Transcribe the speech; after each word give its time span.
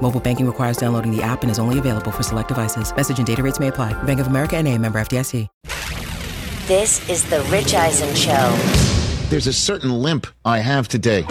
Mobile 0.00 0.20
banking 0.20 0.46
requires 0.46 0.76
downloading 0.78 1.14
the 1.14 1.22
app 1.22 1.42
and 1.42 1.50
is 1.50 1.58
only 1.58 1.78
available 1.78 2.10
for 2.10 2.22
select 2.22 2.48
devices. 2.48 2.94
Message 2.94 3.18
and 3.18 3.26
data 3.26 3.42
rates 3.42 3.60
may 3.60 3.68
apply. 3.68 4.00
Bank 4.04 4.20
of 4.20 4.28
America 4.28 4.56
and 4.56 4.66
a 4.66 4.78
member 4.78 4.98
FDIC. 4.98 5.46
This 6.66 7.08
is 7.08 7.24
the 7.24 7.40
Rich 7.50 7.74
Eisen 7.74 8.14
Show. 8.14 8.54
There's 9.30 9.46
a 9.46 9.52
certain 9.52 9.90
limp 9.90 10.26
I 10.44 10.58
have 10.58 10.86
today, 10.86 11.22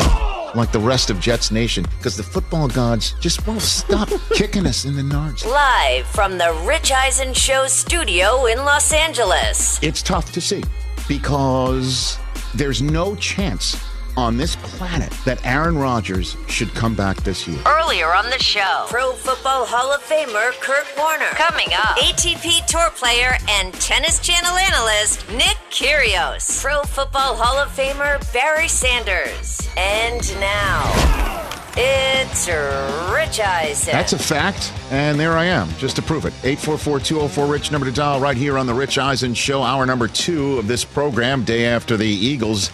like 0.55 0.71
the 0.71 0.79
rest 0.79 1.11
of 1.11 1.19
Jets 1.19 1.51
Nation, 1.51 1.85
because 1.97 2.17
the 2.17 2.23
football 2.23 2.67
gods 2.67 3.13
just 3.19 3.45
won't 3.45 3.61
stop 3.61 4.09
kicking 4.33 4.65
us 4.65 4.85
in 4.85 4.95
the 4.95 5.03
nards. 5.03 5.45
Live 5.45 6.07
from 6.07 6.39
the 6.39 6.59
Rich 6.65 6.91
Eisen 6.91 7.33
Show 7.35 7.67
studio 7.67 8.47
in 8.47 8.57
Los 8.59 8.91
Angeles. 8.91 9.81
It's 9.83 10.01
tough 10.01 10.31
to 10.31 10.41
see 10.41 10.63
because 11.07 12.17
there's 12.55 12.81
no 12.81 13.15
chance 13.17 13.79
on 14.17 14.35
this 14.35 14.55
planet 14.57 15.11
that 15.25 15.39
Aaron 15.45 15.77
Rodgers 15.77 16.35
should 16.47 16.73
come 16.73 16.95
back 16.95 17.17
this 17.17 17.47
year. 17.47 17.59
Earlier 17.67 18.07
on 18.07 18.25
the 18.25 18.39
show, 18.39 18.85
Pro 18.89 19.13
Football 19.13 19.65
Hall 19.65 19.93
of 19.93 20.01
Famer 20.01 20.51
Kurt 20.59 20.87
Warner. 20.97 21.29
Coming 21.35 21.67
up, 21.73 21.95
ATP 21.97 22.65
Tour 22.65 22.89
player 22.95 23.37
and 23.47 23.73
Tennis 23.75 24.19
Channel 24.19 24.57
analyst 24.57 25.29
Nick 25.29 25.57
Kyrgios. 25.69 26.61
Pro 26.61 26.81
Football 26.81 27.35
Hall 27.35 27.57
of 27.59 27.69
Famer 27.69 28.19
Barry 28.33 28.67
Sanders. 28.67 29.69
And 29.77 30.27
now, 30.39 30.81
it's 31.77 32.47
Rich 33.13 33.39
Eisen. 33.39 33.91
That's 33.91 34.13
a 34.13 34.19
fact, 34.19 34.73
and 34.89 35.19
there 35.19 35.37
I 35.37 35.45
am, 35.45 35.69
just 35.77 35.95
to 35.97 36.01
prove 36.01 36.25
it. 36.25 36.33
844-204-RICH, 36.41 37.71
number 37.71 37.85
to 37.85 37.93
dial 37.93 38.19
right 38.19 38.35
here 38.35 38.57
on 38.57 38.65
the 38.65 38.73
Rich 38.73 38.97
Eisen 38.97 39.35
Show, 39.35 39.61
hour 39.61 39.85
number 39.85 40.07
two 40.07 40.57
of 40.57 40.67
this 40.67 40.83
program, 40.83 41.43
day 41.43 41.65
after 41.65 41.95
the 41.95 42.07
Eagles 42.07 42.71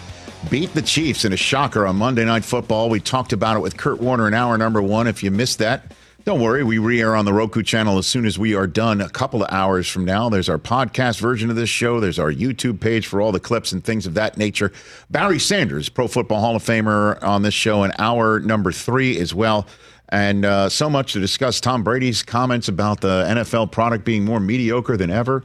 beat 0.50 0.74
the 0.74 0.82
Chiefs 0.82 1.24
in 1.24 1.32
a 1.32 1.36
shocker 1.36 1.86
on 1.86 1.96
Monday 1.96 2.24
Night 2.24 2.44
Football. 2.44 2.90
We 2.90 3.00
talked 3.00 3.32
about 3.32 3.56
it 3.56 3.60
with 3.60 3.76
Kurt 3.76 4.00
Warner 4.00 4.28
in 4.28 4.34
hour 4.34 4.58
number 4.58 4.82
one. 4.82 5.06
If 5.06 5.22
you 5.22 5.30
missed 5.30 5.58
that, 5.58 5.92
don't 6.24 6.40
worry. 6.40 6.64
We 6.64 6.78
re 6.78 7.00
air 7.00 7.16
on 7.16 7.24
the 7.24 7.32
Roku 7.32 7.62
channel 7.62 7.98
as 7.98 8.06
soon 8.06 8.26
as 8.26 8.38
we 8.38 8.54
are 8.54 8.66
done 8.66 9.00
a 9.00 9.08
couple 9.08 9.42
of 9.42 9.52
hours 9.52 9.88
from 9.88 10.04
now. 10.04 10.28
There's 10.28 10.48
our 10.48 10.58
podcast 10.58 11.20
version 11.20 11.50
of 11.50 11.56
this 11.56 11.68
show. 11.68 12.00
There's 12.00 12.18
our 12.18 12.32
YouTube 12.32 12.80
page 12.80 13.06
for 13.06 13.20
all 13.20 13.32
the 13.32 13.40
clips 13.40 13.72
and 13.72 13.82
things 13.82 14.06
of 14.06 14.14
that 14.14 14.36
nature. 14.36 14.72
Barry 15.10 15.38
Sanders, 15.38 15.88
Pro 15.88 16.08
Football 16.08 16.40
Hall 16.40 16.56
of 16.56 16.62
Famer, 16.62 17.22
on 17.22 17.42
this 17.42 17.54
show 17.54 17.84
in 17.84 17.92
hour 17.98 18.40
number 18.40 18.72
three 18.72 19.18
as 19.18 19.34
well. 19.34 19.66
And 20.10 20.44
uh, 20.44 20.68
so 20.68 20.88
much 20.90 21.14
to 21.14 21.20
discuss. 21.20 21.60
Tom 21.60 21.82
Brady's 21.82 22.22
comments 22.22 22.68
about 22.68 23.00
the 23.00 23.24
NFL 23.28 23.72
product 23.72 24.04
being 24.04 24.24
more 24.24 24.40
mediocre 24.40 24.96
than 24.96 25.10
ever. 25.10 25.42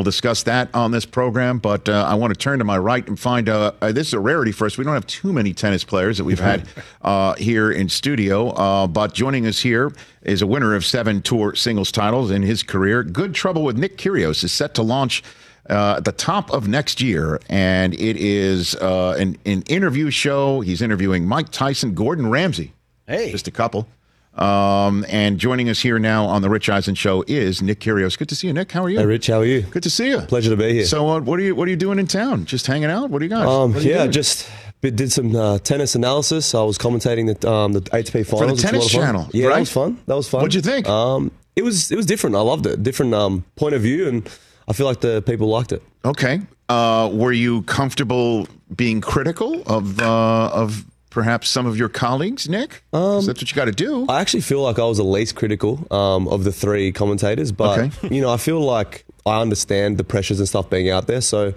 We'll 0.00 0.04
discuss 0.06 0.44
that 0.44 0.74
on 0.74 0.92
this 0.92 1.04
program, 1.04 1.58
but 1.58 1.86
uh, 1.86 2.06
I 2.08 2.14
want 2.14 2.32
to 2.32 2.38
turn 2.38 2.58
to 2.60 2.64
my 2.64 2.78
right 2.78 3.06
and 3.06 3.20
find 3.20 3.50
uh, 3.50 3.72
uh, 3.82 3.92
this 3.92 4.06
is 4.06 4.14
a 4.14 4.18
rarity 4.18 4.50
for 4.50 4.64
us. 4.64 4.78
We 4.78 4.84
don't 4.84 4.94
have 4.94 5.06
too 5.06 5.30
many 5.30 5.52
tennis 5.52 5.84
players 5.84 6.16
that 6.16 6.24
we've 6.24 6.40
had 6.40 6.66
uh, 7.02 7.34
here 7.34 7.70
in 7.70 7.90
studio, 7.90 8.48
uh, 8.48 8.86
but 8.86 9.12
joining 9.12 9.46
us 9.46 9.60
here 9.60 9.92
is 10.22 10.40
a 10.40 10.46
winner 10.46 10.74
of 10.74 10.86
seven 10.86 11.20
tour 11.20 11.54
singles 11.54 11.92
titles 11.92 12.30
in 12.30 12.40
his 12.40 12.62
career. 12.62 13.04
Good 13.04 13.34
Trouble 13.34 13.62
with 13.62 13.76
Nick 13.76 13.98
Kyrgios 13.98 14.42
is 14.42 14.52
set 14.52 14.72
to 14.76 14.82
launch 14.82 15.22
uh, 15.68 15.96
at 15.98 16.06
the 16.06 16.12
top 16.12 16.50
of 16.50 16.66
next 16.66 17.02
year, 17.02 17.38
and 17.50 17.92
it 17.92 18.16
is 18.16 18.72
an, 18.76 19.36
an 19.44 19.60
interview 19.68 20.08
show. 20.08 20.62
He's 20.62 20.80
interviewing 20.80 21.26
Mike 21.26 21.50
Tyson, 21.50 21.92
Gordon 21.92 22.30
Ramsay. 22.30 22.72
Hey. 23.06 23.32
Just 23.32 23.48
a 23.48 23.50
couple. 23.50 23.86
Um, 24.34 25.04
and 25.08 25.38
joining 25.38 25.68
us 25.68 25.80
here 25.80 25.98
now 25.98 26.24
on 26.26 26.40
the 26.42 26.48
Rich 26.48 26.68
Eisen 26.70 26.94
Show 26.94 27.24
is 27.26 27.60
Nick 27.60 27.80
Kyrgios. 27.80 28.16
Good 28.16 28.28
to 28.28 28.36
see 28.36 28.46
you, 28.46 28.52
Nick. 28.52 28.70
How 28.70 28.84
are 28.84 28.88
you? 28.90 28.98
Hey, 28.98 29.06
Rich. 29.06 29.26
How 29.26 29.40
are 29.40 29.44
you? 29.44 29.62
Good 29.62 29.82
to 29.82 29.90
see 29.90 30.08
you. 30.08 30.20
Pleasure 30.20 30.50
to 30.50 30.56
be 30.56 30.72
here. 30.72 30.84
So, 30.84 31.08
uh, 31.08 31.20
what 31.20 31.38
are 31.40 31.42
you 31.42 31.54
what 31.54 31.66
are 31.66 31.70
you 31.70 31.76
doing 31.76 31.98
in 31.98 32.06
town? 32.06 32.44
Just 32.44 32.66
hanging 32.66 32.90
out? 32.90 33.10
What 33.10 33.18
do 33.18 33.24
you 33.24 33.28
got? 33.28 33.46
Um, 33.46 33.74
you 33.74 33.80
yeah, 33.90 33.98
doing? 33.98 34.12
just 34.12 34.48
did 34.82 35.10
some 35.12 35.34
uh, 35.34 35.58
tennis 35.58 35.94
analysis. 35.96 36.54
I 36.54 36.62
was 36.62 36.78
commentating 36.78 37.38
the 37.40 37.50
um, 37.50 37.72
the 37.72 37.80
ATP 37.80 38.24
finals 38.26 38.52
It's 38.52 38.62
a 38.62 38.66
Tennis 38.66 38.82
lot 38.82 38.86
of 38.86 38.90
fun. 38.92 39.00
Channel, 39.02 39.28
Yeah, 39.32 39.46
right? 39.48 39.54
that 39.54 39.60
was 39.60 39.72
fun. 39.72 39.98
That 40.06 40.14
was 40.16 40.28
fun. 40.28 40.40
What'd 40.42 40.54
you 40.54 40.62
think? 40.62 40.88
Um, 40.88 41.32
it 41.56 41.62
was 41.62 41.90
it 41.90 41.96
was 41.96 42.06
different. 42.06 42.36
I 42.36 42.40
loved 42.40 42.66
it. 42.66 42.82
Different 42.84 43.12
um, 43.14 43.44
point 43.56 43.74
of 43.74 43.82
view, 43.82 44.06
and 44.08 44.28
I 44.68 44.72
feel 44.72 44.86
like 44.86 45.00
the 45.00 45.22
people 45.22 45.48
liked 45.48 45.72
it. 45.72 45.82
okay. 46.04 46.40
Uh, 46.68 47.10
were 47.12 47.32
you 47.32 47.62
comfortable 47.62 48.46
being 48.76 49.00
critical 49.00 49.60
of 49.66 49.98
uh, 50.00 50.50
of 50.52 50.84
perhaps 51.10 51.48
some 51.48 51.66
of 51.66 51.76
your 51.76 51.88
colleagues, 51.88 52.48
Nick? 52.48 52.82
'Cause 52.92 53.26
that's 53.26 53.40
what 53.40 53.50
you 53.50 53.56
got 53.56 53.66
to 53.66 53.72
do. 53.72 54.06
I 54.08 54.20
actually 54.20 54.40
feel 54.42 54.62
like 54.62 54.78
I 54.78 54.84
was 54.84 54.96
the 54.98 55.04
least 55.04 55.34
critical 55.34 55.86
um, 55.90 56.26
of 56.28 56.44
the 56.44 56.52
three 56.52 56.92
commentators, 56.92 57.52
but 57.52 57.78
Okay. 57.78 58.14
you 58.14 58.20
know, 58.20 58.30
I 58.32 58.36
feel 58.36 58.60
like 58.60 59.04
I 59.26 59.40
understand 59.40 59.98
the 59.98 60.04
pressures 60.04 60.38
and 60.38 60.48
stuff 60.48 60.70
being 60.70 60.88
out 60.88 61.06
there. 61.06 61.20
So, 61.20 61.52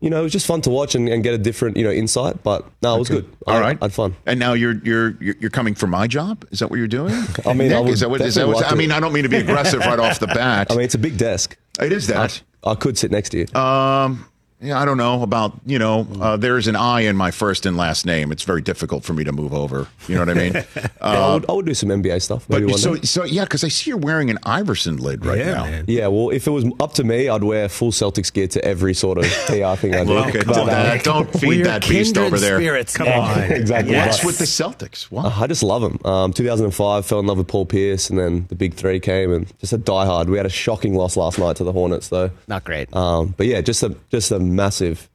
you 0.00 0.10
know, 0.10 0.20
it 0.20 0.22
was 0.22 0.32
just 0.32 0.46
fun 0.46 0.60
to 0.62 0.70
watch 0.70 0.94
and, 0.94 1.08
and 1.08 1.22
get 1.24 1.34
a 1.34 1.38
different 1.38 1.76
you 1.76 1.84
know 1.84 1.90
insight. 1.90 2.42
But 2.42 2.64
no, 2.82 2.96
it 2.96 2.98
was 3.00 3.08
good. 3.08 3.28
All 3.46 3.56
I, 3.56 3.60
right, 3.60 3.78
I 3.80 3.84
had 3.86 3.92
fun. 3.92 4.16
And 4.26 4.38
now 4.40 4.52
you're 4.54 4.76
you're 4.84 5.16
you're 5.20 5.50
coming 5.50 5.74
for 5.74 5.86
my 5.86 6.06
job. 6.06 6.44
Is 6.50 6.60
that 6.60 6.70
what 6.70 6.78
you're 6.78 6.86
doing? 6.88 7.12
I 7.46 7.52
mean, 7.52 7.68
Nick, 7.68 7.84
I 7.84 7.88
is 7.88 8.00
that 8.00 8.10
what? 8.10 8.20
Is 8.20 8.34
that 8.36 8.46
what 8.46 8.56
like 8.56 8.72
I 8.72 8.74
mean, 8.74 8.90
I 8.92 9.00
don't 9.00 9.12
mean 9.12 9.24
to 9.24 9.28
be 9.28 9.36
aggressive 9.38 9.80
right 9.80 9.98
off 9.98 10.18
the 10.20 10.26
bat. 10.40 10.68
I 10.70 10.74
mean, 10.74 10.84
it's 10.84 10.94
a 10.94 10.98
big 10.98 11.16
desk. 11.18 11.56
it 11.80 11.92
is 11.92 12.06
that. 12.08 12.40
I 12.64 12.74
could 12.74 12.96
sit 12.98 13.10
next 13.10 13.30
to 13.30 13.38
you. 13.38 13.60
Um, 13.60 14.24
I 14.60 14.84
don't 14.84 14.96
know 14.96 15.22
about 15.22 15.52
you 15.66 15.78
know. 15.78 16.06
Uh, 16.20 16.36
there's 16.36 16.66
an 16.66 16.74
I 16.74 17.02
in 17.02 17.16
my 17.16 17.30
first 17.30 17.64
and 17.64 17.76
last 17.76 18.04
name. 18.04 18.32
It's 18.32 18.42
very 18.42 18.60
difficult 18.60 19.04
for 19.04 19.12
me 19.12 19.22
to 19.22 19.30
move 19.30 19.54
over. 19.54 19.86
You 20.08 20.16
know 20.16 20.22
what 20.22 20.30
I 20.30 20.34
mean? 20.34 20.64
Yeah, 21.00 21.26
I, 21.26 21.34
would, 21.34 21.48
I 21.48 21.52
would 21.52 21.66
do 21.66 21.74
some 21.74 21.88
NBA 21.88 22.20
stuff. 22.20 22.44
But 22.48 22.64
one 22.64 22.76
so 22.76 22.96
day. 22.96 23.02
so 23.02 23.24
yeah, 23.24 23.44
because 23.44 23.62
I 23.62 23.68
see 23.68 23.90
you're 23.90 23.98
wearing 23.98 24.30
an 24.30 24.38
Iverson 24.42 24.96
lid 24.96 25.24
right 25.24 25.38
yeah, 25.38 25.54
now. 25.54 25.64
man. 25.64 25.84
Yeah, 25.86 26.08
well, 26.08 26.30
if 26.30 26.46
it 26.46 26.50
was 26.50 26.64
up 26.80 26.92
to 26.94 27.04
me, 27.04 27.28
I'd 27.28 27.44
wear 27.44 27.68
full 27.68 27.92
Celtics 27.92 28.32
gear 28.32 28.48
to 28.48 28.64
every 28.64 28.94
sort 28.94 29.18
of 29.18 29.24
PR 29.46 29.74
thing 29.76 29.94
I 29.94 30.04
do. 30.04 30.14
Look 30.14 30.34
at 30.34 30.46
But, 30.46 30.56
uh, 30.56 30.64
that! 30.66 31.04
Don't 31.04 31.32
feed 31.32 31.64
that 31.64 31.88
beast 31.88 32.18
over 32.18 32.38
there. 32.38 32.58
Spirits. 32.58 32.96
Come 32.96 33.08
on. 33.08 33.38
exactly. 33.52 33.94
What's 33.94 34.24
with 34.24 34.38
the 34.38 34.44
Celtics? 34.44 35.04
What? 35.04 35.32
I 35.38 35.46
just 35.46 35.62
love 35.62 35.82
them. 35.82 35.98
Um, 36.04 36.32
2005, 36.32 37.06
fell 37.06 37.20
in 37.20 37.26
love 37.26 37.38
with 37.38 37.48
Paul 37.48 37.64
Pierce, 37.64 38.10
and 38.10 38.18
then 38.18 38.46
the 38.48 38.56
big 38.56 38.74
three 38.74 39.00
came, 39.00 39.32
and 39.32 39.46
just 39.60 39.72
a 39.72 39.78
diehard. 39.78 40.26
We 40.26 40.36
had 40.36 40.46
a 40.46 40.50
shocking 40.50 40.94
loss 40.94 41.16
last 41.16 41.38
night 41.38 41.56
to 41.56 41.64
the 41.64 41.72
Hornets, 41.72 42.08
though. 42.08 42.30
Not 42.48 42.64
great. 42.64 42.94
Um, 42.94 43.34
but 43.36 43.46
yeah, 43.46 43.60
just 43.60 43.82
a 43.82 43.96
just 44.10 44.30
a 44.32 44.38
massive 44.54 45.08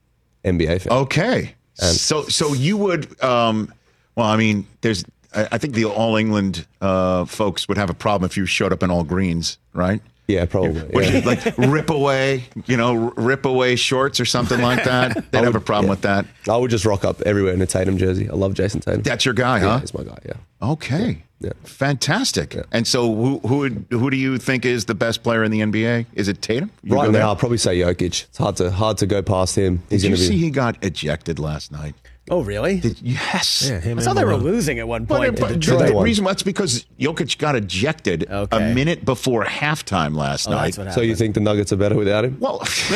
NBA 0.45 0.81
fan. 0.81 0.93
Okay. 0.93 1.55
so 1.75 2.23
so 2.23 2.53
you 2.53 2.77
would 2.77 3.21
um 3.23 3.73
well 4.15 4.27
I 4.27 4.37
mean 4.37 4.67
there's 4.81 5.03
I, 5.33 5.47
I 5.53 5.57
think 5.57 5.73
the 5.73 5.85
all 5.85 6.15
England 6.15 6.65
uh 6.81 7.25
folks 7.25 7.67
would 7.67 7.77
have 7.77 7.89
a 7.89 7.93
problem 7.95 8.29
if 8.29 8.37
you 8.37 8.45
showed 8.45 8.71
up 8.73 8.83
in 8.83 8.91
all 8.91 9.03
greens, 9.03 9.57
right? 9.73 10.01
Yeah, 10.27 10.45
probably. 10.45 10.83
Would 10.93 11.05
yeah. 11.05 11.11
you 11.11 11.21
like 11.21 11.57
rip 11.57 11.89
away, 11.89 12.45
you 12.65 12.77
know, 12.77 12.95
rip 13.17 13.45
away 13.45 13.75
shorts 13.75 14.19
or 14.19 14.25
something 14.25 14.61
like 14.61 14.83
that? 14.85 15.31
They'd 15.31 15.43
have 15.43 15.55
a 15.55 15.59
problem 15.59 15.85
yeah. 15.85 15.91
with 15.91 16.01
that. 16.01 16.25
I 16.49 16.55
would 16.57 16.71
just 16.71 16.85
rock 16.85 17.03
up 17.03 17.21
everywhere 17.21 17.53
in 17.53 17.61
a 17.61 17.65
Tatum 17.65 17.97
jersey. 17.97 18.29
I 18.29 18.33
love 18.33 18.53
Jayson 18.53 18.79
Tatum. 18.81 19.01
That's 19.01 19.25
your 19.25 19.33
guy, 19.33 19.59
yeah, 19.59 19.65
huh? 19.65 19.79
he's 19.79 19.93
my 19.93 20.03
guy. 20.03 20.17
Yeah. 20.25 20.33
Okay. 20.71 21.23
Yeah. 21.41 21.51
Fantastic. 21.63 22.55
And 22.71 22.87
so 22.87 23.13
who 23.13 23.39
who 23.39 23.57
would, 23.57 23.85
who 23.89 24.09
do 24.09 24.15
you 24.15 24.37
think 24.37 24.65
is 24.65 24.85
the 24.85 24.95
best 24.95 25.23
player 25.23 25.43
in 25.43 25.51
the 25.51 25.59
NBA? 25.59 26.05
Is 26.13 26.29
it 26.29 26.41
Tatum? 26.41 26.71
You 26.83 26.95
Right 26.95 27.07
now, 27.07 27.11
there? 27.11 27.23
I'll 27.23 27.35
probably 27.35 27.57
say 27.57 27.77
Jokic. 27.79 28.23
It's 28.25 28.37
hard 28.37 28.55
to 28.57 28.71
hard 28.71 28.97
to 28.99 29.05
go 29.05 29.21
past 29.21 29.57
him. 29.57 29.83
He's 29.89 30.03
Did 30.03 30.11
you 30.11 30.15
to 30.15 30.21
see 30.21 30.29
be. 30.31 30.37
he 30.37 30.49
got 30.51 30.81
ejected 30.81 31.39
last 31.39 31.69
night? 31.71 31.95
Oh, 32.29 32.41
really? 32.41 32.79
Did, 32.79 33.01
yes. 33.01 33.67
yeah, 33.69 33.79
him 33.79 33.89
I 33.97 34.01
and 34.01 34.03
saw 34.03 34.13
they 34.13 34.23
were 34.23 34.31
Malone. 34.31 34.43
losing 34.45 34.79
at 34.79 34.87
one 34.87 35.05
point. 35.05 35.39
but 35.39 35.47
to 35.47 35.53
the, 35.53 35.59
Detroit. 35.59 35.87
the 35.87 35.93
won. 35.93 36.03
reason 36.03 36.23
that's 36.25 36.43
because 36.43 36.85
Jokic 36.99 37.37
got 37.37 37.55
ejected 37.55 38.25
a 38.29 38.59
minute 38.73 39.05
before 39.05 39.43
halftime 39.45 40.15
last 40.15 40.47
Oh, 40.47 40.51
night. 40.51 40.73
So 40.93 41.01
you 41.01 41.15
think 41.15 41.33
the 41.35 41.41
Nuggets 41.41 41.71
are 41.73 41.77
better 41.77 41.95
without 41.95 42.25
him? 42.25 42.37
well, 42.39 42.59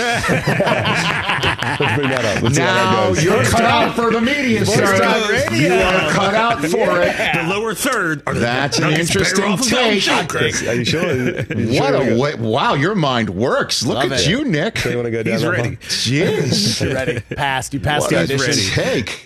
Let's 1.79 1.96
bring 1.96 2.09
that 2.09 2.25
up. 2.25 2.43
Let's 2.43 2.55
see 2.55 2.61
that 2.61 2.91
now 2.91 3.22
you're 3.22 3.43
cut 3.43 3.61
out 3.63 3.96
for 3.96 4.11
the 4.11 4.22
media, 4.22 4.66
sir. 4.66 4.96
You 5.53 5.73
are 5.73 6.11
cut 6.11 6.34
out 6.34 6.59
for 6.61 7.02
it. 7.02 7.16
The 7.35 7.43
lower 7.49 7.73
third. 7.73 8.23
Are 8.25 8.34
That's 8.34 8.79
an 8.79 8.93
interesting 8.93 9.43
off 9.46 9.59
without 9.59 9.78
take. 9.91 10.03
Jokic? 10.03 10.67
Are 10.69 10.73
you 10.73 10.85
sure? 10.85 11.79
What 11.81 11.93
a 11.96 12.17
way! 12.19 12.35
Wow, 12.35 12.73
your 12.75 12.96
mind 12.96 13.29
works. 13.29 13.85
Look 13.85 13.96
Love 13.97 14.11
at 14.11 14.22
it. 14.22 14.28
you, 14.28 14.46
Nick. 14.46 14.78
So 14.79 14.90
you 14.90 14.96
want 14.96 15.05
to 15.07 15.11
go 15.11 15.23
down 15.23 15.34
He's 15.34 15.46
ready. 15.46 15.75
Jeez, 15.78 16.93
ready. 16.93 17.19
Passed. 17.35 17.73
You 17.73 17.79
passed 17.79 18.03
what 18.03 18.09
the 18.11 18.17
audition. 18.35 18.53
take. 18.73 19.16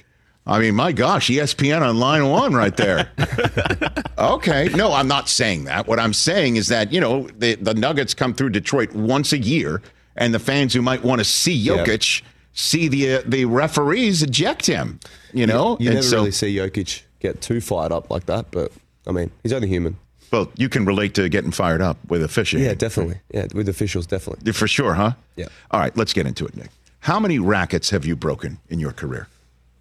I 0.48 0.60
mean, 0.60 0.76
my 0.76 0.92
gosh, 0.92 1.28
ESPN 1.30 1.82
on 1.82 2.00
line 2.00 2.28
one 2.28 2.54
right 2.54 2.76
there. 2.76 3.12
okay. 4.18 4.70
No, 4.70 4.92
I'm 4.94 5.08
not 5.08 5.30
saying 5.30 5.66
that. 5.66 5.88
What 5.88 6.00
I'm 6.00 6.14
saying 6.14 6.56
is 6.56 6.68
that, 6.70 6.92
you 6.92 7.00
know, 7.00 7.28
the, 7.38 7.56
the 7.56 7.74
Nuggets 7.74 8.14
come 8.14 8.34
through 8.34 8.50
Detroit 8.50 8.94
once 8.94 9.34
a 9.34 9.38
year, 9.38 9.82
and 10.16 10.34
the 10.34 10.40
fans 10.40 10.74
who 10.74 10.82
might 10.82 11.04
want 11.04 11.20
to 11.20 11.26
see 11.26 11.64
Jokic 11.66 12.22
see 12.54 12.88
the 12.90 13.14
uh, 13.16 13.22
the 13.26 13.46
referees 13.46 14.22
eject 14.24 14.66
him, 14.66 15.00
you 15.32 15.46
know? 15.48 15.78
You 15.80 15.88
And 15.90 15.96
never 15.96 16.08
so- 16.08 16.18
really 16.18 16.32
see 16.32 16.56
Jokic 16.56 17.04
get 17.20 17.40
too 17.42 17.62
fired 17.62 17.92
up 17.92 18.10
like 18.10 18.26
that, 18.26 18.52
but 18.52 18.72
I 19.08 19.12
mean, 19.12 19.32
he's 19.44 19.54
only 19.54 19.68
human. 19.68 19.98
Well, 20.32 20.50
you 20.58 20.70
can 20.70 20.86
relate 20.86 21.14
to 21.16 21.28
getting 21.30 21.52
fired 21.52 21.82
up 21.82 21.98
with 22.08 22.24
officiating. 22.24 22.68
Yeah, 22.70 22.74
definitely. 22.76 23.20
Yeah, 23.34 23.48
with 23.54 23.68
officials, 23.68 24.08
definitely. 24.08 24.52
For 24.54 24.66
sure, 24.68 24.94
huh? 24.94 25.12
Yeah. 25.36 25.48
All 25.72 25.80
right, 25.80 25.96
let's 25.98 26.14
get 26.14 26.26
into 26.26 26.46
it, 26.46 26.56
Nick. 26.56 26.70
How 27.02 27.20
many 27.20 27.38
rackets 27.38 27.90
have 27.90 28.06
you 28.06 28.16
broken 28.16 28.60
in 28.70 28.80
your 28.80 28.92
career? 28.94 29.28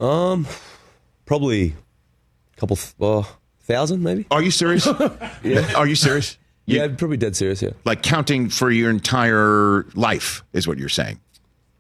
Probably 0.00 1.75
a 2.56 2.61
couple, 2.61 2.76
th- 2.76 2.94
uh, 3.00 3.23
thousand 3.61 4.02
maybe. 4.02 4.26
Are 4.31 4.43
you 4.43 4.50
serious? 4.50 4.87
yeah. 5.44 5.73
Are 5.76 5.87
you 5.87 5.94
serious? 5.94 6.37
You- 6.67 6.79
yeah, 6.79 6.88
probably 6.88 7.17
dead 7.17 7.37
serious. 7.37 7.62
Yeah. 7.62 7.70
Like 7.85 8.02
counting 8.02 8.49
for 8.49 8.70
your 8.70 8.91
entire 8.91 9.85
life 9.94 10.43
is 10.52 10.67
what 10.67 10.79
you're 10.79 10.88
saying, 10.88 11.20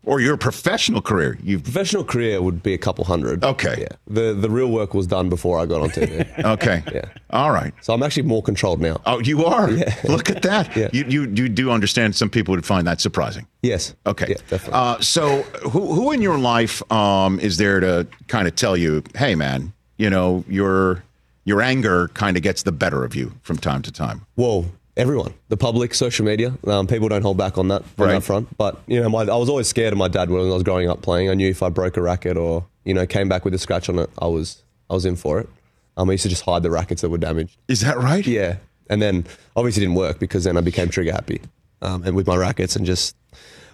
or 0.04 0.20
your 0.20 0.36
professional 0.36 1.02
career. 1.02 1.38
You've 1.42 1.62
Professional 1.62 2.04
career 2.04 2.40
would 2.40 2.62
be 2.62 2.74
a 2.74 2.78
couple 2.78 3.04
hundred. 3.04 3.44
Okay. 3.44 3.76
Yeah. 3.82 3.88
The 4.06 4.34
the 4.34 4.48
real 4.50 4.70
work 4.70 4.94
was 4.94 5.06
done 5.06 5.28
before 5.28 5.58
I 5.58 5.66
got 5.66 5.82
on 5.82 5.90
TV. 5.90 6.44
okay. 6.44 6.82
Yeah. 6.92 7.04
All 7.30 7.52
right. 7.52 7.72
so 7.82 7.92
I'm 7.92 8.02
actually 8.02 8.24
more 8.24 8.42
controlled 8.42 8.80
now. 8.80 9.00
Oh, 9.06 9.20
you 9.20 9.44
are. 9.44 9.70
Yeah. 9.80 9.94
Look 10.04 10.28
at 10.30 10.42
that. 10.42 10.76
Yeah. 10.76 10.88
You, 10.92 11.04
you 11.08 11.22
you 11.34 11.48
do 11.48 11.70
understand. 11.70 12.14
Some 12.14 12.28
people 12.28 12.52
would 12.54 12.66
find 12.66 12.86
that 12.86 13.00
surprising. 13.00 13.46
Yes. 13.62 13.94
Okay. 14.04 14.26
Yeah, 14.28 14.36
definitely. 14.48 14.72
Uh, 14.74 15.00
so, 15.00 15.42
who 15.70 15.94
who 15.94 16.12
in 16.12 16.20
your 16.22 16.38
life 16.38 16.82
um, 16.92 17.38
is 17.40 17.56
there 17.56 17.80
to 17.80 18.06
kind 18.28 18.46
of 18.48 18.54
tell 18.56 18.76
you, 18.76 19.02
hey, 19.14 19.34
man, 19.34 19.72
you 19.96 20.10
know, 20.10 20.44
your 20.48 21.02
your 21.44 21.62
anger 21.62 22.08
kind 22.08 22.36
of 22.36 22.42
gets 22.42 22.62
the 22.64 22.72
better 22.72 23.04
of 23.04 23.14
you 23.14 23.32
from 23.42 23.56
time 23.58 23.82
to 23.82 23.92
time? 23.92 24.26
Well, 24.36 24.66
everyone, 24.96 25.34
the 25.48 25.56
public, 25.56 25.94
social 25.94 26.24
media, 26.24 26.54
um, 26.66 26.86
people 26.86 27.08
don't 27.08 27.22
hold 27.22 27.36
back 27.36 27.58
on 27.58 27.68
that 27.68 27.82
on 27.82 28.06
Right. 28.06 28.12
that 28.14 28.22
front. 28.22 28.56
But 28.56 28.80
you 28.86 29.00
know, 29.00 29.08
my, 29.08 29.22
I 29.22 29.36
was 29.36 29.48
always 29.48 29.68
scared 29.68 29.92
of 29.92 29.98
my 29.98 30.08
dad 30.08 30.30
when 30.30 30.40
I 30.40 30.44
was 30.52 30.62
growing 30.62 30.88
up 30.88 31.02
playing. 31.02 31.30
I 31.30 31.34
knew 31.34 31.48
if 31.48 31.62
I 31.62 31.68
broke 31.68 31.96
a 31.96 32.02
racket 32.02 32.36
or 32.36 32.64
you 32.84 32.94
know 32.94 33.06
came 33.06 33.28
back 33.28 33.44
with 33.44 33.54
a 33.54 33.58
scratch 33.58 33.88
on 33.88 33.98
it, 33.98 34.10
I 34.18 34.26
was 34.26 34.62
I 34.88 34.94
was 34.94 35.04
in 35.06 35.16
for 35.16 35.40
it. 35.40 35.48
Um, 35.96 36.08
I 36.08 36.12
used 36.12 36.22
to 36.22 36.28
just 36.28 36.42
hide 36.42 36.62
the 36.62 36.70
rackets 36.70 37.02
that 37.02 37.08
were 37.10 37.18
damaged. 37.18 37.56
Is 37.68 37.80
that 37.80 37.98
right? 37.98 38.26
Yeah, 38.26 38.56
and 38.88 39.00
then 39.02 39.26
obviously 39.56 39.82
it 39.82 39.86
didn't 39.86 39.96
work 39.98 40.18
because 40.18 40.44
then 40.44 40.56
I 40.56 40.60
became 40.62 40.88
trigger 40.88 41.12
happy, 41.12 41.40
um, 41.82 42.02
and 42.04 42.14
with 42.16 42.26
my 42.26 42.36
rackets 42.36 42.76
and 42.76 42.86
just. 42.86 43.16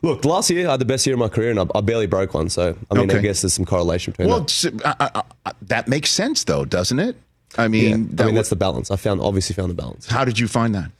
Look, 0.03 0.27
last 0.27 0.51
year 0.51 0.69
I 0.69 0.73
had 0.73 0.81
the 0.81 0.85
best 0.85 1.07
year 1.07 1.15
of 1.15 1.19
my 1.19 1.29
career, 1.29 1.51
and 1.51 1.59
I, 1.59 1.67
I 1.75 1.81
barely 1.81 2.07
broke 2.07 2.35
one. 2.35 2.51
So 2.51 2.77
I 2.91 2.95
mean, 2.95 3.11
Okay. 3.11 3.19
I 3.19 3.23
guess 3.23 3.41
there's 3.41 3.55
some 3.55 3.65
correlation 3.65 4.13
between 4.13 4.29
Well, 4.29 4.41
that. 4.41 4.81
I- 5.01 5.11
I- 5.15 5.23
I- 5.47 5.53
that 5.63 5.89
makes 5.89 6.11
sense, 6.11 6.45
though, 6.45 6.67
doesn't 6.67 6.99
it? 6.99 7.17
I 7.57 7.63
Yeah. 7.63 7.69
mean, 7.69 7.95
I 8.13 8.15
that 8.17 8.27
mean, 8.27 8.35
that's 8.35 8.51
the 8.51 8.57
balance. 8.57 8.91
I 8.91 8.97
found 8.97 9.23
obviously 9.23 9.55
found 9.55 9.71
the 9.71 9.75
balance. 9.75 10.07
how 10.07 10.25
did 10.27 10.39
you 10.39 10.49
find 10.49 10.75
that? 10.75 10.91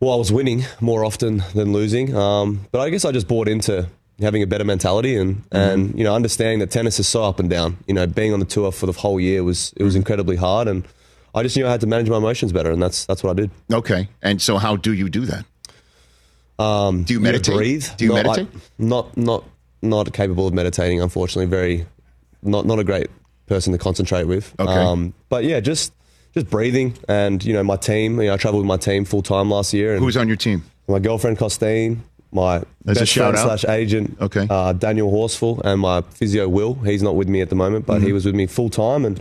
Well, 0.00 0.12
I 0.12 0.16
was 0.16 0.30
winning 0.32 0.64
more 0.80 1.04
often 1.04 1.42
than 1.54 1.72
losing, 1.72 2.14
um, 2.14 2.66
but 2.72 2.80
I 2.80 2.90
guess 2.90 3.04
I 3.04 3.12
just 3.12 3.26
bought 3.28 3.48
into 3.48 3.88
having 4.20 4.42
a 4.42 4.46
better 4.46 4.64
mentality 4.64 5.16
and 5.16 5.42
and 5.50 5.96
you 5.98 6.04
know 6.04 6.14
understanding 6.14 6.58
that 6.60 6.70
tennis 6.70 7.00
is 7.00 7.08
so 7.08 7.22
up 7.24 7.40
and 7.40 7.48
down. 7.48 7.78
You 7.86 7.94
know, 7.94 8.06
being 8.06 8.32
on 8.32 8.40
the 8.40 8.46
tour 8.46 8.70
for 8.72 8.86
the 8.86 8.92
whole 8.92 9.18
year 9.18 9.42
was 9.42 9.72
it 9.76 9.82
was 9.84 9.96
incredibly 9.96 10.36
hard, 10.36 10.68
and 10.68 10.84
I 11.34 11.42
just 11.42 11.56
knew 11.56 11.66
I 11.66 11.70
had 11.70 11.80
to 11.80 11.86
manage 11.86 12.08
my 12.10 12.18
emotions 12.18 12.52
better, 12.52 12.70
and 12.70 12.82
that's 12.82 13.06
that's 13.06 13.22
what 13.22 13.30
I 13.30 13.34
did. 13.34 13.50
Okay, 13.72 14.08
and 14.22 14.42
so 14.42 14.58
how 14.58 14.76
do 14.76 14.92
you 14.92 15.08
do 15.08 15.24
that? 15.26 15.44
Um, 16.58 17.02
Do 17.04 17.14
you 17.14 17.20
meditate? 17.20 17.56
breathe. 17.56 17.86
Do 17.96 18.04
you 18.04 18.12
Not 18.12 18.26
meditate? 18.26 18.54
like- 18.54 18.62
not 18.78 19.16
not 19.16 19.44
not 19.82 20.12
capable 20.12 20.46
of 20.46 20.54
meditating. 20.54 21.00
Unfortunately, 21.00 21.46
very 21.46 21.86
not 22.42 22.66
not 22.66 22.78
a 22.78 22.84
great 22.84 23.08
person 23.46 23.72
to 23.72 23.78
concentrate 23.78 24.24
with. 24.24 24.54
Um, 24.58 24.68
Okay. 24.68 25.12
but 25.28 25.44
yeah, 25.44 25.60
just 25.60 25.92
just 26.34 26.50
breathing, 26.50 26.94
and 27.08 27.44
you 27.44 27.52
know 27.52 27.62
my 27.62 27.76
team. 27.76 28.20
You 28.20 28.28
know, 28.28 28.34
I 28.34 28.36
traveled 28.36 28.62
with 28.62 28.68
my 28.68 28.76
team 28.76 29.04
full 29.04 29.22
time 29.22 29.50
last 29.50 29.72
year, 29.72 29.94
and 29.94 30.02
Who's 30.04 30.16
on 30.16 30.28
your 30.28 30.36
team? 30.36 30.64
my 30.88 30.98
girlfriend 30.98 31.38
Costeen, 31.38 31.98
my 32.32 32.56
a 32.56 32.64
best 32.84 33.06
shout 33.06 33.32
friend 33.34 33.50
out? 33.50 33.60
slash 33.60 33.74
agent, 33.74 34.16
Okay. 34.20 34.46
uh, 34.50 34.72
Daniel 34.72 35.10
Horsfall, 35.10 35.60
and 35.64 35.80
my 35.80 36.00
physio 36.02 36.48
Will. 36.48 36.74
He's 36.74 37.02
not 37.02 37.16
with 37.16 37.28
me 37.28 37.40
at 37.40 37.48
the 37.48 37.54
moment, 37.54 37.86
but 37.86 38.00
he 38.00 38.06
Mm-hmm. 38.08 38.14
was 38.14 38.24
with 38.26 38.34
me 38.34 38.46
full 38.46 38.68
time, 38.68 39.04
and 39.04 39.20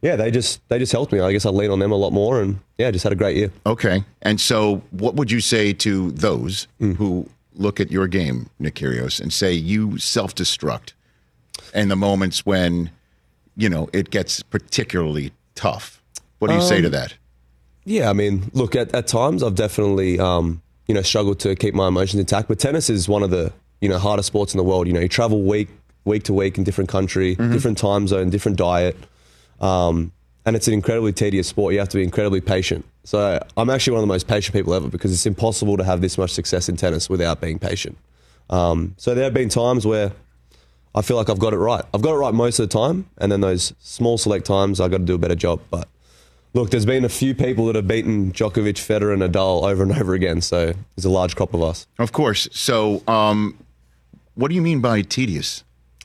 yeah, 0.00 0.16
they 0.16 0.30
just 0.30 0.60
they 0.68 0.78
just 0.78 0.92
helped 0.92 1.12
me. 1.12 1.20
I 1.20 1.32
guess 1.32 1.44
I 1.46 1.50
lean 1.50 1.70
on 1.70 1.78
them 1.80 1.92
a 1.92 1.96
lot 1.96 2.12
more, 2.12 2.40
and 2.40 2.58
yeah, 2.78 2.90
just 2.90 3.02
had 3.04 3.12
a 3.12 3.16
great 3.16 3.36
year. 3.36 3.50
Okay, 3.66 4.04
and 4.22 4.40
so 4.40 4.82
what 4.90 5.14
would 5.16 5.30
you 5.30 5.40
say 5.40 5.72
to 5.74 6.10
those 6.12 6.66
Mm. 6.80 6.96
who 6.96 7.28
look 7.54 7.80
at 7.80 7.90
your 7.90 8.06
game, 8.08 8.48
Nick 8.58 8.76
Kyrgios, 8.76 9.20
and 9.20 9.30
say 9.32 9.52
you 9.52 9.98
self-destruct 9.98 10.92
in 11.74 11.88
the 11.88 11.96
moments 11.96 12.46
when 12.46 12.90
you 13.56 13.68
know 13.68 13.88
it 13.92 14.10
gets 14.10 14.42
particularly 14.42 15.32
tough? 15.54 16.01
What 16.42 16.48
do 16.48 16.54
you 16.56 16.60
say 16.60 16.80
to 16.80 16.88
Um, 16.88 16.92
that? 16.92 17.14
Yeah, 17.84 18.10
I 18.10 18.14
mean, 18.14 18.50
look 18.52 18.74
at 18.74 18.92
at 18.96 19.06
times 19.06 19.44
I've 19.44 19.54
definitely 19.54 20.18
um, 20.18 20.60
you 20.88 20.94
know 20.94 21.02
struggled 21.02 21.38
to 21.40 21.54
keep 21.54 21.72
my 21.72 21.86
emotions 21.86 22.18
intact, 22.18 22.48
but 22.48 22.58
tennis 22.58 22.90
is 22.90 23.08
one 23.08 23.22
of 23.22 23.30
the 23.30 23.52
you 23.80 23.88
know 23.88 23.98
hardest 23.98 24.26
sports 24.26 24.52
in 24.52 24.58
the 24.58 24.64
world. 24.64 24.88
You 24.88 24.92
know, 24.92 24.98
you 25.00 25.08
travel 25.08 25.42
week 25.42 25.68
week 26.04 26.24
to 26.24 26.32
week 26.32 26.58
in 26.58 26.64
different 26.64 26.90
country, 26.90 27.36
Mm-hmm. 27.36 27.52
different 27.52 27.78
time 27.78 28.08
zone, 28.08 28.28
different 28.28 28.58
diet. 28.58 28.96
Um, 29.60 30.10
and 30.44 30.56
it's 30.56 30.66
an 30.66 30.74
incredibly 30.74 31.12
tedious 31.12 31.46
sport. 31.46 31.72
You 31.74 31.78
have 31.78 31.88
to 31.90 31.96
be 31.98 32.02
incredibly 32.02 32.40
patient. 32.40 32.84
So 33.04 33.38
I'm 33.56 33.70
actually 33.70 33.92
one 33.92 33.98
of 34.02 34.08
the 34.08 34.12
most 34.12 34.26
patient 34.26 34.52
people 34.52 34.74
ever 34.74 34.88
because 34.88 35.12
it's 35.12 35.26
impossible 35.26 35.76
to 35.76 35.84
have 35.84 36.00
this 36.00 36.18
much 36.18 36.32
success 36.32 36.68
in 36.68 36.76
tennis 36.76 37.08
without 37.08 37.40
being 37.40 37.60
patient. 37.60 37.96
Um, 38.50 38.94
so 38.96 39.14
there 39.14 39.22
have 39.22 39.34
been 39.34 39.48
times 39.48 39.86
where 39.86 40.10
I 40.96 41.02
feel 41.02 41.16
like 41.16 41.30
I've 41.30 41.38
got 41.38 41.52
it 41.52 41.58
right. 41.58 41.84
I've 41.94 42.02
got 42.02 42.14
it 42.14 42.18
right 42.18 42.34
most 42.34 42.58
of 42.58 42.68
the 42.68 42.72
time, 42.76 43.06
and 43.18 43.30
then 43.30 43.40
those 43.40 43.72
small 43.78 44.18
select 44.18 44.44
times 44.44 44.80
I 44.80 44.88
got 44.88 44.98
to 44.98 45.04
do 45.04 45.14
a 45.14 45.18
better 45.18 45.36
job. 45.36 45.60
But 45.70 45.86
look, 46.54 46.70
there's 46.70 46.86
been 46.86 47.04
a 47.04 47.08
few 47.08 47.34
people 47.34 47.66
that 47.66 47.76
have 47.76 47.86
beaten 47.86 48.32
Djokovic, 48.32 48.74
Federer, 48.74 49.12
and 49.12 49.22
Nadal 49.22 49.68
over 49.68 49.82
and 49.82 49.92
over 49.92 50.14
again. 50.14 50.40
So 50.40 50.72
there's 50.96 51.04
a 51.04 51.10
large 51.10 51.36
crop 51.36 51.54
of 51.54 51.62
us. 51.62 51.86
Of 51.98 52.12
course. 52.12 52.48
So, 52.52 53.02
um, 53.06 53.58
what 54.34 54.48
do 54.48 54.54
you 54.54 54.62
mean 54.62 54.80
by 54.80 55.02
tedious? 55.02 55.64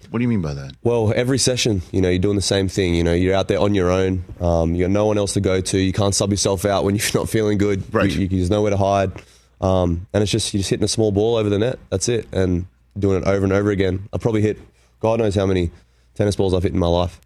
What 0.09 0.19
do 0.19 0.23
you 0.23 0.29
mean 0.29 0.41
by 0.41 0.53
that? 0.53 0.73
Well, 0.83 1.11
every 1.15 1.37
session, 1.37 1.81
you 1.91 2.01
know, 2.01 2.09
you're 2.09 2.19
doing 2.19 2.35
the 2.35 2.41
same 2.41 2.69
thing. 2.69 2.95
You 2.95 3.03
know, 3.03 3.13
you're 3.13 3.35
out 3.35 3.47
there 3.49 3.59
on 3.59 3.75
your 3.75 3.91
own. 3.91 4.23
Um, 4.39 4.73
you 4.73 4.85
got 4.85 4.91
no 4.91 5.05
one 5.05 5.17
else 5.17 5.33
to 5.33 5.41
go 5.41 5.59
to. 5.59 5.77
You 5.77 5.91
can't 5.91 6.15
sub 6.15 6.31
yourself 6.31 6.63
out 6.65 6.83
when 6.85 6.95
you're 6.97 7.05
not 7.13 7.29
feeling 7.29 7.57
good. 7.57 7.93
Right. 7.93 8.09
You, 8.09 8.21
you, 8.21 8.27
there's 8.27 8.49
nowhere 8.49 8.71
to 8.71 8.77
hide. 8.77 9.11
Um, 9.59 10.07
and 10.13 10.21
it's 10.21 10.31
just 10.31 10.53
you're 10.53 10.59
just 10.59 10.69
hitting 10.69 10.83
a 10.85 10.89
small 10.89 11.11
ball 11.11 11.35
over 11.35 11.49
the 11.49 11.57
net. 11.57 11.79
That's 11.89 12.07
it, 12.09 12.27
and 12.31 12.67
doing 12.97 13.21
it 13.21 13.27
over 13.27 13.43
and 13.43 13.51
over 13.51 13.71
again. 13.71 14.07
I 14.13 14.17
probably 14.17 14.41
hit 14.41 14.59
God 14.99 15.19
knows 15.19 15.35
how 15.35 15.45
many 15.45 15.71
tennis 16.15 16.35
balls 16.35 16.53
I've 16.53 16.63
hit 16.63 16.73
in 16.73 16.79
my 16.79 16.87
life. 16.87 17.19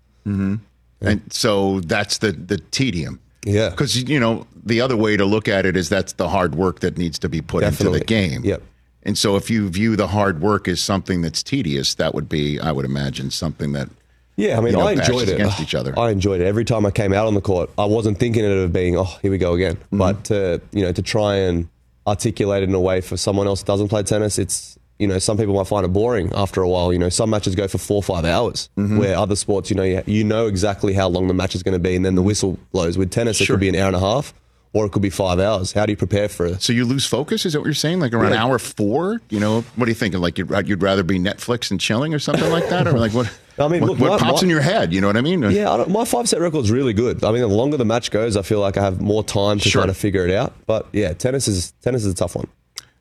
And 1.02 1.22
so 1.32 1.80
that's 1.82 2.20
the 2.20 2.32
the 2.32 2.58
tedium. 2.58 3.20
Yeah. 3.46 3.70
Because 3.70 3.98
you 4.02 4.20
know 4.20 4.46
the 4.64 4.82
other 4.82 4.96
way 4.96 5.18
to 5.18 5.26
look 5.26 5.48
at 5.48 5.66
it 5.66 5.76
is 5.76 5.90
that's 5.90 6.14
the 6.14 6.30
hard 6.30 6.56
work 6.56 6.82
that 6.82 6.98
needs 6.98 7.18
to 7.20 7.30
be 7.30 7.42
put 7.42 7.64
into 7.64 7.90
the 7.90 8.00
game. 8.00 8.44
Yep. 8.44 8.62
And 9.04 9.18
so 9.18 9.36
if 9.36 9.50
you 9.50 9.68
view 9.70 9.96
the 9.96 10.08
hard 10.08 10.42
work 10.42 10.68
as 10.68 10.80
something 10.80 11.22
that's 11.22 11.42
tedious, 11.42 11.96
that 11.96 12.14
would 12.14 12.30
be, 12.30 12.60
I 12.60 12.72
would 12.72 12.86
imagine, 12.86 13.32
something 13.32 13.72
that 13.72 13.90
Yeah, 14.36 14.58
I 14.58 14.62
mean, 14.62 14.74
you 14.74 14.78
know, 14.78 14.88
I 14.88 14.92
enjoyed 14.92 15.28
it. 15.28 15.34
against 15.34 15.60
each 15.60 15.74
other. 15.74 15.98
I 15.98 16.12
enjoyed 16.12 16.40
it 16.40 16.46
every 16.46 16.66
time 16.66 16.86
I 16.86 16.92
came 16.92 17.12
out 17.12 17.26
on 17.26 17.34
the 17.34 17.42
court. 17.42 17.72
I 17.80 17.86
wasn't 17.86 18.20
thinking 18.20 18.46
of 18.46 18.52
it 18.52 18.72
being, 18.72 18.96
oh, 18.96 19.10
here 19.24 19.32
we 19.32 19.40
go 19.40 19.54
again. 19.54 19.76
Mm-hmm. 19.76 19.98
But 19.98 20.24
to 20.26 20.62
you 20.72 20.84
know, 20.84 20.92
to 20.92 21.02
try 21.02 21.38
and 21.38 21.68
articulate 22.06 22.62
it 22.62 22.70
in 22.70 22.76
a 22.76 22.80
way 22.80 23.02
for 23.02 23.18
someone 23.18 23.48
else 23.48 23.62
that 23.62 23.68
doesn't 23.68 23.88
play 23.88 24.04
tennis, 24.04 24.38
it's 24.38 24.78
you 25.02 25.08
know, 25.08 25.20
some 25.20 25.36
people 25.38 25.56
might 25.56 25.68
find 25.68 25.84
it 25.86 25.90
boring 25.90 26.32
after 26.34 26.62
a 26.62 26.70
while. 26.70 26.94
You 26.94 27.00
know, 27.00 27.10
some 27.10 27.30
matches 27.30 27.56
go 27.56 27.68
for 27.68 27.78
four 27.80 27.98
or 27.98 28.04
five 28.04 28.24
hours, 28.24 28.70
Mm-hmm. 28.78 28.98
where 29.00 29.18
other 29.18 29.36
sports, 29.36 29.70
you 29.70 29.76
know, 29.76 29.84
you, 29.84 30.04
you 30.06 30.24
know 30.24 30.48
exactly 30.48 30.94
how 30.94 31.10
long 31.10 31.28
the 31.28 31.34
match 31.34 31.56
is 31.56 31.64
going 31.64 31.74
to 31.74 31.80
be, 31.80 31.96
and 31.96 32.06
then 32.06 32.16
the 32.16 32.22
whistle 32.22 32.58
blows. 32.72 32.98
With 32.98 33.12
tennis, 33.12 33.42
it 33.42 33.48
could 33.48 33.60
be 33.60 33.70
an 33.70 33.76
hour 33.76 33.88
and 33.88 33.96
a 33.96 34.00
half, 34.00 34.34
or 34.74 34.86
it 34.86 34.92
could 34.92 35.02
be 35.02 35.10
five 35.10 35.40
hours. 35.40 35.74
How 35.74 35.86
do 35.86 35.92
you 35.92 35.98
prepare 35.98 36.30
for 36.30 36.46
it? 36.46 36.62
So 36.62 36.72
you 36.72 36.86
lose 36.86 37.06
focus? 37.06 37.46
Is 37.46 37.54
that 37.54 37.60
what 37.60 37.66
you're 37.66 37.74
saying? 37.74 38.00
Like 38.00 38.14
around 38.14 38.32
Yeah. 38.34 38.44
hour 38.46 38.58
four? 38.60 39.20
You 39.30 39.40
know, 39.42 39.62
what 39.76 39.88
are 39.88 39.92
you 39.92 39.96
thinking? 39.96 40.22
Like 40.22 40.38
you'd, 40.38 40.50
you'd 40.68 40.82
rather 40.82 41.04
be 41.04 41.20
Netflix 41.20 41.72
and 41.72 41.80
chilling 41.80 42.14
or 42.14 42.20
something 42.20 42.50
like 42.52 42.70
that? 42.70 42.88
Or 42.88 42.94
like 42.94 43.14
what? 43.14 43.30
I 43.60 43.68
mean, 43.68 43.82
what, 43.82 43.92
look, 43.92 44.00
what 44.00 44.12
my- 44.22 44.28
pops 44.30 44.42
my- 44.42 44.46
in 44.46 44.50
your 44.50 44.62
head? 44.62 44.94
You 44.94 45.02
know 45.02 45.08
what 45.08 45.18
I 45.18 45.22
mean? 45.22 45.42
Yeah, 45.44 45.72
I 45.72 45.78
don't, 45.78 45.90
my 45.90 46.06
five 46.06 46.30
set 46.30 46.40
record's 46.40 46.72
really 46.72 46.94
good. 46.94 47.24
I 47.24 47.32
mean, 47.32 47.42
the 47.42 47.48
longer 47.50 47.76
the 47.78 47.86
match 47.86 48.10
goes, 48.10 48.38
I 48.38 48.44
feel 48.44 48.60
like 48.62 48.78
I 48.78 48.82
have 48.84 49.02
more 49.02 49.24
time 49.26 49.60
to 49.60 49.70
Sure. 49.70 49.82
kind 49.82 49.90
of 49.92 49.98
figure 49.98 50.26
it 50.26 50.34
out. 50.34 50.54
But 50.68 50.88
yeah, 50.94 51.12
tennis 51.14 51.48
is 51.50 51.72
tennis 51.82 52.06
is 52.06 52.14
a 52.14 52.16
tough 52.16 52.36
one. 52.36 52.48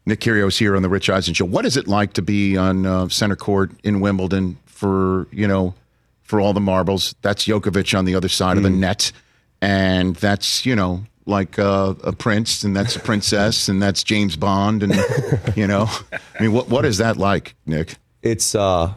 Nick 0.07 0.21
Kyrgios 0.21 0.59
here 0.59 0.77
on 0.77 0.83
the 0.83 0.89
Rich 0.89 1.11
Eisen 1.11 1.35
Show. 1.35 1.45
What 1.45 1.67
is 1.67 1.77
it 1.77 1.87
like 1.87 2.15
to 2.15 2.23
be 2.23 2.57
on 2.57 2.87
uh, 2.87 3.09
center 3.09 3.37
court 3.37 3.71
in 3.85 4.01
Wimbledon 4.01 4.59
for 4.67 5.27
you 5.31 5.47
know 5.47 5.75
for 6.23 6.41
all 6.41 6.53
the 6.53 6.61
marbles? 6.61 7.15
That's 7.23 7.45
Djokovic 7.45 7.97
on 7.99 8.05
the 8.05 8.15
other 8.15 8.29
side 8.29 8.57
of 8.57 8.63
the 8.63 8.71
net, 8.71 9.13
and 9.61 10.17
that's 10.17 10.65
you 10.65 10.75
know 10.75 11.05
like 11.27 11.59
uh, 11.59 11.95
a 12.03 12.13
prince, 12.13 12.65
and 12.65 12.77
that's 12.77 12.97
a 12.97 13.01
princess, 13.01 13.69
and 13.69 13.81
that's 13.81 14.03
James 14.03 14.37
Bond, 14.37 14.83
and 14.83 14.95
you 15.57 15.67
know, 15.67 15.89
I 16.13 16.43
mean, 16.43 16.53
what 16.53 16.69
what 16.69 16.85
is 16.85 16.99
that 16.99 17.17
like, 17.17 17.55
Nick? 17.67 17.97
it's 18.23 18.55
uh 18.55 18.93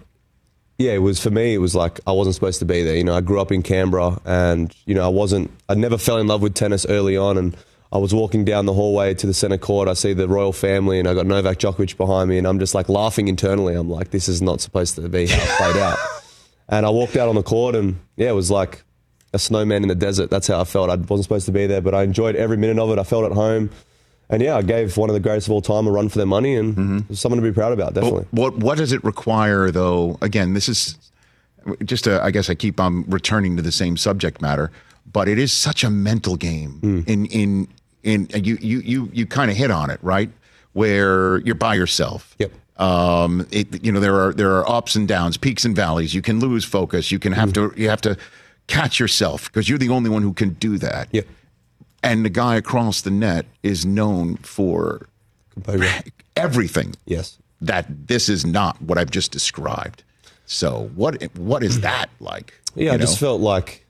yeah, 0.80 0.94
it 0.94 1.02
was 1.02 1.20
for 1.20 1.30
me. 1.30 1.54
It 1.54 1.60
was 1.60 1.76
like 1.76 2.00
I 2.08 2.12
wasn't 2.12 2.36
supposed 2.36 2.60
to 2.60 2.66
be 2.66 2.84
there. 2.84 2.96
You 2.96 3.04
know, 3.04 3.16
I 3.16 3.22
grew 3.22 3.40
up 3.40 3.52
in 3.52 3.62
Canberra, 3.62 4.20
and 4.26 4.76
you 4.86 4.96
know, 4.96 5.06
I 5.06 5.08
wasn't. 5.08 5.52
I 5.70 5.76
never 5.76 5.98
fell 5.98 6.18
in 6.18 6.28
love 6.28 6.42
with 6.42 6.56
tennis 6.56 6.86
early 6.88 7.16
on, 7.16 7.38
and 7.38 7.56
I 7.94 7.98
was 8.00 8.14
walking 8.14 8.44
down 8.44 8.66
the 8.66 8.74
hallway 8.74 9.14
to 9.14 9.28
the 9.28 9.34
centre 9.36 9.58
court. 9.60 9.88
I 9.88 9.94
see 9.94 10.14
the 10.14 10.28
royal 10.28 10.52
family, 10.52 10.98
and 11.00 11.08
I 11.08 11.14
got 11.14 11.28
Novak 11.28 11.60
Djokovic 11.60 11.96
behind 11.96 12.28
me, 12.30 12.40
and 12.40 12.48
I'm 12.48 12.58
just 12.60 12.74
like 12.74 12.90
laughing 12.90 13.28
internally. 13.28 13.76
I'm 13.76 13.90
like, 13.90 14.10
this 14.10 14.28
is 14.28 14.42
not 14.42 14.62
supposed 14.62 14.96
to 14.96 15.08
be 15.08 15.28
how 15.28 15.42
it 15.44 15.50
played 15.74 15.82
out. 15.82 15.98
And 16.70 16.86
I 16.86 16.90
walked 16.90 17.18
out 17.18 17.28
on 17.30 17.36
the 17.36 17.44
court, 17.44 17.76
and 17.76 18.00
yeah, 18.16 18.30
it 18.30 18.34
was 18.36 18.50
like 18.50 18.84
a 19.34 19.38
snowman 19.38 19.84
in 19.84 19.90
the 19.90 19.96
desert. 19.96 20.30
That's 20.30 20.48
how 20.48 20.62
I 20.62 20.64
felt. 20.64 20.90
I 20.90 20.96
wasn't 20.96 21.24
supposed 21.26 21.46
to 21.48 21.52
be 21.52 21.68
there, 21.68 21.82
but 21.82 21.94
I 21.94 22.04
enjoyed 22.04 22.38
every 22.38 22.56
minute 22.56 22.80
of 22.82 22.90
it. 22.90 22.98
I 22.98 23.04
felt 23.04 23.26
at 23.26 23.34
home. 23.34 23.70
And 24.30 24.42
yeah, 24.42 24.56
I 24.56 24.62
gave 24.62 24.96
one 24.96 25.10
of 25.10 25.14
the 25.14 25.20
greatest 25.20 25.48
of 25.50 25.52
all 25.52 25.62
time 25.62 25.86
a 25.88 25.92
run 25.92 26.08
for 26.08 26.18
their 26.18 26.26
money, 26.26 26.56
and 26.56 27.02
it 27.02 27.10
was 27.10 27.20
something 27.20 27.40
to 27.40 27.46
be 27.48 27.54
proud 27.54 27.74
about, 27.74 27.94
definitely. 27.94 28.26
What 28.32 28.58
what 28.58 28.78
does 28.78 28.94
it 28.94 29.04
require 29.04 29.72
though? 29.72 30.18
Again, 30.22 30.54
this 30.54 30.70
is 30.70 30.98
just 31.84 32.08
a, 32.08 32.24
I 32.24 32.32
guess 32.32 32.50
I 32.50 32.56
keep 32.56 32.80
on 32.80 33.04
returning 33.10 33.58
to 33.58 33.62
the 33.62 33.72
same 33.72 33.98
subject 33.98 34.42
matter, 34.42 34.72
but 35.12 35.28
it 35.28 35.38
is 35.38 35.52
such 35.52 35.84
a 35.84 35.90
mental 35.90 36.38
game 36.38 36.80
Hmm. 36.80 37.02
in 37.06 37.26
in 37.28 37.68
in 38.04 38.28
you 38.34 38.58
you 38.62 38.80
you 38.80 39.10
you 39.14 39.26
kind 39.26 39.50
of 39.50 39.58
hit 39.58 39.72
on 39.72 39.90
it, 39.90 40.00
right? 40.02 40.30
Where 40.74 41.38
you're 41.40 41.56
by 41.56 41.76
yourself. 41.76 42.36
Yep. 42.40 42.52
Um, 42.78 43.48
it, 43.52 43.84
you 43.86 43.92
know 43.92 44.00
there 44.00 44.20
are 44.20 44.34
there 44.34 44.52
are 44.58 44.70
ups 44.70 44.96
and 44.96 45.08
downs, 45.08 45.38
peaks 45.38 45.64
and 45.66 45.76
valleys. 45.76 46.14
You 46.14 46.22
can 46.22 46.40
lose 46.40 46.66
focus. 46.66 47.12
You 47.12 47.20
can 47.20 47.32
have 47.34 47.54
Mm-hmm. 47.54 47.76
to 47.76 47.82
you 47.82 47.90
have 47.90 48.02
to 48.02 48.18
catch 48.68 49.00
yourself 49.00 49.46
because 49.52 49.70
you're 49.70 49.78
the 49.78 49.90
only 49.90 50.10
one 50.10 50.22
who 50.24 50.34
can 50.34 50.52
do 50.54 50.78
that. 50.80 51.08
Yep. 51.12 51.28
And 52.02 52.26
the 52.26 52.30
guy 52.30 52.56
across 52.56 53.02
the 53.02 53.12
net 53.12 53.46
is 53.62 53.86
known 53.86 54.36
for 54.38 55.08
Composure. 55.54 56.02
everything 56.36 56.96
Yes. 57.06 57.38
that 57.62 57.86
this 58.08 58.28
is 58.28 58.46
not 58.46 58.82
what 58.82 58.98
I've 58.98 59.12
just 59.12 59.32
described. 59.32 60.04
So 60.46 60.90
what 60.96 61.22
what 61.38 61.64
is 61.64 61.82
that 61.82 62.10
like? 62.20 62.54
Yeah, 62.76 62.94
I 62.94 62.98
just 62.98 63.20
felt 63.20 63.40
like 63.40 63.83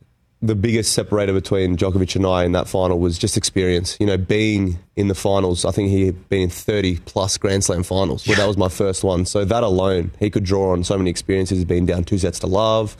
the 0.43 0.55
biggest 0.55 0.91
separator 0.91 1.31
between 1.31 1.77
Djokovic 1.77 2.17
and 2.17 2.25
I 2.25 2.43
in 2.43 2.51
that 2.51 2.67
final 2.67 2.99
was 2.99 3.17
just 3.17 3.37
experience. 3.37 3.95
You 3.97 4.05
know, 4.05 4.17
being 4.17 4.77
in 4.97 5.07
the 5.07 5.15
finals, 5.15 5.63
I 5.63 5.71
think 5.71 5.89
he 5.89 6.05
had 6.05 6.27
been 6.27 6.41
in 6.41 6.49
30 6.49 6.97
plus 7.05 7.37
Grand 7.37 7.63
Slam 7.63 7.81
finals. 7.81 8.27
Well, 8.27 8.35
that 8.35 8.45
was 8.45 8.57
my 8.57 8.67
first 8.67 9.05
one. 9.05 9.25
So 9.25 9.45
that 9.45 9.63
alone, 9.63 10.11
he 10.19 10.29
could 10.29 10.43
draw 10.43 10.73
on 10.73 10.83
so 10.83 10.97
many 10.97 11.09
experiences. 11.09 11.63
Been 11.63 11.85
down 11.85 12.03
two 12.03 12.17
sets 12.17 12.39
to 12.39 12.47
love. 12.47 12.97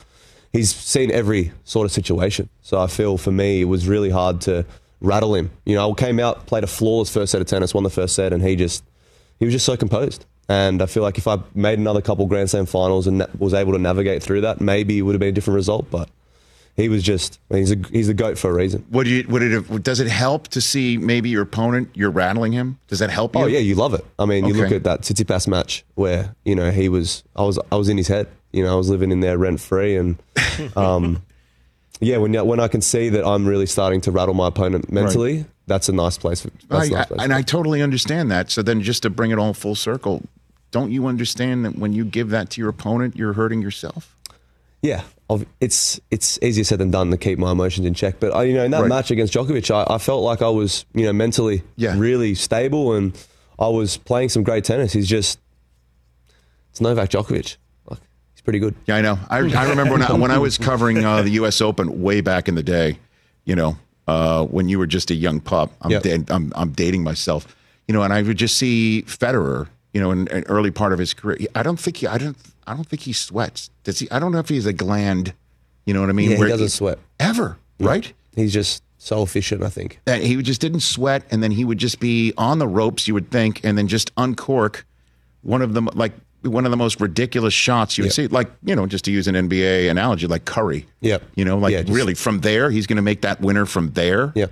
He's 0.54 0.74
seen 0.74 1.10
every 1.10 1.52
sort 1.64 1.84
of 1.84 1.92
situation. 1.92 2.48
So 2.62 2.80
I 2.80 2.86
feel 2.86 3.18
for 3.18 3.30
me, 3.30 3.60
it 3.60 3.66
was 3.66 3.86
really 3.86 4.10
hard 4.10 4.40
to 4.42 4.64
rattle 5.02 5.34
him. 5.34 5.50
You 5.66 5.74
know, 5.74 5.90
I 5.90 5.94
came 5.94 6.18
out, 6.18 6.46
played 6.46 6.64
a 6.64 6.66
flawless 6.66 7.12
first 7.12 7.30
set 7.32 7.42
of 7.42 7.46
tennis, 7.46 7.74
won 7.74 7.84
the 7.84 7.90
first 7.90 8.14
set, 8.14 8.32
and 8.32 8.42
he 8.42 8.56
just, 8.56 8.82
he 9.38 9.44
was 9.44 9.52
just 9.52 9.66
so 9.66 9.76
composed. 9.76 10.24
And 10.48 10.80
I 10.80 10.86
feel 10.86 11.02
like 11.02 11.18
if 11.18 11.28
I 11.28 11.38
made 11.54 11.78
another 11.78 12.00
couple 12.00 12.26
Grand 12.26 12.48
Slam 12.48 12.64
finals 12.64 13.06
and 13.06 13.26
was 13.38 13.52
able 13.52 13.72
to 13.72 13.78
navigate 13.78 14.22
through 14.22 14.42
that, 14.42 14.62
maybe 14.62 14.98
it 14.98 15.02
would 15.02 15.14
have 15.14 15.20
been 15.20 15.28
a 15.28 15.32
different 15.32 15.56
result. 15.56 15.90
But 15.90 16.08
he 16.76 16.88
was 16.88 17.02
just 17.02 17.38
he's 17.50 17.70
a, 17.70 17.76
he's 17.90 18.08
a 18.08 18.14
goat 18.14 18.36
for 18.36 18.50
a 18.50 18.52
reason. 18.52 18.84
Would 18.90 19.06
you 19.06 19.24
would 19.28 19.42
it 19.42 19.82
does 19.82 20.00
it 20.00 20.08
help 20.08 20.48
to 20.48 20.60
see 20.60 20.98
maybe 20.98 21.30
your 21.30 21.42
opponent 21.42 21.90
you're 21.94 22.10
rattling 22.10 22.52
him? 22.52 22.78
Does 22.88 22.98
that 22.98 23.10
help 23.10 23.36
you? 23.36 23.42
Oh 23.42 23.46
yeah, 23.46 23.60
you 23.60 23.74
love 23.76 23.94
it. 23.94 24.04
I 24.18 24.26
mean, 24.26 24.46
you 24.46 24.54
look 24.54 24.72
at 24.72 24.84
that 24.84 25.02
Tsitsipas 25.02 25.46
match 25.46 25.84
where 25.94 26.34
you 26.44 26.54
know 26.54 26.70
he 26.70 26.88
was, 26.88 27.22
I 27.36 27.42
was, 27.42 27.58
I 27.70 27.76
was 27.76 27.88
in 27.88 27.96
his 27.96 28.08
head. 28.08 28.28
You 28.52 28.64
know, 28.64 28.72
I 28.72 28.76
was 28.76 28.88
living 28.88 29.10
in 29.10 29.20
there 29.20 29.38
rent 29.38 29.60
free, 29.60 29.96
and 29.96 30.16
um, 30.76 31.22
yeah, 32.00 32.16
when 32.16 32.34
when 32.46 32.60
I 32.60 32.68
can 32.68 32.80
see 32.80 33.08
that 33.08 33.24
I'm 33.24 33.46
really 33.46 33.66
starting 33.66 34.00
to 34.02 34.10
rattle 34.10 34.34
my 34.34 34.48
opponent 34.48 34.90
mentally, 34.90 35.46
that's 35.66 35.88
a 35.88 35.92
nice 35.92 36.18
place. 36.18 36.42
For, 36.42 36.50
I, 36.70 36.88
nice 36.88 37.06
place 37.06 37.20
and 37.20 37.32
I 37.32 37.42
totally 37.42 37.82
understand 37.82 38.30
that. 38.30 38.50
So 38.50 38.62
then, 38.62 38.82
just 38.82 39.02
to 39.04 39.10
bring 39.10 39.30
it 39.30 39.38
all 39.38 39.54
full 39.54 39.74
circle, 39.76 40.22
don't 40.72 40.90
you 40.90 41.06
understand 41.06 41.64
that 41.64 41.76
when 41.76 41.92
you 41.92 42.04
give 42.04 42.30
that 42.30 42.50
to 42.50 42.60
your 42.60 42.70
opponent, 42.70 43.16
you're 43.16 43.34
hurting 43.34 43.62
yourself? 43.62 44.13
Yeah, 44.84 45.02
it's 45.60 45.98
it's 46.10 46.38
easier 46.42 46.62
said 46.64 46.78
than 46.78 46.90
done 46.90 47.10
to 47.10 47.16
keep 47.16 47.38
my 47.38 47.50
emotions 47.52 47.86
in 47.86 47.94
check. 47.94 48.20
But 48.20 48.34
I, 48.34 48.42
you 48.44 48.52
know, 48.52 48.64
in 48.64 48.70
that 48.72 48.80
Right. 48.82 48.88
match 48.88 49.10
against 49.10 49.32
Djokovic, 49.32 49.70
I, 49.74 49.94
I 49.94 49.98
felt 49.98 50.22
like 50.22 50.42
I 50.42 50.50
was 50.50 50.84
you 50.94 51.04
know 51.04 51.12
mentally 51.14 51.62
Yeah. 51.76 51.94
really 51.96 52.34
stable, 52.34 52.92
and 52.92 53.16
I 53.58 53.68
was 53.68 53.96
playing 53.96 54.28
some 54.28 54.42
great 54.42 54.64
tennis. 54.64 54.92
He's 54.92 55.08
just 55.08 55.38
it's 56.70 56.82
Novak 56.82 57.08
Djokovic. 57.08 57.56
Like 57.88 58.00
he's 58.34 58.42
pretty 58.42 58.58
good. 58.58 58.74
Yeah, 58.86 58.96
I 58.96 59.00
know. 59.00 59.18
I, 59.30 59.38
I 59.38 59.70
remember 59.70 59.92
when 59.94 60.02
I, 60.02 60.12
when 60.12 60.30
I 60.30 60.38
was 60.38 60.58
covering 60.58 61.02
uh, 61.02 61.22
the 61.22 61.30
U.S. 61.30 61.60
Open 61.62 62.02
way 62.02 62.20
back 62.20 62.46
in 62.48 62.54
the 62.54 62.62
day. 62.62 62.98
You 63.46 63.56
know, 63.56 63.78
uh, 64.06 64.44
when 64.44 64.68
you 64.68 64.78
were 64.78 64.86
just 64.86 65.10
a 65.10 65.14
young 65.14 65.40
pup. 65.40 65.72
I'm, 65.80 65.90
Yep. 65.92 66.02
da- 66.02 66.24
I'm 66.34 66.52
I'm 66.54 66.72
dating 66.72 67.02
myself. 67.04 67.56
You 67.88 67.94
know, 67.94 68.02
and 68.02 68.12
I 68.12 68.20
would 68.22 68.36
just 68.38 68.56
see 68.58 69.02
Federer. 69.06 69.68
You 69.94 70.00
know, 70.00 70.10
in 70.10 70.28
an 70.28 70.44
early 70.48 70.70
part 70.70 70.92
of 70.92 70.98
his 70.98 71.14
career, 71.14 71.38
I 71.54 71.62
don't 71.62 71.78
think 71.80 71.96
he. 71.98 72.06
I 72.06 72.18
don't. 72.18 72.36
I 72.66 72.74
don't 72.74 72.86
think 72.86 73.02
he 73.02 73.12
sweats. 73.14 73.70
Does 73.84 73.98
he? 74.00 74.10
I 74.10 74.18
don't 74.18 74.32
know 74.32 74.40
if 74.40 74.48
he's 74.48 74.66
a 74.66 74.72
gland. 74.72 75.32
You 75.86 75.94
know 75.94 76.00
what 76.00 76.10
I 76.10 76.12
mean? 76.12 76.32
Yeah, 76.32 76.36
he 76.38 76.48
doesn't 76.48 76.70
sweat. 76.70 76.98
ever. 77.20 77.58
Right. 77.80 78.12
He's 78.34 78.52
just 78.52 78.82
so 78.98 79.22
efficient. 79.22 79.62
I 79.62 79.68
think. 79.68 80.00
that 80.06 80.20
he 80.22 80.40
just 80.42 80.60
didn't 80.60 80.80
sweat, 80.80 81.22
and 81.30 81.42
then 81.42 81.50
he 81.52 81.64
would 81.64 81.78
just 81.78 82.00
be 82.00 82.32
on 82.36 82.58
the 82.58 82.66
ropes. 82.66 83.06
You 83.06 83.14
would 83.14 83.30
think, 83.30 83.60
and 83.64 83.78
then 83.78 83.86
just 83.86 84.10
uncork 84.16 84.84
one 85.42 85.62
of 85.62 85.74
them, 85.74 85.88
like 85.94 86.12
one 86.42 86.64
of 86.64 86.70
the 86.72 86.76
most 86.76 87.00
ridiculous 87.00 87.54
shots 87.54 87.96
you 87.96 88.02
would 88.04 88.08
Yep. 88.08 88.14
see. 88.14 88.26
Like 88.26 88.50
you 88.64 88.74
know, 88.74 88.86
just 88.86 89.04
to 89.04 89.12
use 89.12 89.28
an 89.28 89.34
NBA 89.36 89.88
analogy, 89.90 90.26
like 90.26 90.44
Curry. 90.44 90.86
Yep. 91.02 91.22
You 91.36 91.44
know, 91.44 91.58
like 91.58 91.72
Yeah, 91.72 91.82
just- 91.82 91.94
really 91.96 92.14
from 92.14 92.40
there, 92.40 92.70
he's 92.70 92.86
going 92.88 92.96
to 92.96 93.02
make 93.02 93.20
that 93.20 93.40
winner 93.40 93.64
from 93.66 93.92
there. 93.92 94.32
Yeah. 94.34 94.46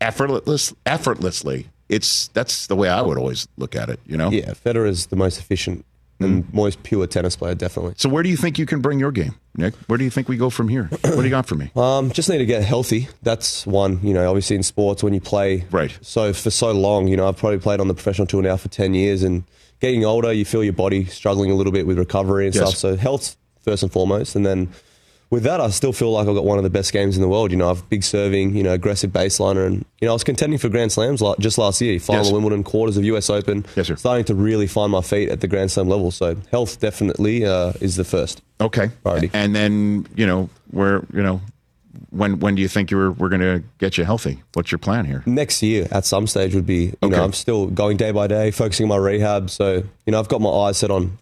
effortless, 0.00 0.72
effortlessly. 0.86 1.68
It's 1.90 2.28
that's 2.28 2.66
the 2.68 2.76
way 2.76 2.88
I 2.88 3.02
would 3.02 3.18
always 3.18 3.46
look 3.58 3.74
at 3.76 3.88
it. 3.90 4.00
You 4.06 4.16
know. 4.16 4.30
Yeah, 4.30 4.52
Federer 4.52 4.86
is 4.88 5.06
the 5.06 5.16
most 5.16 5.38
efficient 5.40 5.84
and 6.22 6.44
most 6.52 6.82
pure 6.82 7.06
tennis 7.06 7.34
player, 7.34 7.54
definitely. 7.54 7.94
So 7.96 8.06
where 8.10 8.22
do 8.22 8.28
you 8.28 8.36
think 8.36 8.58
you 8.58 8.66
can 8.66 8.80
bring 8.82 8.98
your 9.00 9.10
game, 9.10 9.34
Nick? 9.56 9.72
Where 9.86 9.96
do 9.96 10.04
you 10.04 10.10
think 10.10 10.28
we 10.28 10.36
go 10.36 10.50
from 10.50 10.68
here? 10.68 10.84
What 10.90 11.16
do 11.16 11.22
you 11.24 11.30
got 11.30 11.46
for 11.46 11.54
me? 11.54 11.70
Um, 11.74 12.10
just 12.10 12.28
need 12.28 12.36
to 12.38 12.44
get 12.46 12.62
healthy. 12.62 13.08
That's 13.22 13.66
one. 13.66 14.00
You 14.02 14.12
know, 14.12 14.28
obviously 14.28 14.54
in 14.56 14.62
sports 14.62 15.02
when 15.02 15.14
you 15.14 15.20
play 15.22 15.64
Right. 15.70 15.98
so 16.02 16.32
for 16.34 16.50
so 16.50 16.72
long, 16.72 17.08
you 17.08 17.16
know, 17.16 17.26
I've 17.26 17.38
probably 17.38 17.58
played 17.58 17.80
on 17.80 17.88
the 17.88 17.94
professional 17.94 18.26
tour 18.26 18.42
now 18.42 18.56
for 18.58 18.68
ten 18.68 18.92
years, 18.92 19.22
and 19.22 19.44
getting 19.80 20.04
older, 20.04 20.30
you 20.32 20.44
feel 20.44 20.62
your 20.62 20.74
body 20.74 21.06
struggling 21.06 21.50
a 21.50 21.54
little 21.54 21.72
bit 21.72 21.86
with 21.86 21.98
recovery 21.98 22.44
and 22.46 22.54
Yes. 22.54 22.68
stuff. 22.68 22.76
So 22.78 22.96
health 22.96 23.36
first 23.64 23.82
and 23.82 23.90
foremost, 23.90 24.36
and 24.36 24.44
then 24.44 24.68
with 25.30 25.44
that, 25.44 25.60
I 25.60 25.70
still 25.70 25.92
feel 25.92 26.10
like 26.12 26.26
I've 26.28 26.34
got 26.34 26.44
one 26.44 26.58
of 26.58 26.64
the 26.64 26.70
best 26.70 26.92
games 26.92 27.16
in 27.16 27.22
the 27.22 27.28
world. 27.28 27.50
You 27.52 27.56
know, 27.56 27.70
I've 27.70 27.88
big 27.88 28.02
serving, 28.02 28.56
you 28.56 28.62
know, 28.62 28.72
aggressive 28.72 29.10
baseliner, 29.12 29.64
and 29.66 29.84
you 30.00 30.06
know, 30.06 30.10
I 30.10 30.12
was 30.14 30.24
contending 30.24 30.58
for 30.58 30.68
Grand 30.68 30.90
Slams 30.92 31.22
like 31.22 31.38
just 31.38 31.56
last 31.56 31.80
year, 31.80 31.98
final 32.00 32.24
Yes. 32.24 32.32
Wimbledon, 32.32 32.64
quarters 32.64 32.96
of 32.96 33.04
US 33.04 33.30
Open. 33.30 33.64
Yes, 33.76 33.86
sir. 33.86 33.96
Starting 33.96 34.24
to 34.26 34.34
really 34.34 34.66
find 34.66 34.90
my 34.92 35.00
feet 35.02 35.28
at 35.28 35.40
the 35.40 35.46
Grand 35.48 35.70
Slam 35.70 35.88
level. 35.88 36.10
So 36.10 36.36
health 36.50 36.80
definitely 36.80 37.46
uh, 37.46 37.72
is 37.80 37.96
the 37.96 38.04
first. 38.04 38.42
Okay. 38.60 38.90
Alrighty. 39.04 39.30
And 39.32 39.54
then 39.54 40.06
you 40.16 40.26
know 40.26 40.50
where 40.72 41.04
you 41.12 41.22
know 41.22 41.40
when 42.10 42.40
when 42.40 42.54
do 42.56 42.62
you 42.62 42.68
think 42.68 42.90
you're 42.90 43.12
we're 43.12 43.28
going 43.28 43.40
to 43.40 43.62
get 43.78 43.96
you 43.98 44.04
healthy? 44.04 44.42
What's 44.54 44.72
your 44.72 44.78
plan 44.80 45.04
here? 45.04 45.22
next 45.26 45.62
year 45.62 45.86
at 45.92 46.04
some 46.04 46.26
stage 46.26 46.54
would 46.54 46.66
be 46.66 46.86
you 46.86 46.96
Okay. 47.04 47.16
know 47.16 47.24
I'm 47.24 47.32
still 47.32 47.66
going 47.68 47.96
day 47.96 48.10
by 48.10 48.26
day 48.26 48.50
focusing 48.50 48.84
on 48.84 48.88
my 48.90 48.96
rehab 48.96 49.48
so 49.50 49.74
you 50.06 50.10
know 50.12 50.18
I've 50.18 50.28
got 50.28 50.40
my 50.40 50.50
eyes 50.50 50.78
set 50.78 50.90
on 50.90 51.18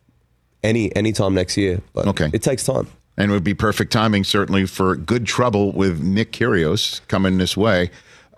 any 0.63 0.95
any 0.97 1.13
time 1.13 1.35
next 1.35 1.57
year 1.57 1.81
but 1.93 2.07
Okay. 2.09 2.31
it 2.33 2.43
takes 2.43 2.65
time 2.65 2.87
And 3.19 3.31
it 3.31 3.35
would 3.35 3.45
be 3.45 3.53
perfect 3.53 3.93
timing, 3.93 4.23
certainly, 4.25 4.65
for 4.65 4.95
good 4.97 5.27
trouble 5.27 5.73
with 5.73 6.01
Nick 6.01 6.31
Kyrgios 6.33 7.01
coming 7.09 7.37
this 7.37 7.57
way. 7.57 7.91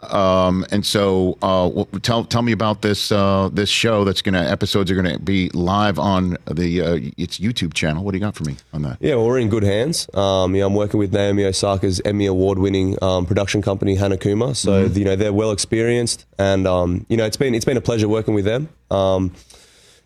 Um, 0.02 0.64
and 0.70 0.86
so, 0.86 1.36
uh, 1.42 1.84
tell 2.00 2.24
tell 2.24 2.40
me 2.40 2.52
about 2.52 2.80
this 2.80 3.12
uh, 3.12 3.50
this 3.52 3.68
show 3.68 4.02
that's 4.04 4.22
going 4.22 4.32
to 4.32 4.40
episodes 4.40 4.90
are 4.90 4.94
going 4.94 5.12
to 5.14 5.18
be 5.18 5.50
live 5.50 5.98
on 5.98 6.38
the 6.50 6.80
uh, 6.80 6.98
its 7.18 7.38
YouTube 7.38 7.74
channel. 7.74 8.02
What 8.02 8.12
do 8.12 8.16
you 8.16 8.24
got 8.24 8.34
for 8.34 8.44
me 8.44 8.56
on 8.72 8.80
that? 8.80 8.96
yeah 9.00 9.16
well, 9.16 9.26
we're 9.26 9.38
in 9.38 9.50
good 9.50 9.62
hands 9.62 10.08
um, 10.14 10.54
you 10.54 10.62
know, 10.62 10.68
I'm 10.68 10.74
working 10.74 10.98
with 10.98 11.12
Naomi 11.12 11.44
Osaka's 11.44 12.00
Emmy 12.06 12.24
award 12.24 12.58
winning 12.58 12.96
um, 13.02 13.26
production 13.26 13.60
company 13.60 13.94
Hana 13.96 14.16
Kuma 14.16 14.54
so 14.54 14.70
Mm-hmm. 14.88 14.98
you 14.98 15.04
know 15.04 15.16
they're 15.16 15.34
well 15.34 15.50
experienced 15.52 16.24
and 16.38 16.66
um, 16.66 17.04
you 17.10 17.18
know 17.18 17.26
it's 17.26 17.36
been 17.36 17.54
it's 17.54 17.66
been 17.66 17.76
a 17.76 17.82
pleasure 17.82 18.08
working 18.08 18.32
with 18.32 18.46
them 18.46 18.70
um, 18.90 19.34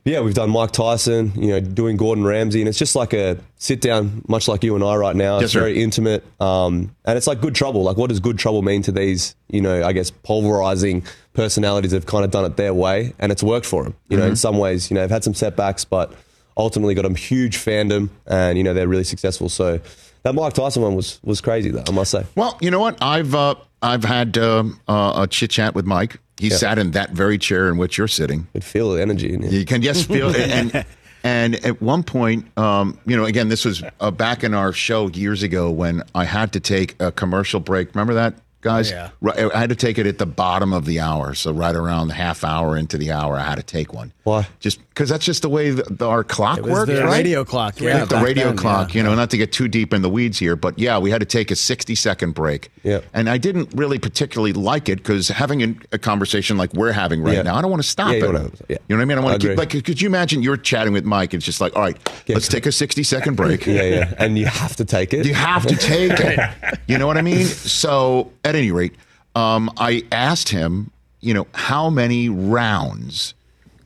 yeah, 0.04 0.20
we've 0.20 0.34
done 0.34 0.50
Mike 0.50 0.73
Tyson, 0.73 1.32
you 1.34 1.49
know, 1.49 1.61
doing 1.61 1.96
Gordon 1.96 2.25
Ramsay, 2.25 2.61
and 2.61 2.68
it's 2.68 2.78
just 2.78 2.94
like 2.94 3.12
a 3.14 3.38
sit 3.56 3.80
down, 3.80 4.23
much 4.28 4.49
like 4.49 4.62
you 4.62 4.75
and 4.75 4.84
I 4.84 4.96
right 4.96 5.16
now. 5.16 5.37
Yes, 5.37 5.44
it's 5.44 5.52
sir. 5.54 5.61
very 5.61 5.82
intimate, 5.82 6.23
um, 6.40 6.94
and 7.06 7.16
it's 7.16 7.26
like 7.26 7.40
good 7.40 7.54
trouble. 7.54 7.82
Like, 7.82 7.96
what 7.96 8.11
does 8.11 8.20
good 8.20 8.38
trouble 8.38 8.61
mean 8.62 8.82
to 8.82 8.92
these, 8.92 9.34
you 9.49 9.61
know, 9.62 9.82
I 9.82 9.92
guess 9.92 10.11
pulverizing 10.11 11.04
personalities 11.32 11.92
that 11.92 11.96
have 11.99 12.06
kind 12.06 12.25
of 12.25 12.30
done 12.30 12.44
it 12.44 12.56
their 12.56 12.75
way, 12.75 13.14
and 13.18 13.32
it's 13.32 13.42
worked 13.42 13.66
for 13.66 13.82
them. 13.84 13.94
You 14.08 14.16
know, 14.18 14.23
Mm-hmm. 14.25 14.30
in 14.30 14.37
some 14.37 14.58
ways, 14.58 14.90
you 14.90 14.94
know, 14.94 15.00
they've 15.00 15.11
had 15.11 15.25
some 15.25 15.34
setbacks, 15.34 15.84
but 15.84 16.12
ultimately 16.56 16.94
got 16.94 17.06
a 17.06 17.14
huge 17.14 17.56
fandom, 17.56 18.11
and 18.26 18.58
you 18.58 18.64
know, 18.64 18.75
they're 18.75 18.87
really 18.88 19.04
successful. 19.04 19.49
So 19.49 19.80
that 20.23 20.34
Mike 20.34 20.52
Tyson 20.52 20.82
one 20.82 20.94
was 20.94 21.18
was 21.25 21.40
crazy, 21.40 21.70
though 21.70 21.82
I 21.88 21.92
must 21.92 22.11
say. 22.11 22.25
Well, 22.37 22.58
you 22.61 22.70
know 22.70 22.80
what? 22.80 22.99
I've 23.02 23.34
uh, 23.34 23.54
I've 23.82 24.04
had 24.04 24.37
um, 24.38 24.80
uh, 24.87 25.23
a 25.23 25.26
chit 25.26 25.50
chat 25.50 25.75
with 25.75 25.87
Mike. 25.87 26.18
He 26.38 26.48
Yeah. 26.48 26.56
sat 26.56 26.78
in 26.78 26.90
that 26.92 27.10
very 27.12 27.38
chair 27.38 27.68
in 27.68 27.76
which 27.76 27.96
you're 27.98 28.08
sitting. 28.08 28.46
Could 28.52 28.64
feel 28.64 28.92
the 28.92 29.00
energy 29.02 29.32
in. 29.32 29.42
You 29.42 29.64
can 29.64 29.82
yes 29.82 30.02
feel 30.04 30.34
it. 30.34 30.50
And 30.50 30.84
and 31.24 31.54
at 31.64 31.80
one 31.80 32.02
point, 32.02 32.46
um, 32.58 32.98
you 33.06 33.16
know, 33.16 33.24
again, 33.24 33.48
this 33.48 33.64
was 33.64 33.82
uh, 34.00 34.10
back 34.10 34.42
in 34.44 34.52
our 34.52 34.72
show 34.72 35.08
years 35.08 35.42
ago 35.42 35.70
when 35.70 36.02
I 36.14 36.24
had 36.24 36.52
to 36.54 36.60
take 36.60 37.00
a 37.00 37.12
commercial 37.12 37.60
break. 37.60 37.94
Remember 37.94 38.14
that, 38.14 38.34
guys? 38.64 38.90
Yeah. 38.90 39.11
Right, 39.21 39.38
I 39.54 39.61
had 39.61 39.68
to 39.68 39.76
take 39.76 39.99
it 39.99 40.06
at 40.06 40.18
the 40.18 40.26
bottom 40.26 40.73
of 40.73 40.85
the 40.87 40.99
hour, 41.00 41.35
so 41.35 41.52
right 41.52 41.75
around 41.76 42.09
the 42.09 42.14
half 42.14 42.42
hour 42.42 42.76
into 42.76 42.99
the 42.99 43.12
hour, 43.12 43.37
I 43.37 43.42
had 43.44 43.56
to 43.56 43.62
take 43.62 43.92
one. 43.94 44.12
Why? 44.25 44.49
Just 44.59 44.80
because 44.88 45.09
that's 45.11 45.25
just 45.25 45.42
the 45.42 45.49
way 45.49 45.71
the, 45.71 45.83
the, 45.83 46.06
our 46.09 46.25
clock 46.25 46.59
It 46.59 46.64
was 46.64 46.73
works, 46.73 46.90
the 46.92 47.04
right? 47.04 47.11
radio 47.12 47.44
clock, 47.44 47.78
yeah, 47.80 48.00
Like 48.00 48.09
the 48.09 48.21
radio 48.21 48.47
then, 48.47 48.56
clock. 48.56 48.94
yeah. 48.94 48.99
You 48.99 49.02
know, 49.09 49.14
not 49.14 49.30
to 49.30 49.37
get 49.37 49.52
too 49.52 49.68
deep 49.68 49.92
in 49.92 50.02
the 50.02 50.09
weeds 50.09 50.38
here, 50.38 50.56
but 50.56 50.78
yeah, 50.78 50.99
we 50.99 51.11
had 51.11 51.21
to 51.21 51.26
take 51.26 51.50
a 51.50 51.56
sixty-second 51.56 52.33
break. 52.35 52.71
Yeah. 52.83 53.00
And 53.12 53.28
I 53.28 53.37
didn't 53.38 53.75
really 53.75 53.99
particularly 53.99 54.52
like 54.54 54.88
it 54.88 54.97
because 54.97 55.28
having 55.28 55.62
a, 55.62 55.75
a 55.92 55.99
conversation 55.99 56.56
like 56.56 56.73
we're 56.73 56.92
having 56.92 57.23
right 57.23 57.35
Yeah. 57.35 57.42
now, 57.42 57.56
I 57.56 57.61
don't 57.62 57.71
want 57.71 57.83
to 57.83 57.88
stop 57.88 58.12
Yeah, 58.14 58.25
it. 58.25 58.52
yeah. 58.68 58.76
You 58.88 58.97
know 58.97 58.97
what 58.97 59.02
I 59.02 59.04
mean? 59.04 59.18
I 59.18 59.21
want 59.21 59.40
to 59.42 59.49
keep 59.49 59.59
like. 59.59 59.71
Could 59.85 60.00
you 60.00 60.09
imagine 60.09 60.42
you're 60.42 60.56
chatting 60.56 60.92
with 60.94 61.04
Mike? 61.04 61.35
It's 61.35 61.44
just 61.44 61.61
like, 61.61 61.75
all 61.76 61.83
right, 61.83 61.97
let's 62.28 62.49
take 62.49 62.64
a 62.66 62.73
sixty-second 62.73 63.35
break. 63.37 63.66
Yeah, 63.75 63.83
yeah, 63.83 64.14
and 64.18 64.38
you 64.38 64.47
have 64.47 64.76
to 64.76 64.85
take 64.85 65.12
it. 65.12 65.26
You 65.26 65.35
have 65.35 65.66
to 65.66 65.76
take 65.76 66.12
it. 66.18 66.38
You 66.87 66.99
know 66.99 67.06
what 67.06 67.16
I 67.16 67.23
mean? 67.23 67.47
So, 67.47 68.30
at 68.54 68.58
any 68.58 68.70
rate, 68.70 68.94
um, 69.34 69.70
I 69.76 70.02
asked 70.12 70.49
him, 70.49 70.90
you 71.20 71.34
know, 71.34 71.46
how 71.54 71.90
many 71.90 72.28
rounds 72.28 73.34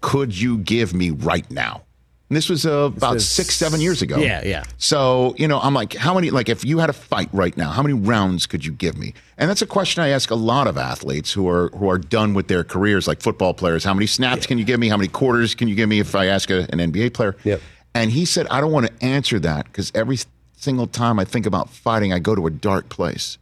could 0.00 0.38
you 0.38 0.58
give 0.58 0.94
me 0.94 1.10
right 1.10 1.48
now? 1.50 1.82
And 2.28 2.36
this 2.36 2.50
was 2.50 2.66
uh, 2.66 2.90
about 2.94 3.14
was- 3.14 3.28
six, 3.28 3.56
seven 3.56 3.80
years 3.80 4.02
ago. 4.02 4.18
Yeah, 4.18 4.42
yeah. 4.44 4.64
So, 4.76 5.34
you 5.38 5.48
know, 5.48 5.60
I'm 5.60 5.72
like, 5.72 5.94
how 5.94 6.14
many, 6.14 6.30
like, 6.30 6.50
if 6.50 6.62
you 6.62 6.78
had 6.78 6.90
a 6.90 6.92
fight 6.92 7.30
right 7.32 7.56
now, 7.56 7.70
how 7.70 7.82
many 7.82 7.94
rounds 7.94 8.46
could 8.46 8.66
you 8.66 8.72
give 8.72 8.98
me? 8.98 9.14
And 9.38 9.48
that's 9.48 9.62
a 9.62 9.66
question 9.66 10.02
I 10.02 10.08
ask 10.08 10.30
a 10.30 10.34
lot 10.34 10.66
of 10.66 10.76
athletes 10.76 11.32
who 11.32 11.48
are 11.48 11.68
who 11.70 11.88
are 11.88 11.96
done 11.96 12.34
with 12.34 12.48
their 12.48 12.64
careers, 12.64 13.08
like 13.08 13.22
football 13.22 13.54
players. 13.54 13.82
How 13.82 13.94
many 13.94 14.06
snaps 14.06 14.46
can 14.46 14.58
you 14.58 14.64
give 14.64 14.78
me? 14.78 14.88
How 14.88 14.98
many 14.98 15.08
quarters 15.08 15.54
can 15.54 15.68
you 15.68 15.74
give 15.74 15.88
me 15.88 16.00
if 16.00 16.14
I 16.14 16.26
ask 16.26 16.50
a, 16.50 16.66
an 16.70 16.92
NBA 16.92 17.14
player? 17.14 17.34
Yep. 17.44 17.62
And 17.94 18.10
he 18.10 18.26
said, 18.26 18.46
I 18.48 18.60
don't 18.60 18.72
want 18.72 18.86
to 18.86 19.04
answer 19.04 19.38
that 19.40 19.64
because 19.64 19.90
every 19.94 20.18
single 20.56 20.86
time 20.86 21.18
I 21.18 21.24
think 21.24 21.46
about 21.46 21.70
fighting, 21.70 22.12
I 22.12 22.18
go 22.18 22.34
to 22.34 22.46
a 22.46 22.50
dark 22.50 22.90
place. 22.90 23.38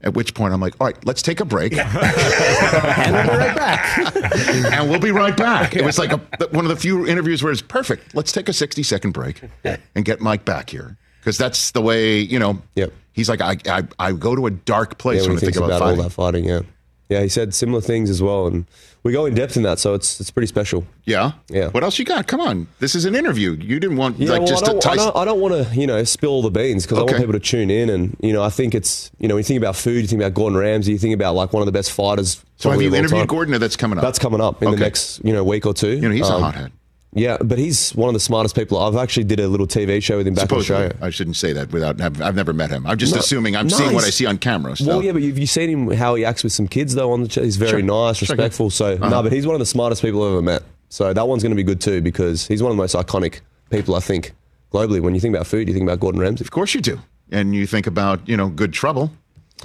At 0.00 0.14
which 0.14 0.32
point 0.32 0.54
I'm 0.54 0.60
like, 0.60 0.74
all 0.80 0.86
right, 0.86 1.04
let's 1.06 1.22
take 1.22 1.40
a 1.40 1.44
break. 1.44 1.72
And 1.78 3.14
we'll 3.16 3.28
be 3.30 3.38
right 3.38 3.56
back. 3.56 4.06
and 4.72 4.90
we'll 4.90 5.00
be 5.00 5.10
right 5.10 5.36
back. 5.36 5.74
It 5.76 5.84
was 5.84 5.98
like 5.98 6.12
a, 6.12 6.18
one 6.52 6.64
of 6.64 6.68
the 6.68 6.76
few 6.76 7.06
interviews 7.06 7.42
where 7.42 7.52
it's 7.52 7.62
perfect. 7.62 8.14
Let's 8.14 8.32
take 8.32 8.48
a 8.48 8.52
60 8.52 8.82
second 8.82 9.12
break 9.12 9.40
and 9.64 10.04
get 10.04 10.20
Mike 10.20 10.44
back 10.44 10.70
here. 10.70 10.96
Because 11.20 11.36
that's 11.38 11.72
the 11.72 11.80
way, 11.82 12.18
you 12.20 12.38
know, 12.38 12.62
Yep. 12.76 12.92
he's 13.12 13.28
like, 13.28 13.40
I, 13.40 13.56
I, 13.66 13.82
I 13.98 14.12
go 14.12 14.34
to 14.36 14.46
a 14.46 14.50
dark 14.50 14.98
place 14.98 15.22
Yeah, 15.22 15.28
when 15.28 15.30
when 15.30 15.36
I 15.38 15.40
think 15.40 15.54
thinks 15.54 15.58
about, 15.58 15.66
about, 15.70 15.82
all 15.82 15.88
fighting. 15.88 16.02
that 16.04 16.10
fighting. 16.10 16.44
Yeah, 16.44 16.60
yeah. 17.08 17.22
He 17.22 17.28
said 17.28 17.52
similar 17.54 17.80
things 17.80 18.08
as 18.08 18.22
well, 18.22 18.46
and 18.46 18.66
we 19.04 19.12
go 19.12 19.26
in 19.26 19.34
depth 19.34 19.56
in 19.56 19.62
that, 19.62 19.78
so 19.78 19.94
it's 19.94 20.20
it's 20.20 20.30
pretty 20.30 20.46
special. 20.48 20.84
Yeah? 21.04 21.32
Yeah. 21.48 21.68
What 21.68 21.82
else 21.84 21.98
you 21.98 22.04
got? 22.04 22.26
Come 22.26 22.40
on. 22.40 22.66
This 22.80 22.94
is 22.94 23.04
an 23.04 23.14
interview. 23.14 23.52
You 23.52 23.80
didn't 23.80 23.96
want 23.96 24.18
Yeah, 24.18 24.30
like 24.32 24.40
well, 24.40 24.48
just 24.48 24.64
I 24.64 24.70
a 24.70 24.72
don't, 24.74 24.86
I 24.86 24.96
don't, 24.96 25.16
I 25.16 25.24
don't 25.24 25.40
want 25.40 25.54
to, 25.54 25.74
you 25.74 25.86
know, 25.86 26.02
spill 26.04 26.42
the 26.42 26.50
beans 26.50 26.84
because 26.84 26.98
I 26.98 27.02
want 27.02 27.16
people 27.16 27.32
to 27.32 27.40
tune 27.40 27.70
in. 27.70 27.88
And 27.90 28.16
you 28.20 28.32
know, 28.32 28.42
I 28.42 28.50
think 28.50 28.74
it's, 28.74 29.10
you 29.18 29.28
know, 29.28 29.34
when 29.36 29.40
you 29.40 29.44
think 29.44 29.58
about 29.58 29.76
food, 29.76 30.02
you 30.02 30.06
think 30.08 30.20
about 30.20 30.34
Gordon 30.34 30.58
Ramsay, 30.58 30.92
you 30.92 30.98
think 30.98 31.14
about 31.14 31.34
like 31.34 31.52
one 31.52 31.62
of 31.62 31.66
the 31.66 31.72
best 31.72 31.92
fighters. 31.92 32.44
So 32.56 32.70
have 32.70 32.82
you 32.82 32.88
interviewed 32.94 33.20
time. 33.20 33.26
Gordon 33.26 33.54
or 33.54 33.58
that's 33.58 33.76
coming 33.76 33.98
up? 33.98 34.02
That's 34.02 34.18
coming 34.18 34.40
up 34.40 34.62
in 34.62 34.68
Okay. 34.68 34.76
the 34.76 34.82
next, 34.84 35.24
you 35.24 35.32
know, 35.32 35.44
week 35.44 35.64
or 35.64 35.72
two. 35.72 35.92
You 35.92 36.08
know, 36.08 36.10
he's 36.10 36.28
a 36.28 36.32
Um, 36.34 36.42
hothead. 36.42 36.72
Yeah, 37.14 37.38
but 37.42 37.58
he's 37.58 37.90
one 37.94 38.08
of 38.08 38.12
the 38.14 38.20
smartest 38.20 38.54
people. 38.54 38.78
I've 38.78 38.94
actually 38.96 39.24
did 39.24 39.40
a 39.40 39.48
little 39.48 39.66
TV 39.66 40.02
show 40.02 40.18
with 40.18 40.26
him 40.26 40.34
back 40.34 40.42
in 40.44 40.48
Supposedly. 40.48 40.84
Australia. 40.84 41.06
I 41.06 41.10
shouldn't 41.10 41.36
say 41.36 41.52
that 41.54 41.72
without, 41.72 42.00
I've, 42.00 42.20
I've 42.20 42.34
never 42.36 42.52
met 42.52 42.70
him. 42.70 42.86
I'm 42.86 42.98
just 42.98 43.14
No, 43.14 43.20
assuming 43.20 43.56
I'm 43.56 43.66
no, 43.66 43.76
seeing 43.76 43.94
what 43.94 44.04
I 44.04 44.10
see 44.10 44.26
on 44.26 44.36
camera. 44.36 44.76
So. 44.76 44.86
Well, 44.86 45.02
yeah, 45.02 45.12
but 45.12 45.22
you've 45.22 45.38
you 45.38 45.46
seen 45.46 45.70
him 45.70 45.90
how 45.96 46.14
he 46.16 46.24
acts 46.26 46.44
with 46.44 46.52
some 46.52 46.68
kids 46.68 46.94
though 46.94 47.12
on 47.12 47.24
the. 47.24 47.40
He's 47.40 47.56
very 47.56 47.80
Sure. 47.80 47.82
nice, 47.82 48.18
Sure, 48.18 48.34
respectful. 48.36 48.68
So 48.70 48.92
Uh-huh. 48.94 49.08
no, 49.08 49.22
but 49.22 49.32
he's 49.32 49.46
one 49.46 49.54
of 49.54 49.58
the 49.60 49.66
smartest 49.66 50.02
people 50.02 50.22
I've 50.22 50.32
ever 50.32 50.42
met. 50.42 50.62
So 50.90 51.12
that 51.12 51.26
one's 51.26 51.42
going 51.42 51.50
to 51.50 51.56
be 51.56 51.62
good 51.62 51.80
too 51.80 52.02
because 52.02 52.46
he's 52.46 52.62
one 52.62 52.70
of 52.70 52.76
the 52.76 52.82
most 52.82 52.94
iconic 52.94 53.40
people 53.70 53.94
I 53.94 54.00
think 54.00 54.32
globally. 54.72 55.00
When 55.00 55.14
you 55.14 55.20
think 55.20 55.34
about 55.34 55.46
food, 55.46 55.66
you 55.66 55.72
think 55.74 55.84
about 55.88 56.00
Gordon 56.00 56.20
Ramsay. 56.20 56.44
Of 56.44 56.50
course 56.50 56.74
you 56.74 56.80
do. 56.82 57.00
And 57.32 57.54
you 57.54 57.66
think 57.66 57.86
about, 57.86 58.26
you 58.28 58.36
know, 58.36 58.48
good 58.50 58.72
trouble 58.74 59.10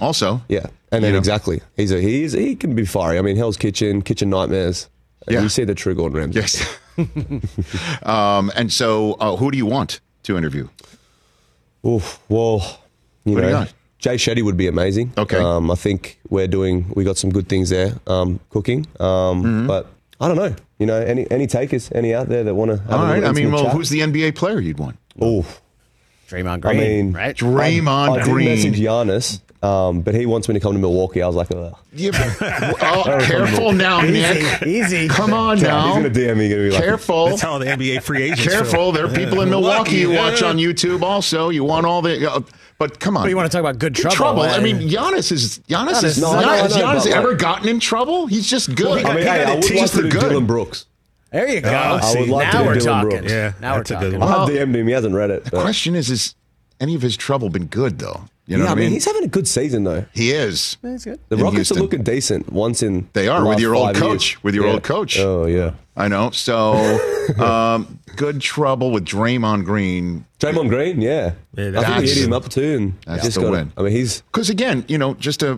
also. 0.01 0.41
Yeah, 0.47 0.65
and 0.93 1.03
then 1.03 1.11
know? 1.13 1.17
exactly, 1.17 1.61
he's 1.75 1.91
a 1.91 1.99
he's 2.01 2.31
he 2.33 2.55
can 2.55 2.73
be 2.73 2.85
fiery. 2.85 3.17
I 3.17 3.21
mean, 3.21 3.35
Hell's 3.37 3.57
Kitchen, 3.57 4.01
Kitchen 4.01 4.29
Nightmares. 4.29 4.89
Yeah. 5.29 5.41
you 5.41 5.47
see 5.49 5.63
the 5.65 5.75
true 5.75 5.95
Gordon 5.95 6.17
Ramsay. 6.17 6.39
Yes. 6.39 6.77
um, 8.03 8.51
and 8.55 8.71
so, 8.71 9.13
uh, 9.13 9.35
who 9.35 9.51
do 9.51 9.57
you 9.57 9.65
want 9.65 9.99
to 10.23 10.37
interview? 10.37 10.67
Oof, 11.85 12.19
well, 12.29 12.79
you 13.25 13.35
know? 13.39 13.65
Jay 14.03 14.15
Shetty 14.15 14.43
would 14.43 14.57
be 14.57 14.67
amazing. 14.67 15.13
Okay. 15.17 15.37
Um, 15.37 15.71
I 15.71 15.75
think 15.75 16.19
we're 16.29 16.47
doing 16.47 16.91
we 16.93 17.05
got 17.05 17.17
some 17.17 17.29
good 17.31 17.47
things 17.47 17.69
there 17.69 17.93
um, 18.05 18.39
cooking. 18.49 18.85
Um, 18.99 19.43
Mm-hmm. 19.43 19.67
But 19.67 19.87
I 20.19 20.27
don't 20.27 20.37
know. 20.37 20.53
You 20.77 20.85
know, 20.85 20.99
any 20.99 21.29
any 21.31 21.47
takers, 21.47 21.89
any 21.93 22.13
out 22.13 22.27
there 22.27 22.43
that 22.43 22.53
want 22.53 22.71
to 22.71 22.93
All 22.93 23.03
right. 23.03 23.23
I 23.23 23.31
mean, 23.31 23.51
well, 23.51 23.63
chat? 23.63 23.73
who's 23.73 23.89
the 23.89 24.01
NBA 24.01 24.35
player 24.35 24.59
you'd 24.59 24.77
want? 24.77 24.97
Oof. 25.21 25.61
Draymond 26.33 26.61
Green, 26.61 26.77
I 26.77 26.79
mean, 26.83 27.13
right? 27.13 27.35
Draymond 27.35 28.09
I 28.19 28.23
did 28.23 28.31
Green. 28.31 28.49
message 28.49 28.79
Giannis, 28.79 29.39
um, 29.63 30.01
but 30.01 30.15
he 30.15 30.25
wants 30.25 30.47
me 30.47 30.53
to 30.55 30.59
come 30.59 30.73
to 30.73 30.79
Milwaukee. 30.79 31.21
I 31.21 31.27
was 31.27 31.35
like, 31.35 31.51
Ugh. 31.51 31.73
Yeah, 31.93 32.11
but- 32.39 32.77
oh, 32.83 33.03
careful 33.25 33.71
now, 33.71 34.01
Nick. 34.01 34.63
Easy. 34.65 35.07
Come 35.07 35.33
on 35.33 35.57
He's 35.57 35.63
now. 35.67 35.93
gonna 35.93 36.09
DM 36.09 36.37
me. 36.37 36.49
Gonna 36.49 36.61
be 36.63 36.69
like, 36.71 36.83
Careful. 36.83 37.27
That's 37.27 37.41
how 37.41 37.57
the 37.59 37.65
NBA 37.65 38.01
free 38.03 38.23
agents. 38.23 38.43
Careful. 38.43 38.91
There 38.91 39.05
are 39.05 39.13
people 39.13 39.41
in 39.41 39.49
Milwaukee 39.49 39.97
you 39.97 40.11
watch 40.11 40.41
on 40.41 40.57
YouTube 40.57 41.01
also. 41.03 41.49
You 41.49 41.63
want 41.63 41.85
all 41.85 42.01
the. 42.01 42.29
Uh, 42.31 42.41
but 42.79 42.99
come 42.99 43.15
on. 43.15 43.23
But 43.23 43.29
you 43.29 43.35
want 43.37 43.49
to 43.49 43.55
talk 43.55 43.59
about 43.61 43.77
good 43.77 43.93
Good 43.93 44.11
trouble? 44.11 44.41
I 44.41 44.59
mean, 44.59 44.77
Giannis 44.89 45.31
is 45.31 45.59
Giannis 45.69 46.03
is 46.03 46.19
No, 46.19 46.29
Giannis, 46.29 46.37
I 46.37 46.41
know, 46.41 46.49
I 46.49 46.57
has 46.57 46.73
Giannis 46.75 47.07
ever 47.11 47.35
gotten 47.35 47.69
in 47.69 47.79
trouble? 47.79 48.25
He's 48.25 48.49
just 48.49 48.75
good. 48.75 49.05
I 49.05 49.13
mean, 49.15 49.23
hey, 49.23 49.43
I 49.43 49.53
would 49.55 49.63
like 49.63 49.73
just 49.73 49.93
to 49.93 50.01
the 50.01 50.09
do 50.09 50.19
good. 50.19 50.29
Dillon 50.29 50.45
Brooks. 50.47 50.87
There 51.33 51.49
you 51.49 51.61
go. 51.61 51.69
I 51.69 52.13
would 52.17 52.29
like 52.29 52.51
to 52.51 52.57
now 52.57 52.61
do 52.63 52.67
we're 52.69 52.73
Dillon 52.75 52.85
talking. 53.03 53.09
Brooks. 53.09 53.31
Yeah, 53.31 53.53
now 53.59 53.71
we're 53.73 53.77
that's 53.79 53.89
talking. 53.89 54.15
I 54.15 54.17
one. 54.19 54.29
have 54.29 54.47
DM'd 54.69 54.75
him. 54.75 54.87
He 54.87 54.93
hasn't 54.93 55.15
read 55.15 55.31
it. 55.31 55.43
The 55.45 55.51
but- 55.51 55.61
question 55.61 55.95
is, 55.95 56.09
is 56.09 56.35
any 56.79 56.95
of 56.95 57.01
his 57.01 57.17
trouble 57.17 57.49
been 57.49 57.65
good 57.65 57.99
though? 57.99 58.25
You 58.45 58.57
know 58.57 58.65
yeah, 58.65 58.69
what 58.71 58.77
I 58.77 58.81
mean, 58.81 58.91
he's 58.91 59.05
having 59.05 59.23
a 59.23 59.27
good 59.27 59.47
season 59.47 59.85
though. 59.85 60.05
he 60.13 60.31
is. 60.31 60.75
That's 60.81 61.05
good. 61.05 61.17
The 61.29 61.37
in 61.37 61.41
Rockets 61.43 61.57
Houston. 61.69 61.77
are 61.77 61.81
looking 61.81 62.03
decent 62.03 62.51
once 62.51 62.83
in. 62.83 63.07
They 63.13 63.29
are, 63.29 63.41
the 63.41 63.47
with 63.47 63.59
your 63.61 63.73
old 63.73 63.95
coach, 63.95 64.33
years. 64.33 64.43
with 64.43 64.53
your 64.53 64.65
Yeah. 64.67 64.73
old 64.73 64.83
coach. 64.83 65.17
Oh 65.17 65.45
yeah, 65.45 65.71
I 65.95 66.09
know. 66.09 66.29
So, 66.31 66.73
um, 67.39 67.99
good 68.17 68.41
trouble 68.41 68.91
with 68.91 69.05
Draymond 69.05 69.63
Green. 69.63 70.25
Draymond 70.41 70.67
Green. 70.69 71.01
Yeah, 71.01 71.31
Yeah, 71.55 71.67
I 71.69 71.71
think 71.71 71.73
that's- 71.73 72.01
we 72.01 72.07
hit 72.09 72.17
him 72.25 72.33
up 72.33 72.49
too, 72.49 72.75
and 72.75 72.93
that's 73.07 73.23
just 73.23 73.35
the 73.37 73.43
got 73.43 73.51
win. 73.51 73.71
I 73.77 73.81
mean, 73.83 73.91
he's 73.93 74.21
Because 74.23 74.49
again, 74.49 74.83
you 74.89 74.97
know, 74.97 75.13
just 75.13 75.41
a 75.41 75.57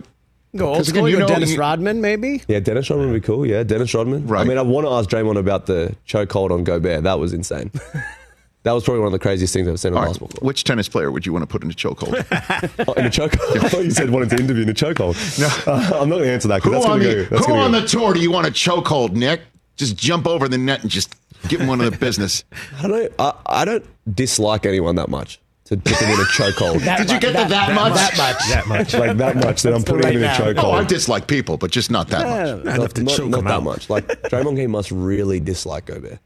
Go 0.56 0.68
old 0.68 0.76
'Cause 0.78 0.88
again, 0.88 1.00
school. 1.00 1.08
you 1.08 1.14
You 1.16 1.20
know- 1.20 1.28
Dennis 1.28 1.52
you- 1.52 1.58
Rodman, 1.60 2.00
maybe. 2.00 2.42
yeah. 2.48 2.60
Dennis 2.60 2.88
Rodman 2.90 3.10
would 3.12 3.20
be 3.22 3.26
cool. 3.26 3.46
Yeah, 3.46 3.62
Dennis 3.62 3.92
Rodman. 3.94 4.26
Right. 4.26 4.40
I 4.40 4.44
mean, 4.44 4.58
I 4.58 4.62
want 4.62 4.86
to 4.86 4.90
ask 4.92 5.08
Draymond 5.10 5.38
about 5.38 5.66
the 5.66 5.94
chokehold 6.08 6.50
on 6.50 6.64
Gobert. 6.64 7.02
That 7.04 7.18
was 7.18 7.32
insane. 7.32 7.70
that 8.62 8.72
was 8.72 8.82
probably 8.84 9.00
one 9.00 9.06
of 9.08 9.12
the 9.12 9.18
craziest 9.18 9.52
things 9.52 9.66
I've 9.66 9.70
ever 9.72 9.76
seen 9.78 9.92
in 9.92 9.96
all 9.96 10.02
right, 10.02 10.08
basketball. 10.08 10.28
court. 10.28 10.42
which 10.42 10.64
tennis 10.64 10.88
player 10.88 11.10
would 11.12 11.24
you 11.24 11.32
want 11.32 11.42
to 11.44 11.46
put 11.46 11.62
in 11.62 11.70
a 11.70 11.74
chokehold? 11.74 12.14
Oh, 12.88 12.92
in 12.94 13.06
a 13.06 13.10
chokehold. 13.10 13.64
I 13.64 13.68
thought 13.68 13.84
you 13.84 13.90
said 13.90 14.10
wanted 14.10 14.30
to 14.30 14.36
interview 14.42 14.62
in 14.64 14.68
a 14.68 14.74
chokehold. 14.74 15.14
No, 15.38 15.46
uh, 15.72 16.00
I'm 16.00 16.08
not 16.08 16.16
going 16.16 16.28
to 16.28 16.32
answer 16.32 16.48
that. 16.48 16.62
who 16.62 16.70
that's 16.70 16.84
on 16.86 16.98
the 16.98 17.04
go, 17.04 17.22
that's 17.24 17.46
Who 17.46 17.52
gonna 17.52 17.62
on 17.64 17.72
go- 17.72 17.80
the 17.80 17.86
tour 17.86 18.12
do 18.14 18.20
you 18.20 18.30
want 18.30 18.46
a 18.46 18.50
chokehold, 18.50 19.12
Nick? 19.12 19.40
Just 19.76 19.96
jump 19.96 20.26
over 20.26 20.48
the 20.48 20.58
net 20.58 20.82
and 20.82 20.90
just 20.90 21.14
give 21.48 21.60
him 21.60 21.66
one 21.68 21.80
of 21.80 21.90
the 21.90 21.96
business. 21.98 22.44
I 22.82 22.88
don't. 22.88 23.12
I, 23.18 23.32
I 23.46 23.64
don't 23.64 23.84
dislike 24.14 24.64
anyone 24.66 24.96
that 24.96 25.08
much 25.10 25.38
to 25.66 25.76
put 25.76 25.98
them 25.98 26.10
in 26.10 26.20
a 26.20 26.24
chokehold. 26.32 26.96
Did 26.96 27.10
you 27.10 27.20
get 27.20 27.28
to 27.42 27.48
that, 27.48 27.74
much? 27.74 27.94
That 27.94 28.16
much. 28.16 28.48
that 28.48 28.66
much. 28.66 28.94
like 28.94 29.16
that 29.18 29.36
much 29.36 29.62
that 29.62 29.74
I'm 29.74 29.80
the 29.82 29.86
putting 29.86 30.04
right 30.04 30.14
him 30.14 30.22
in 30.22 30.24
a 30.24 30.26
now. 30.28 30.38
chokehold. 30.38 30.64
Oh, 30.64 30.70
I 30.72 30.84
dislike 30.84 31.26
people, 31.26 31.56
but 31.56 31.70
just 31.70 31.90
not 31.90 32.08
that 32.08 32.22
much. 32.56 32.64
Not 32.64 32.76
enough 32.76 32.94
to 32.94 33.02
not, 33.04 33.16
choke 33.16 33.28
not 33.30 33.38
him 33.40 33.44
that 33.46 33.54
out. 33.54 33.62
much. 33.64 33.90
Like 33.90 34.06
Draymond 34.22 34.54
Green 34.54 34.70
must 34.70 34.90
really 34.90 35.40
dislike 35.40 35.86
Gobert. 35.86 36.18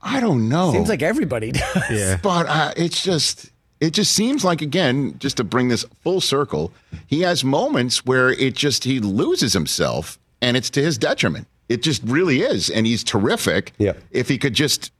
I 0.00 0.20
don't 0.20 0.48
know. 0.48 0.72
Seems 0.72 0.88
like 0.88 1.02
everybody 1.02 1.52
does. 1.52 1.90
Yeah. 1.90 2.18
but 2.22 2.46
uh, 2.46 2.72
it's 2.76 3.02
just 3.02 3.50
it 3.80 3.90
just 3.92 4.12
seems 4.12 4.44
like 4.44 4.62
again 4.62 5.16
just 5.18 5.36
to 5.38 5.44
bring 5.44 5.68
this 5.68 5.84
full 6.02 6.20
circle 6.20 6.72
he 7.06 7.20
has 7.22 7.42
moments 7.44 8.04
where 8.06 8.30
it 8.30 8.54
just 8.54 8.84
he 8.84 9.00
loses 9.00 9.52
himself 9.52 10.18
and 10.40 10.56
it's 10.56 10.70
to 10.70 10.82
his 10.82 10.98
detriment 10.98 11.46
it 11.68 11.82
just 11.82 12.02
really 12.04 12.42
is 12.42 12.70
and 12.70 12.86
he's 12.86 13.02
terrific 13.04 13.72
Yeah. 13.78 13.92
if 14.12 14.28
he 14.28 14.38
could 14.38 14.54
just 14.54 14.92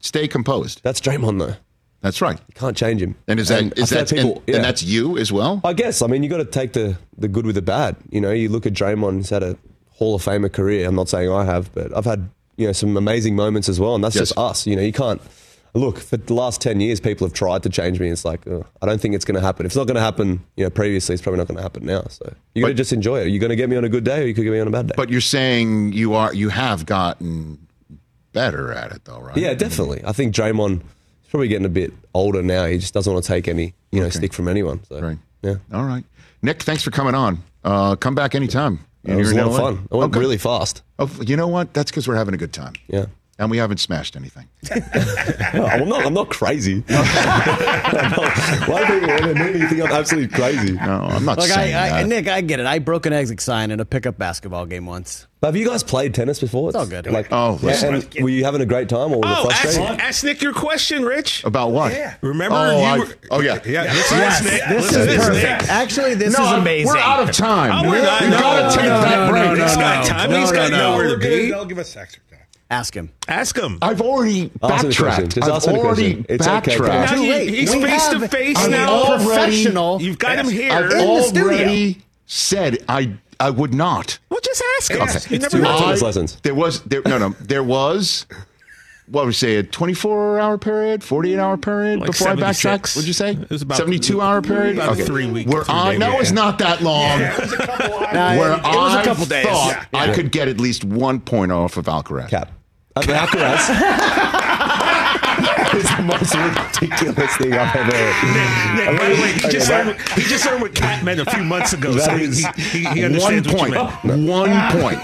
stay 0.00 0.26
composed 0.28 0.82
That's 0.82 1.00
Draymond 1.00 1.38
though. 1.38 1.56
That's 2.04 2.20
right 2.20 2.38
You 2.48 2.54
can't 2.54 2.76
change 2.76 3.02
him. 3.02 3.16
and 3.26 3.40
is 3.40 3.48
that 3.48 3.62
I 3.64 3.70
is 3.82 3.90
that 3.90 4.08
people- 4.10 4.36
and, 4.36 4.42
yeah. 4.46 4.56
and 4.56 4.64
that's 4.64 4.82
you 4.84 5.18
as 5.18 5.32
well 5.32 5.60
I 5.64 5.72
guess. 5.72 6.02
I 6.02 6.06
mean, 6.06 6.22
you 6.22 6.28
got 6.28 6.36
to 6.38 6.44
take 6.60 6.72
the 6.74 6.96
the 7.18 7.28
good 7.28 7.46
with 7.46 7.56
the 7.56 7.62
bad. 7.62 7.96
You 8.10 8.20
know, 8.20 8.30
you 8.30 8.48
look 8.48 8.66
at 8.66 8.72
Draymond. 8.74 9.16
He's 9.16 9.30
had 9.30 9.42
a 9.42 9.56
Hall 9.98 10.14
of 10.14 10.22
Famer 10.24 10.52
career. 10.52 10.86
I'm 10.88 10.94
not 10.96 11.08
saying 11.08 11.30
I 11.30 11.44
have, 11.44 11.72
but 11.74 11.96
I've 11.96 12.04
had 12.04 12.28
you 12.56 12.66
know 12.66 12.72
some 12.72 12.96
amazing 12.96 13.34
moments 13.36 13.68
as 13.68 13.78
well, 13.80 13.94
and 13.96 14.04
that's 14.04 14.14
Yes. 14.16 14.28
just 14.28 14.38
us. 14.38 14.66
You 14.66 14.76
know, 14.76 14.82
you 14.82 14.92
can't. 14.92 15.20
Look, 15.76 15.98
for 15.98 16.16
the 16.16 16.34
last 16.34 16.60
10 16.60 16.78
years, 16.80 17.00
people 17.00 17.26
have 17.26 17.34
tried 17.34 17.64
to 17.64 17.68
change 17.68 17.98
me. 17.98 18.08
It's 18.08 18.24
like, 18.24 18.46
oh, 18.46 18.64
I 18.80 18.86
don't 18.86 19.00
think 19.00 19.16
it's 19.16 19.24
going 19.24 19.34
to 19.34 19.40
happen. 19.40 19.66
If 19.66 19.70
it's 19.70 19.76
not 19.76 19.88
going 19.88 19.96
to 19.96 20.00
happen, 20.00 20.44
you 20.56 20.62
know, 20.62 20.70
previously, 20.70 21.14
it's 21.14 21.22
probably 21.22 21.38
not 21.38 21.48
going 21.48 21.56
to 21.56 21.64
happen 21.64 21.84
now. 21.84 22.04
So 22.10 22.32
you 22.54 22.62
got 22.62 22.68
to 22.68 22.74
just 22.74 22.92
enjoy 22.92 23.22
it. 23.22 23.28
You're 23.30 23.40
going 23.40 23.50
to 23.50 23.56
get 23.56 23.68
me 23.68 23.74
on 23.74 23.82
a 23.82 23.88
good 23.88 24.04
day 24.04 24.22
or 24.22 24.26
you 24.26 24.34
could 24.34 24.44
get 24.44 24.52
me 24.52 24.60
on 24.60 24.68
a 24.68 24.70
bad 24.70 24.86
day. 24.86 24.94
but 24.96 25.10
you're 25.10 25.20
saying 25.20 25.92
you 25.92 26.14
are 26.14 26.32
you 26.32 26.48
have 26.50 26.86
gotten 26.86 27.58
better 28.32 28.72
at 28.72 28.92
it 28.92 29.04
though 29.04 29.18
right 29.20 29.36
Yeah, 29.36 29.54
definitely. 29.54 30.00
I 30.04 30.12
think 30.12 30.32
Draymond 30.32 30.82
probably 31.34 31.48
getting 31.48 31.66
a 31.66 31.68
bit 31.68 31.92
older 32.14 32.44
now. 32.44 32.64
He 32.64 32.78
just 32.78 32.94
doesn't 32.94 33.12
want 33.12 33.24
to 33.24 33.28
take 33.28 33.48
any, 33.48 33.74
you 33.90 34.00
know, 34.00 34.08
stick 34.08 34.32
from 34.32 34.46
anyone. 34.46 34.84
So, 34.84 35.00
right 35.00 35.18
yeah. 35.42 35.56
all 35.72 35.84
right 35.84 36.04
nick 36.42 36.62
thanks 36.62 36.82
for 36.84 36.92
coming 36.92 37.14
on 37.14 37.42
uh, 37.64 37.96
come 37.96 38.14
back 38.14 38.36
anytime 38.36 38.78
It 39.04 39.16
was 39.16 39.32
a 39.32 39.34
You're 39.34 39.44
lot 39.46 39.50
of 39.50 39.60
fun. 39.76 39.88
It 39.90 39.96
went 39.96 40.10
Okay. 40.12 40.20
really 40.20 40.38
fast. 40.38 40.82
Oh, 41.00 41.10
you 41.26 41.36
know 41.36 41.48
what? 41.48 41.74
That's 41.74 41.90
because 41.90 42.06
we're 42.06 42.14
having 42.14 42.34
a 42.34 42.38
good 42.38 42.52
time. 42.52 42.74
Yeah. 42.86 43.06
And 43.36 43.50
we 43.50 43.58
haven't 43.58 43.78
smashed 43.78 44.14
anything. 44.16 44.48
No, 45.54 45.66
I'm 45.66 45.88
not. 45.88 46.04
I'm 46.06 46.14
not 46.14 46.30
crazy. 46.30 46.82
I'm 46.88 48.10
not- 48.10 48.68
Why 48.68 48.86
do 48.88 49.00
people 49.00 49.34
when 49.34 49.60
you 49.60 49.68
think 49.68 49.82
I'm 49.82 49.92
absolutely 49.92 50.34
crazy? 50.36 50.72
No, 50.72 50.82
I'm 51.10 51.24
not 51.24 51.38
Look, 51.38 51.46
saying 51.46 51.74
I, 51.74 51.84
I, 51.84 52.02
that. 52.02 52.08
Nick, 52.08 52.26
I 52.26 52.40
get 52.40 52.58
it. 52.58 52.66
I 52.66 52.80
broke 52.80 53.06
an 53.06 53.12
exit 53.12 53.40
sign 53.40 53.70
in 53.70 53.78
a 53.78 53.84
pickup 53.84 54.18
basketball 54.18 54.66
game 54.66 54.86
once. 54.86 55.28
But 55.40 55.48
have 55.48 55.56
you 55.56 55.66
guys 55.68 55.82
played 55.84 56.12
tennis 56.14 56.40
before? 56.40 56.70
It's 56.70 56.76
all 56.76 56.86
good. 56.86 57.06
Like, 57.06 57.28
Oh, 57.30 57.58
yeah, 57.62 57.84
and 57.84 58.14
were 58.20 58.30
you 58.30 58.44
having 58.44 58.62
a 58.62 58.66
great 58.66 58.88
time 58.88 59.12
or 59.12 59.18
was 59.20 59.24
Oh, 59.26 59.48
it 59.48 59.52
ask, 59.52 59.62
frustrating? 59.62 60.00
ask 60.00 60.24
Nick 60.24 60.42
your 60.42 60.54
question, 60.54 61.04
Rich. 61.04 61.44
About 61.44 61.70
what? 61.70 61.92
Yeah. 61.92 62.14
Remember 62.20 62.56
Oh, 62.56 62.78
you 62.78 62.84
I- 62.84 62.98
were, 62.98 63.14
oh, 63.30 63.40
yeah. 63.40 63.60
Yeah, 63.64 63.82
listen 63.92 64.18
Yes, 64.18 64.38
to 64.38 64.44
this, 64.44 64.52
Nick. 64.52 64.68
this 64.68 64.82
Listen 64.84 65.00
is 65.02 65.06
this, 65.06 65.26
perfect. 65.28 65.62
Nick. 65.62 65.70
Actually, 65.70 66.14
this 66.14 66.38
no, 66.38 66.46
is 66.46 66.52
amazing. 66.52 66.86
we're 66.88 66.98
out 66.98 67.28
of 67.28 67.36
time. 67.36 67.84
Oh, 67.86 67.90
we're 67.90 68.02
not. 68.02 68.20
We've 68.22 68.30
No, 68.30 68.40
got 68.40 68.70
to 68.70 68.76
take 68.76 68.86
no, 68.88 69.00
that 69.02 69.26
no, 69.26 69.30
break. 69.30 69.44
no, 69.58 69.64
He's 69.64 69.74
no, 69.76 69.80
got 69.80 70.06
time. 70.06 70.30
no, 70.30 70.40
He's 70.40 70.50
no, 70.50 70.56
got 70.56 70.70
no. 70.70 70.76
nowhere 70.92 71.08
to 71.10 71.18
be. 71.18 71.50
They'll 71.50 71.64
give 71.64 71.78
us 71.78 71.94
extra 71.96 72.22
time. 72.22 72.30
Ask 72.32 72.32
him. 72.32 72.32
Ask 72.32 72.32
him. 72.32 72.32
I've 72.32 72.32
already 72.32 72.32
Ask 72.32 72.32
me 72.32 72.32
the 72.32 72.32
question. 72.32 72.32
backtracked. 72.32 72.32
Just 72.32 72.32
I've 72.32 72.33
ask 72.74 72.94
me 72.96 73.08
the 73.98 74.00
already 74.00 74.50
question. 76.20 76.24
It's 76.28 76.46
okay, 76.46 76.76
backtracked. 76.78 77.10
Now 77.10 77.16
Too 77.16 77.22
he- 77.22 77.30
late. 77.30 77.48
he's 77.54 77.74
We 77.74 77.82
face 77.82 78.06
have 78.06 78.20
to 78.20 78.28
face 78.28 78.64
an 78.64 78.70
now. 78.72 78.88
already- 78.92 79.24
professional. 79.24 80.02
You've 80.02 80.18
got 80.18 80.38
him 80.38 80.48
here. 80.48 80.72
I've 80.72 80.90
In 80.90 80.98
the 81.34 81.42
already 81.42 81.98
said 82.26 82.78
I 82.88 83.12
I 83.40 83.50
would 83.50 83.74
not. 83.74 84.18
well, 84.30 84.40
just 84.42 84.62
ask 84.78 84.90
him. 84.92 85.02
Okay. 85.02 85.12
It's 85.14 85.30
never 85.30 85.48
two 85.56 85.62
know. 85.62 85.76
lessons. 85.86 86.38
There 86.42 86.54
was 86.54 86.80
there 86.82 87.02
no 87.06 87.18
no 87.18 87.30
there 87.40 87.62
was 87.64 88.26
what 89.06 89.22
would 89.24 89.26
we 89.28 89.32
say, 89.34 89.56
a 89.56 89.62
24 89.62 90.40
hour 90.40 90.56
period, 90.56 91.04
48 91.04 91.38
hour 91.38 91.58
period 91.58 92.00
Like 92.00 92.06
before 92.12 92.28
I 92.28 92.36
76. 92.36 92.64
backtrack? 92.64 92.96
Would 92.96 93.06
you 93.06 93.12
say? 93.12 93.30
It 93.32 93.50
was 93.50 93.60
about- 93.60 93.76
72 93.76 94.18
hour 94.22 94.40
period? 94.40 94.76
about 94.78 94.98
a 94.98 95.04
three 95.04 95.26
weeks. 95.30 95.52
Where 95.52 95.62
three 95.62 95.74
I, 95.74 95.92
day 95.92 95.98
no, 95.98 96.10
week, 96.12 96.20
it's 96.20 96.30
yeah. 96.30 96.34
not 96.36 96.58
that 96.60 96.80
long. 96.82 97.18
Nah, 97.20 98.36
Where 98.38 98.52
it, 98.52 98.58
it 98.60 98.62
was 98.64 98.94
I 98.94 99.02
a 99.02 99.04
couple 99.04 99.26
days. 99.26 99.44
thought 99.44 99.86
Yeah. 99.92 100.00
I 100.00 100.14
could 100.14 100.32
get 100.32 100.48
at 100.48 100.58
least 100.58 100.84
one 100.84 101.20
point 101.20 101.52
off 101.52 101.76
of 101.76 101.84
Alcaraz. 101.84 102.30
Cap. 102.30 102.50
The 102.94 103.12
Alcaraz 103.12 103.68
is 105.80 105.82
the 105.96 106.02
most 106.04 106.32
ridiculous 106.80 107.36
thing 107.36 107.52
I've 107.52 107.74
ever 107.74 107.92
heard. 107.92 108.76
Nick, 108.76 108.86
by 109.00 109.08
the 109.08 109.14
way, 109.20 109.32
he 109.32 109.40
just, 109.50 109.68
Okay, 109.68 109.84
learned, 109.84 109.98
he 110.14 110.22
just 110.22 110.46
learned 110.46 110.62
what 110.62 110.74
cat 110.76 111.02
meant 111.02 111.18
a 111.18 111.24
few 111.24 111.42
months 111.42 111.72
ago. 111.72 111.90
That 111.92 112.04
so 112.04 112.16
he, 112.16 112.26
he, 112.62 112.78
he 112.78 112.84
One 113.02 113.04
understands 113.04 113.48
you 113.48 113.54
point. 113.58 113.74
One 113.74 114.70
point. 114.80 115.00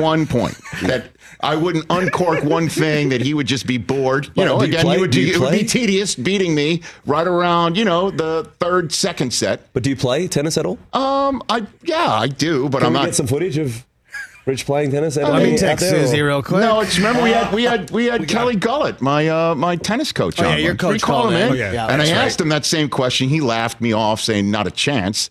One 0.00 0.26
point. 0.26 0.56
That 0.82 1.06
I 1.40 1.56
wouldn't 1.56 1.86
uncork 1.90 2.44
one 2.44 2.68
thing 2.68 3.08
that 3.08 3.20
he 3.20 3.34
would 3.34 3.48
just 3.48 3.66
be 3.66 3.78
bored. 3.78 4.26
You 4.26 4.32
Well, 4.36 4.46
know, 4.46 4.58
do 4.60 4.66
you 4.66 4.70
again, 4.72 4.84
play? 4.84 4.98
would 5.00 5.10
Do 5.10 5.20
you 5.20 5.34
it 5.34 5.40
would 5.40 5.50
be 5.50 5.64
tedious 5.64 6.14
beating 6.14 6.54
me 6.54 6.82
right 7.04 7.26
around, 7.26 7.76
you 7.76 7.84
know, 7.84 8.12
the 8.12 8.48
third, 8.60 8.92
second 8.92 9.32
set. 9.34 9.72
But 9.72 9.82
do 9.82 9.90
you 9.90 9.96
play 9.96 10.28
tennis 10.28 10.56
at 10.56 10.66
all? 10.66 10.78
Um, 10.92 11.42
I 11.48 11.66
yeah, 11.82 12.12
I 12.12 12.28
do, 12.28 12.68
but 12.68 12.78
Can 12.78 12.86
I'm 12.86 12.92
we 12.92 12.98
not. 13.00 13.04
get 13.06 13.14
some 13.16 13.26
footage 13.26 13.58
of 13.58 13.84
Rich 14.48 14.64
playing 14.64 14.90
tennis? 14.92 15.16
Let 15.16 15.42
me 15.42 15.52
out 15.52 15.58
text 15.58 15.84
there, 15.90 16.06
Susie 16.06 16.22
real 16.22 16.42
quick. 16.42 16.62
no, 16.62 16.80
it's 16.80 16.96
remember 16.96 17.22
we 17.22 17.32
had 17.32 17.52
we 17.52 17.64
had 17.64 17.90
we 17.90 18.06
had 18.06 18.26
Kelly 18.26 18.56
Gullett, 18.56 19.02
my 19.02 19.28
uh, 19.28 19.54
my 19.54 19.76
tennis 19.76 20.10
coach. 20.10 20.40
Oh, 20.40 20.44
on 20.46 20.52
yeah, 20.52 20.56
your 20.56 20.70
once. 20.70 20.80
coach 20.80 20.92
Recall 21.02 21.22
called 21.24 21.34
him 21.34 21.40
in. 21.40 21.46
in, 21.48 21.52
Oh, 21.52 21.54
yeah. 21.54 21.72
Yeah, 21.72 21.86
and 21.88 22.00
I 22.00 22.06
that's 22.06 22.10
asked 22.18 22.40
him 22.40 22.48
that 22.48 22.64
same 22.64 22.88
question. 22.88 23.28
He 23.28 23.42
laughed 23.42 23.78
me 23.82 23.92
off, 23.92 24.22
saying 24.22 24.50
not 24.50 24.66
a 24.66 24.70
chance. 24.70 25.28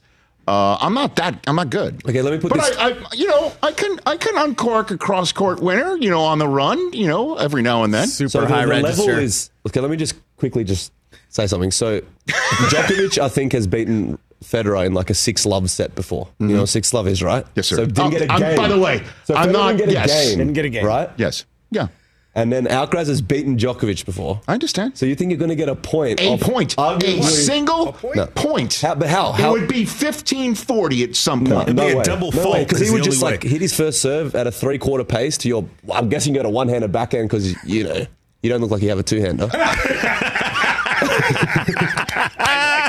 Uh, 0.48 0.78
I'm 0.80 0.94
not 0.94 1.16
that. 1.16 1.44
I'm 1.48 1.56
not 1.56 1.72
good. 1.72 2.06
Okay, 2.08 2.22
let 2.22 2.32
me 2.32 2.40
put 2.40 2.52
but 2.52 2.60
this- 2.62 2.78
I, 2.78 2.92
I, 2.92 2.96
you 3.14 3.28
know, 3.28 3.54
I 3.64 3.72
can 3.72 4.00
I 4.06 4.18
can 4.18 4.38
uncork 4.38 4.92
a 4.92 4.98
cross 5.00 5.32
court 5.32 5.62
winner, 5.62 5.96
you 5.98 6.12
know, 6.12 6.22
on 6.22 6.38
the 6.38 6.48
run, 6.48 6.94
you 6.94 7.08
know, 7.08 7.38
every 7.38 7.64
now 7.64 7.84
and 7.84 7.92
then. 7.92 8.08
Super 8.08 8.30
So 8.30 8.42
the, 8.42 8.48
high 8.48 8.66
the 8.66 8.70
register. 8.70 9.02
level 9.04 9.24
is 9.24 9.50
okay. 9.68 9.80
Let 9.80 9.90
me 9.90 9.98
just 9.98 10.14
quickly 10.38 10.64
just 10.64 10.94
say 11.30 11.48
something. 11.48 11.72
So 11.72 12.02
Djokovic, 12.28 13.18
I 13.18 13.30
think, 13.30 13.54
has 13.54 13.66
beaten 13.68 14.20
Federer 14.44 14.86
in 14.86 14.94
like 14.94 15.10
a 15.10 15.14
six 15.14 15.46
love 15.46 15.70
set 15.70 15.96
before. 15.96 16.28
You 16.40 16.48
know, 16.48 16.60
what 16.62 16.70
six 16.70 16.94
love 16.94 17.08
is 17.08 17.22
right. 17.24 17.46
Yes, 17.56 17.68
sir. 17.68 17.78
So 17.78 17.86
didn't 17.86 18.00
Oh, 18.00 18.10
get 18.10 18.22
a 18.24 18.32
I'm- 18.32 18.40
game. 18.42 18.56
by 18.58 18.68
the 18.68 18.80
way, 18.80 19.04
so 19.26 19.36
I'm 19.36 19.50
Federer 19.50 19.54
not- 19.54 19.78
didn't 19.78 19.80
get 19.80 19.90
a 19.90 20.08
yes. 20.08 20.30
game. 20.30 20.38
Didn't 20.40 20.54
get 20.54 20.66
a 20.66 20.70
game. 20.70 20.86
right? 20.86 21.10
Yes. 21.18 21.46
Yeah. 21.72 21.88
And 22.36 22.54
then 22.54 22.68
Alcaraz 22.68 23.08
has 23.08 23.20
beaten 23.20 23.58
Djokovic 23.58 24.06
before. 24.06 24.42
I 24.48 24.54
understand. 24.54 24.96
So 24.96 25.08
you 25.08 25.16
think 25.16 25.32
you're 25.32 25.40
going 25.40 25.50
to 25.50 25.56
get 25.56 25.70
a 25.70 25.76
point? 25.76 26.22
a 26.22 26.34
off 26.34 26.40
point, 26.42 26.74
a 26.74 26.76
arguably- 26.78 27.24
single 27.24 27.98
No. 28.16 28.28
point. 28.28 28.76
How- 28.80 28.94
but 28.94 29.10
how? 29.10 29.30
It 29.34 29.36
How- 29.42 29.52
would 29.54 29.68
be 29.68 29.86
15-40 29.86 31.04
at 31.04 31.16
some 31.16 31.44
No, 31.44 31.56
point. 31.64 31.74
no 31.74 31.88
be 31.88 31.94
a 31.94 31.98
way. 31.98 32.04
double 32.04 32.32
no 32.32 32.44
fault, 32.44 32.60
because 32.60 32.80
he 32.80 32.92
would 32.92 33.04
just 33.04 33.24
only 33.24 33.38
like 33.38 33.44
hit 33.44 33.60
his 33.62 33.74
first 33.76 34.02
serve 34.04 34.36
at 34.36 34.46
a 34.46 34.52
three 34.52 34.78
quarter 34.78 35.04
pace 35.04 35.36
to 35.40 35.48
your. 35.48 35.66
I'm 35.92 36.10
guessing 36.10 36.36
you 36.36 36.40
got 36.40 36.46
a 36.46 36.50
one 36.52 36.70
handed 36.70 36.92
backhand 36.92 37.28
because 37.28 37.56
you 37.64 37.84
know 37.86 38.06
you 38.44 38.50
don't 38.52 38.62
look 38.62 38.70
like 38.70 38.84
you 38.84 38.90
have 38.90 39.00
a 39.00 39.04
two 39.04 39.20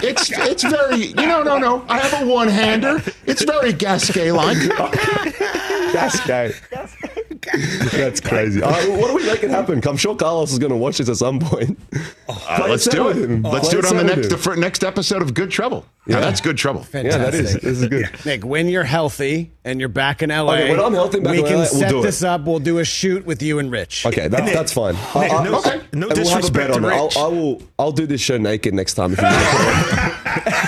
It's 0.00 0.30
it's 0.30 0.62
very 0.62 1.06
you 1.06 1.26
know 1.26 1.42
no 1.42 1.58
no. 1.58 1.84
I 1.88 1.98
have 1.98 2.22
a 2.22 2.26
one 2.26 2.48
hander. 2.48 3.02
It's 3.26 3.42
very 3.44 3.72
Gasquet 3.72 4.32
like. 4.32 4.56
Gay. 6.26 6.52
That's 7.92 8.20
crazy. 8.20 8.62
All 8.62 8.70
right, 8.70 8.88
well, 8.88 9.00
what 9.00 9.08
do 9.08 9.14
we 9.16 9.26
make 9.26 9.42
it 9.42 9.50
happen? 9.50 9.80
I'm 9.86 9.96
sure 9.96 10.14
Carlos 10.16 10.52
is 10.52 10.58
going 10.58 10.70
to 10.72 10.76
watch 10.76 10.98
this 10.98 11.08
at 11.08 11.16
some 11.16 11.38
point. 11.40 11.78
Oh, 12.28 12.34
Play 12.56 12.70
Let's 12.70 12.86
do 12.88 13.08
it. 13.08 13.16
him. 13.16 13.42
Let's 13.42 13.68
Play 13.68 13.80
do 13.80 13.86
it 13.86 13.90
on 13.90 13.96
the 13.96 14.04
next 14.04 14.28
the 14.28 14.38
fir- 14.38 14.56
next 14.56 14.84
episode 14.84 15.22
of 15.22 15.34
Good 15.34 15.50
Trouble. 15.50 15.84
Now 16.06 16.20
that's 16.20 16.40
Good 16.40 16.56
Trouble. 16.56 16.86
Yeah, 16.92 17.02
that 17.02 17.34
is. 17.34 17.52
Fantastic. 17.52 17.62
This 17.62 17.80
is 17.82 17.88
good. 17.88 18.10
Nick, 18.26 18.44
when 18.44 18.68
you're 18.68 18.84
healthy 18.84 19.50
and 19.64 19.78
you're 19.80 19.88
back 19.88 20.22
in 20.22 20.30
LA, 20.30 20.54
Okay, 20.54 20.70
when 20.70 20.80
I'm 20.80 20.94
healthy 20.94 21.20
back 21.20 21.32
we 21.32 21.42
can 21.42 21.52
LA, 21.52 21.58
we'll 21.58 21.66
set 21.66 21.90
do 21.90 21.98
it. 22.00 22.02
this 22.02 22.22
up. 22.22 22.44
We'll 22.44 22.58
do 22.58 22.78
a 22.78 22.84
shoot 22.84 23.24
with 23.26 23.42
you 23.42 23.58
and 23.58 23.70
Rich. 23.70 24.06
Okay, 24.06 24.28
that, 24.28 24.44
Nick, 24.44 24.54
that's 24.54 24.72
fine. 24.72 24.94
Nick, 24.94 25.16
I- 25.16 25.28
I- 25.28 25.44
no- 25.44 25.58
okay. 25.58 25.80
no 25.92 26.08
and 26.08 26.18
we'll 26.18 26.28
have 26.28 26.44
a 26.44 26.50
bet 26.50 26.68
disrespect 26.70 26.74
to 26.74 26.78
it. 26.88 26.92
I'll, 26.92 27.04
Rich. 27.06 27.16
I 27.16 27.26
will. 27.28 27.62
I'll 27.78 27.92
do 27.92 28.06
this 28.06 28.20
show 28.20 28.36
naked 28.38 28.74
next 28.74 28.94
time. 28.94 29.12
If 29.12 29.18
you 29.18 29.24
want. 29.24 30.24
By 30.24 30.67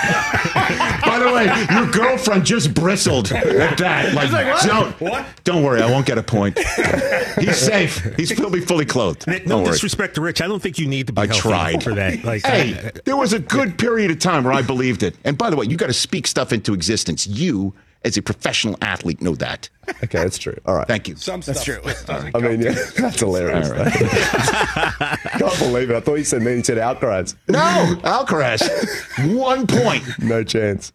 the 1.23 1.33
way, 1.33 1.75
your 1.75 1.87
girlfriend 1.91 2.45
just 2.45 2.73
bristled 2.73 3.31
at 3.31 3.77
that. 3.77 4.13
Like, 4.13 4.31
don't 4.65 4.99
What? 5.01 5.25
don't 5.43 5.63
worry, 5.63 5.81
I 5.81 5.89
won't 5.89 6.05
get 6.05 6.17
a 6.17 6.23
point. 6.23 6.57
He's 7.39 7.57
safe. 7.57 8.03
He's 8.17 8.29
he'll 8.31 8.49
be 8.49 8.59
fully 8.61 8.85
clothed. 8.85 9.25
No 9.47 9.65
disrespect 9.65 10.15
to 10.15 10.21
Rich. 10.21 10.41
I 10.41 10.47
don't 10.47 10.61
think 10.61 10.77
you 10.79 10.87
need 10.87 11.07
to 11.07 11.13
be 11.13 11.21
I 11.21 11.27
tried. 11.27 11.83
for 11.83 11.93
that. 11.95 12.23
Like, 12.23 12.45
Hey, 12.45 12.73
I- 12.87 12.91
there 13.05 13.17
was 13.17 13.33
a 13.33 13.39
good 13.39 13.77
period 13.77 14.11
of 14.11 14.19
time 14.19 14.43
where 14.43 14.53
I 14.53 14.61
believed 14.61 15.03
it. 15.03 15.15
And 15.23 15.37
by 15.37 15.49
the 15.49 15.55
way, 15.55 15.65
you 15.65 15.77
got 15.77 15.87
to 15.87 15.93
speak 15.93 16.27
stuff 16.27 16.51
into 16.53 16.73
existence. 16.73 17.25
You, 17.27 17.73
as 18.03 18.17
a 18.17 18.21
professional 18.21 18.75
athlete, 18.81 19.21
know 19.21 19.35
that. 19.35 19.69
okay, 19.87 20.19
that's 20.19 20.37
true. 20.37 20.57
All 20.65 20.75
right. 20.75 20.87
Thank 20.87 21.07
you. 21.07 21.15
That's 21.15 21.63
true. 21.63 21.79
I 22.09 22.39
mean, 22.39 22.61
yeah, 22.61 22.71
that's 22.97 23.19
hilarious. 23.19 23.69
Can't 25.37 25.59
believe 25.59 25.91
it. 25.91 25.95
I 25.95 25.99
thought 25.99 26.15
you 26.15 26.23
said 26.23 26.41
me. 26.41 26.55
You 26.55 26.63
said 26.63 26.77
Alcaraz. 26.77 27.35
No, 27.47 27.59
Alcaraz, 28.03 28.61
one 29.35 29.67
point. 29.67 30.03
No 30.19 30.43
chance. 30.43 30.91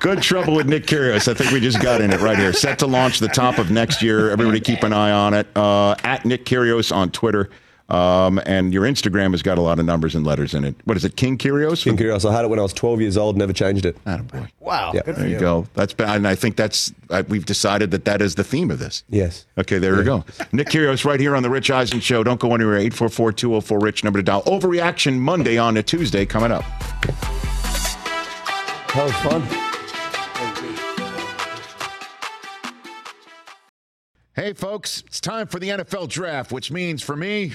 Good 0.00 0.22
trouble 0.22 0.54
with 0.54 0.68
Nick 0.68 0.86
Kyrgios. 0.86 1.26
I 1.28 1.34
think 1.34 1.50
we 1.50 1.60
just 1.60 1.82
got 1.82 2.00
in 2.00 2.12
it 2.12 2.20
right 2.20 2.38
here. 2.38 2.52
Set 2.52 2.78
to 2.80 2.86
launch 2.86 3.18
the 3.18 3.28
top 3.28 3.58
of 3.58 3.70
next 3.70 4.02
year. 4.02 4.30
Everybody 4.30 4.60
keep 4.60 4.82
an 4.84 4.92
eye 4.92 5.10
on 5.10 5.34
it. 5.34 5.48
Uh, 5.56 5.96
at 6.04 6.24
Nick 6.24 6.44
Kyrgios 6.44 6.94
on 6.94 7.10
Twitter. 7.10 7.50
Um, 7.88 8.40
and 8.46 8.72
your 8.72 8.82
Instagram 8.82 9.30
has 9.30 9.42
got 9.42 9.58
a 9.58 9.60
lot 9.60 9.78
of 9.78 9.84
numbers 9.84 10.16
and 10.16 10.26
letters 10.26 10.54
in 10.54 10.64
it. 10.64 10.74
What 10.84 10.96
is 10.96 11.04
it, 11.04 11.16
King 11.16 11.38
Kyrgios? 11.38 11.84
King 11.84 11.96
Kyrgios. 11.96 12.28
I 12.28 12.34
had 12.34 12.44
it 12.44 12.48
when 12.48 12.58
I 12.58 12.62
was 12.62 12.72
12 12.72 13.00
years 13.00 13.16
old. 13.16 13.36
Never 13.36 13.52
changed 13.52 13.86
it. 13.86 14.02
Attaboy. 14.04 14.48
Wow. 14.58 14.90
Yeah. 14.92 15.02
There 15.02 15.28
you 15.28 15.38
go. 15.38 15.66
That's 15.74 15.94
been, 15.94 16.08
and 16.08 16.26
I 16.26 16.34
think 16.34 16.56
that's 16.56 16.92
uh, 17.10 17.22
we've 17.28 17.46
decided 17.46 17.92
that 17.92 18.04
that 18.06 18.20
is 18.20 18.34
the 18.34 18.42
theme 18.44 18.72
of 18.72 18.80
this. 18.80 19.04
Yes. 19.08 19.46
Okay, 19.56 19.78
there 19.78 19.96
we 19.96 20.02
go. 20.02 20.24
Nick 20.52 20.68
Kyrgios 20.68 21.04
right 21.04 21.20
here 21.20 21.36
on 21.36 21.44
the 21.44 21.50
Rich 21.50 21.70
Eisen 21.70 22.00
Show. 22.00 22.24
Don't 22.24 22.40
go 22.40 22.54
anywhere. 22.54 22.80
844-204 22.80 23.82
Rich 23.82 24.02
number 24.02 24.18
to 24.18 24.22
dial. 24.24 24.42
Overreaction 24.42 25.18
Monday 25.18 25.56
on 25.56 25.76
a 25.76 25.82
Tuesday 25.82 26.26
coming 26.26 26.50
up. 26.50 26.64
That 28.94 29.04
was 29.04 29.12
fun. 29.16 29.42
Hey, 34.34 34.52
folks, 34.52 35.02
it's 35.06 35.20
time 35.20 35.46
for 35.46 35.58
the 35.58 35.70
NFL 35.70 36.08
draft, 36.08 36.52
which 36.52 36.70
means 36.70 37.02
for 37.02 37.16
me, 37.16 37.54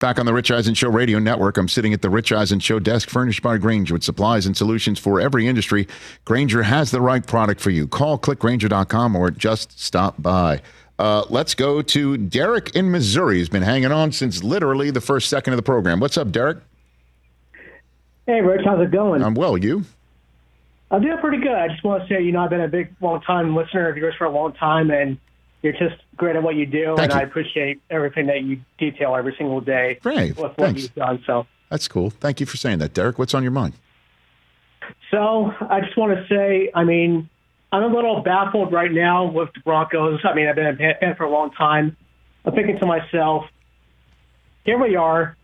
Back 0.00 0.18
on 0.18 0.24
the 0.24 0.32
Rich 0.32 0.50
Eisen 0.50 0.72
Show 0.72 0.88
radio 0.88 1.18
network, 1.18 1.58
I'm 1.58 1.68
sitting 1.68 1.92
at 1.92 2.00
the 2.00 2.08
Rich 2.08 2.32
Eisen 2.32 2.58
Show 2.58 2.78
desk 2.78 3.10
furnished 3.10 3.42
by 3.42 3.58
Grainger 3.58 3.92
with 3.92 4.02
supplies 4.02 4.46
and 4.46 4.56
solutions 4.56 4.98
for 4.98 5.20
every 5.20 5.46
industry. 5.46 5.86
Grainger 6.24 6.62
has 6.62 6.90
the 6.90 7.02
right 7.02 7.24
product 7.26 7.60
for 7.60 7.68
you. 7.68 7.86
Call 7.86 8.18
clickgrainger.com 8.18 9.14
or 9.14 9.30
just 9.30 9.78
stop 9.78 10.14
by. 10.22 10.62
Uh, 10.98 11.24
let's 11.28 11.54
go 11.54 11.82
to 11.82 12.16
Derek 12.16 12.74
in 12.74 12.90
Missouri. 12.90 13.36
He's 13.36 13.50
been 13.50 13.62
hanging 13.62 13.92
on 13.92 14.10
since 14.10 14.42
literally 14.42 14.90
the 14.90 15.02
first 15.02 15.28
second 15.28 15.52
of 15.52 15.58
the 15.58 15.62
program. 15.62 16.00
What's 16.00 16.16
up, 16.16 16.32
Derek? 16.32 16.56
Hey, 18.26 18.40
Rich, 18.40 18.62
how's 18.64 18.80
it 18.80 18.90
going? 18.90 19.22
I'm 19.22 19.34
well. 19.34 19.58
You? 19.58 19.84
I'm 20.90 21.02
doing 21.02 21.18
pretty 21.18 21.42
good. 21.42 21.52
I 21.52 21.68
just 21.68 21.84
want 21.84 22.08
to 22.08 22.14
say, 22.14 22.22
you 22.22 22.32
know, 22.32 22.40
I've 22.40 22.48
been 22.48 22.62
a 22.62 22.68
big, 22.68 22.94
long 23.02 23.20
time 23.20 23.54
listener 23.54 23.90
of 23.90 23.98
yours 23.98 24.14
for 24.16 24.24
a 24.24 24.30
long 24.30 24.54
time, 24.54 24.90
and 24.90 25.18
you're 25.62 25.72
just 25.72 25.96
great 26.16 26.36
at 26.36 26.42
what 26.42 26.54
you 26.56 26.66
do, 26.66 26.94
Thank 26.96 27.12
and 27.12 27.12
you. 27.12 27.18
I 27.20 27.22
appreciate 27.22 27.80
everything 27.90 28.26
that 28.26 28.42
you 28.42 28.60
detail 28.78 29.14
every 29.14 29.34
single 29.36 29.60
day 29.60 29.98
Great. 30.02 30.30
with 30.30 30.38
what 30.38 30.56
Thanks. 30.56 30.82
you've 30.82 30.94
done. 30.94 31.22
So, 31.26 31.46
That's 31.68 31.86
cool. 31.88 32.10
Thank 32.10 32.40
you 32.40 32.46
for 32.46 32.56
saying 32.56 32.78
that, 32.78 32.94
Derek. 32.94 33.18
What's 33.18 33.34
on 33.34 33.42
your 33.42 33.52
mind? 33.52 33.74
so 35.10 35.52
I 35.60 35.80
just 35.80 35.96
want 35.96 36.16
to 36.16 36.26
say, 36.34 36.70
I 36.74 36.84
mean, 36.84 37.28
I'm 37.72 37.82
a 37.82 37.94
little 37.94 38.22
baffled 38.22 38.72
right 38.72 38.90
now 38.90 39.26
with 39.26 39.50
the 39.54 39.60
Broncos. 39.60 40.20
I 40.24 40.34
mean, 40.34 40.48
I've 40.48 40.56
been 40.56 40.66
a 40.66 40.76
fan 40.76 41.14
for 41.16 41.24
a 41.24 41.30
long 41.30 41.50
time. 41.52 41.96
I'm 42.44 42.54
thinking 42.54 42.78
to 42.78 42.86
myself, 42.86 43.44
here 44.64 44.78
we 44.78 44.96
are. 44.96 45.36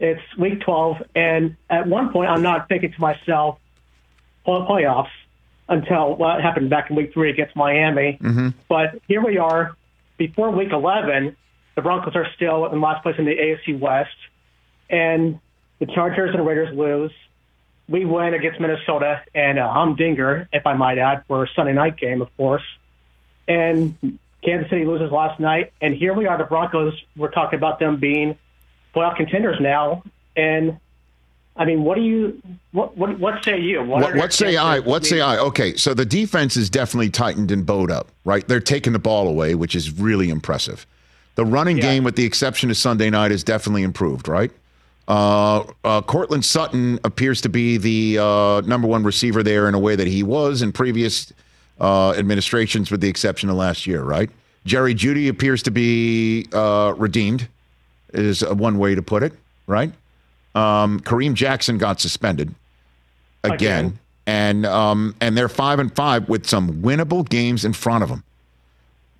It's 0.00 0.22
week 0.38 0.60
12, 0.60 0.96
and 1.16 1.56
at 1.68 1.86
one 1.88 2.12
point, 2.12 2.30
I'm 2.30 2.42
not 2.42 2.68
thinking 2.68 2.92
to 2.92 3.00
myself, 3.00 3.58
play- 4.44 4.60
playoffs 4.68 5.08
until 5.68 6.16
what 6.16 6.40
happened 6.40 6.70
back 6.70 6.90
in 6.90 6.96
week 6.96 7.12
three 7.12 7.30
against 7.30 7.54
Miami. 7.54 8.18
Mm-hmm. 8.20 8.48
But 8.68 9.00
here 9.06 9.24
we 9.24 9.38
are, 9.38 9.76
before 10.16 10.50
week 10.50 10.72
11, 10.72 11.36
the 11.76 11.82
Broncos 11.82 12.16
are 12.16 12.26
still 12.34 12.66
in 12.66 12.80
last 12.80 13.02
place 13.02 13.16
in 13.18 13.24
the 13.24 13.36
AFC 13.36 13.78
West, 13.78 14.16
and 14.90 15.38
the 15.78 15.86
Chargers 15.86 16.34
and 16.34 16.46
Raiders 16.46 16.76
lose. 16.76 17.12
We 17.88 18.04
win 18.04 18.34
against 18.34 18.60
Minnesota 18.60 19.22
and 19.34 19.58
a 19.58 19.70
humdinger, 19.70 20.48
if 20.52 20.66
I 20.66 20.74
might 20.74 20.98
add, 20.98 21.24
for 21.26 21.44
a 21.44 21.48
Sunday 21.54 21.72
night 21.72 21.96
game, 21.96 22.20
of 22.20 22.34
course. 22.36 22.64
And 23.46 24.18
Kansas 24.44 24.68
City 24.70 24.84
loses 24.84 25.10
last 25.10 25.40
night, 25.40 25.72
and 25.80 25.94
here 25.94 26.14
we 26.14 26.26
are, 26.26 26.36
the 26.36 26.44
Broncos. 26.44 26.94
We're 27.16 27.30
talking 27.30 27.58
about 27.58 27.78
them 27.78 27.98
being 27.98 28.36
playoff 28.94 29.16
contenders 29.16 29.58
now, 29.60 30.02
and 30.36 30.78
I 31.58 31.64
mean, 31.64 31.82
what 31.82 31.96
do 31.96 32.02
you 32.02 32.40
what 32.72 32.96
what, 32.96 33.18
what 33.18 33.44
say 33.44 33.58
you? 33.60 33.82
What, 33.82 34.00
What, 34.02 34.14
what 34.16 34.32
say 34.32 34.56
I? 34.56 34.78
What 34.78 35.04
say 35.04 35.20
I? 35.20 35.38
Okay, 35.38 35.74
so 35.76 35.92
the 35.92 36.04
defense 36.06 36.56
is 36.56 36.70
definitely 36.70 37.10
tightened 37.10 37.50
and 37.50 37.66
bowed 37.66 37.90
up, 37.90 38.08
right? 38.24 38.46
They're 38.46 38.60
taking 38.60 38.92
the 38.92 38.98
ball 39.00 39.26
away, 39.26 39.54
which 39.56 39.74
is 39.74 39.90
really 39.98 40.30
impressive. 40.30 40.86
The 41.34 41.44
running 41.44 41.76
Yeah. 41.76 41.82
game, 41.82 42.04
with 42.04 42.16
the 42.16 42.24
exception 42.24 42.70
of 42.70 42.76
Sunday 42.76 43.10
night, 43.10 43.32
is 43.32 43.42
definitely 43.44 43.82
improved, 43.82 44.28
right? 44.28 44.50
Uh, 45.08 45.64
uh, 45.84 46.02
Courtland 46.02 46.44
Sutton 46.44 47.00
appears 47.02 47.40
to 47.40 47.48
be 47.48 47.76
the 47.76 48.18
uh, 48.22 48.60
number 48.66 48.86
one 48.86 49.02
receiver 49.02 49.42
there 49.42 49.68
in 49.68 49.74
a 49.74 49.78
way 49.78 49.96
that 49.96 50.06
he 50.06 50.22
was 50.22 50.62
in 50.62 50.70
previous 50.70 51.32
uh, 51.80 52.10
administrations, 52.12 52.90
with 52.90 53.00
the 53.00 53.08
exception 53.08 53.48
of 53.48 53.56
last 53.56 53.86
year, 53.86 54.02
right? 54.02 54.30
Jerry 54.66 54.94
Jeudy 54.94 55.28
appears 55.28 55.62
to 55.62 55.70
be 55.70 56.46
uh, 56.52 56.92
redeemed, 56.96 57.48
is 58.12 58.44
one 58.44 58.78
way 58.78 58.94
to 58.94 59.02
put 59.02 59.22
it, 59.22 59.32
right? 59.66 59.92
Um, 60.54 61.00
Kareem 61.00 61.34
Jackson 61.34 61.78
got 61.78 62.00
suspended 62.00 62.54
again, 63.44 63.54
Again. 63.86 63.98
and 64.26 64.66
um, 64.66 65.14
and 65.20 65.36
they're 65.36 65.48
five 65.48 65.78
and 65.78 65.94
five 65.94 66.28
with 66.28 66.46
some 66.46 66.82
winnable 66.82 67.28
games 67.28 67.64
in 67.64 67.72
front 67.72 68.02
of 68.02 68.08
them. 68.08 68.24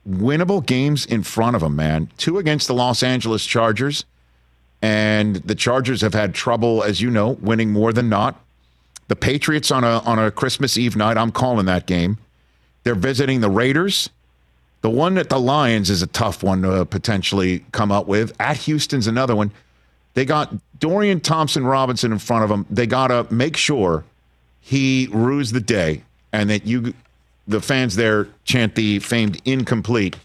Winnable 0.09 0.65
games 0.65 1.05
in 1.05 1.23
front 1.23 1.55
of 1.55 1.61
them, 1.63 1.77
man. 1.77 2.11
Two 2.17 2.39
against 2.39 2.67
the 2.67 2.75
Los 2.75 3.03
Angeles 3.03 3.45
Chargers, 3.45 4.05
and 4.81 5.37
the 5.37 5.55
Chargers 5.55 6.01
have 6.01 6.15
had 6.15 6.35
trouble, 6.35 6.83
as 6.83 7.01
you 7.01 7.11
know, 7.11 7.33
winning 7.43 7.73
more 7.73 7.93
than 7.93 8.09
not. 8.09 8.41
The 9.09 9.17
Patriots 9.17 9.71
on 9.71 9.85
a 9.85 9.99
on 10.01 10.19
a 10.19 10.31
Christmas 10.31 10.77
Eve 10.79 10.97
night. 10.97 11.17
I'm 11.19 11.31
calling 11.33 11.67
that 11.67 11.87
game. 11.87 12.19
They're 12.85 12.95
visiting 12.95 13.41
the 13.43 13.51
Raiders. 13.51 14.09
The 14.81 14.91
one 14.91 15.19
at 15.19 15.29
the 15.29 15.41
Lions 15.41 15.91
is 15.91 16.03
a 16.03 16.07
tough 16.07 16.43
one 16.43 16.63
to 16.63 16.85
potentially 16.87 17.65
come 17.73 17.91
up 17.93 18.07
with. 18.07 18.33
At 18.41 18.57
Houston's 18.59 19.07
another 19.07 19.35
one. 19.37 19.51
They 20.15 20.25
got 20.25 20.55
Dorian 20.81 21.21
Thompson 21.21 21.65
Robinson 21.65 22.13
in 22.13 22.19
front 22.19 22.45
of 22.45 22.51
them. 22.51 22.67
They 22.71 22.87
got 22.87 23.09
to 23.09 23.33
make 23.33 23.57
sure 23.57 24.05
he 24.61 25.09
rues 25.13 25.53
the 25.53 25.61
day 25.61 26.03
and 26.33 26.51
that 26.51 26.67
you, 26.67 26.95
the 27.47 27.61
fans 27.61 27.97
there, 27.97 28.29
chant 28.45 28.75
the 28.75 28.99
famed 28.99 29.41
incomplete 29.45 30.17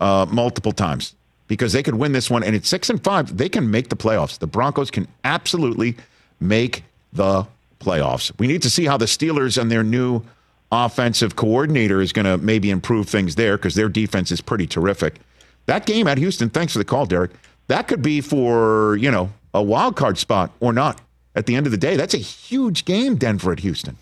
uh, 0.00 0.26
multiple 0.30 0.72
times 0.72 1.14
because 1.48 1.72
they 1.72 1.82
could 1.82 1.94
win 1.94 2.12
this 2.12 2.30
one. 2.30 2.44
And 2.44 2.54
it's 2.54 2.68
six 2.68 2.90
and 2.90 3.02
five. 3.02 3.36
They 3.36 3.48
can 3.48 3.70
make 3.70 3.88
the 3.88 3.96
playoffs. 3.96 4.38
The 4.38 4.46
Broncos 4.46 4.90
can 4.90 5.08
absolutely 5.24 5.96
make 6.40 6.84
the 7.12 7.46
playoffs. 7.80 8.32
We 8.38 8.46
need 8.46 8.62
to 8.62 8.70
see 8.70 8.84
how 8.84 8.96
the 8.96 9.06
Steelers 9.06 9.60
and 9.60 9.70
their 9.70 9.82
new 9.82 10.22
offensive 10.70 11.34
coordinator 11.34 12.00
is 12.00 12.12
going 12.12 12.26
to 12.26 12.36
maybe 12.38 12.70
improve 12.70 13.08
things 13.08 13.34
there 13.36 13.56
because 13.56 13.74
their 13.74 13.88
defense 13.88 14.30
is 14.30 14.40
pretty 14.40 14.66
terrific. 14.66 15.20
That 15.66 15.86
game 15.86 16.06
at 16.06 16.18
Houston, 16.18 16.50
thanks 16.50 16.72
for 16.72 16.78
the 16.78 16.84
call, 16.84 17.06
Derek. 17.06 17.30
That 17.68 17.86
could 17.86 18.02
be 18.02 18.20
for, 18.20 18.96
you 18.96 19.10
know, 19.10 19.30
a 19.54 19.62
wild 19.62 19.96
card 19.96 20.18
spot 20.18 20.50
or 20.60 20.72
not. 20.72 21.00
At 21.34 21.46
the 21.46 21.54
end 21.54 21.66
of 21.66 21.72
the 21.72 21.78
day, 21.78 21.96
that's 21.96 22.14
a 22.14 22.18
huge 22.18 22.84
game, 22.84 23.16
Denver 23.16 23.52
at 23.52 23.60
Houston. 23.60 23.96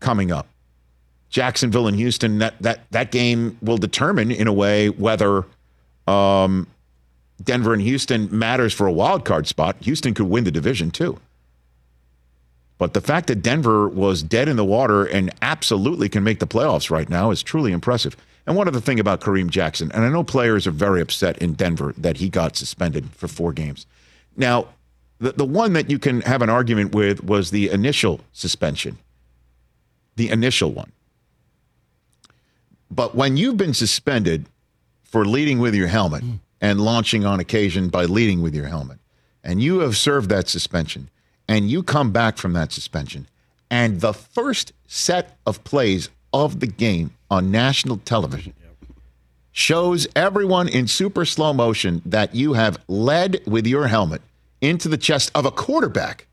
Coming 0.00 0.30
up. 0.30 0.46
Jacksonville 1.30 1.86
and 1.86 1.96
Houston, 1.96 2.38
that 2.38 2.60
that 2.60 2.90
that 2.90 3.10
game 3.10 3.56
will 3.62 3.78
determine 3.78 4.30
in 4.30 4.46
a 4.46 4.52
way 4.52 4.90
whether 4.90 5.46
um, 6.06 6.66
Denver 7.42 7.72
and 7.72 7.80
Houston 7.80 8.28
matters 8.36 8.74
for 8.74 8.86
a 8.86 8.92
wild 8.92 9.24
card 9.24 9.46
spot. 9.46 9.76
Houston 9.80 10.12
could 10.12 10.26
win 10.26 10.44
the 10.44 10.50
division 10.50 10.90
too. 10.90 11.18
But 12.76 12.94
the 12.94 13.00
fact 13.00 13.28
that 13.28 13.36
Denver 13.36 13.88
was 13.88 14.22
dead 14.22 14.48
in 14.48 14.56
the 14.56 14.64
water 14.64 15.04
and 15.04 15.32
absolutely 15.40 16.08
can 16.08 16.24
make 16.24 16.40
the 16.40 16.46
playoffs 16.46 16.90
right 16.90 17.08
now 17.08 17.30
is 17.30 17.42
truly 17.42 17.72
impressive. 17.72 18.16
And 18.46 18.56
one 18.56 18.66
other 18.66 18.80
thing 18.80 18.98
about 18.98 19.20
Kareem 19.20 19.50
Jackson, 19.50 19.92
and 19.92 20.04
I 20.04 20.08
know 20.08 20.24
players 20.24 20.66
are 20.66 20.72
very 20.72 21.00
upset 21.00 21.38
in 21.38 21.52
Denver 21.52 21.94
that 21.96 22.16
he 22.16 22.28
got 22.28 22.56
suspended 22.56 23.10
for 23.12 23.28
four 23.28 23.52
games. 23.52 23.86
Now, 24.36 24.68
the, 25.18 25.32
the 25.32 25.44
one 25.44 25.74
that 25.74 25.88
you 25.88 25.98
can 25.98 26.22
have 26.22 26.42
an 26.42 26.50
argument 26.50 26.94
with 26.94 27.22
was 27.22 27.50
the 27.50 27.70
initial 27.70 28.20
suspension, 28.32 28.98
the 30.16 30.28
initial 30.30 30.72
one. 30.72 30.90
But 32.90 33.14
when 33.14 33.36
you've 33.36 33.56
been 33.56 33.74
suspended 33.74 34.46
for 35.04 35.24
leading 35.24 35.60
with 35.60 35.74
your 35.74 35.86
helmet 35.86 36.22
hmm. 36.22 36.34
and 36.60 36.80
launching 36.80 37.24
on 37.24 37.38
occasion 37.38 37.88
by 37.88 38.04
leading 38.04 38.42
with 38.42 38.54
your 38.54 38.66
helmet, 38.66 38.98
and 39.44 39.62
you 39.62 39.80
have 39.80 39.96
served 39.96 40.28
that 40.30 40.48
suspension, 40.48 41.08
and 41.48 41.70
you 41.70 41.82
come 41.82 42.10
back 42.10 42.36
from 42.36 42.52
that 42.54 42.72
suspension, 42.72 43.28
and 43.70 44.00
the 44.00 44.12
first 44.12 44.72
set 44.86 45.38
of 45.46 45.62
plays 45.64 46.10
of 46.32 46.60
the 46.60 46.66
game 46.66 47.12
on 47.30 47.50
national 47.50 47.98
television 47.98 48.54
shows 49.52 50.06
everyone 50.16 50.68
in 50.68 50.86
super 50.86 51.24
slow 51.24 51.52
motion 51.52 52.02
that 52.06 52.34
you 52.34 52.54
have 52.54 52.78
led 52.88 53.42
with 53.46 53.66
your 53.66 53.88
helmet 53.88 54.22
into 54.60 54.88
the 54.88 54.96
chest 54.96 55.30
of 55.34 55.44
a 55.44 55.50
quarterback. 55.50 56.26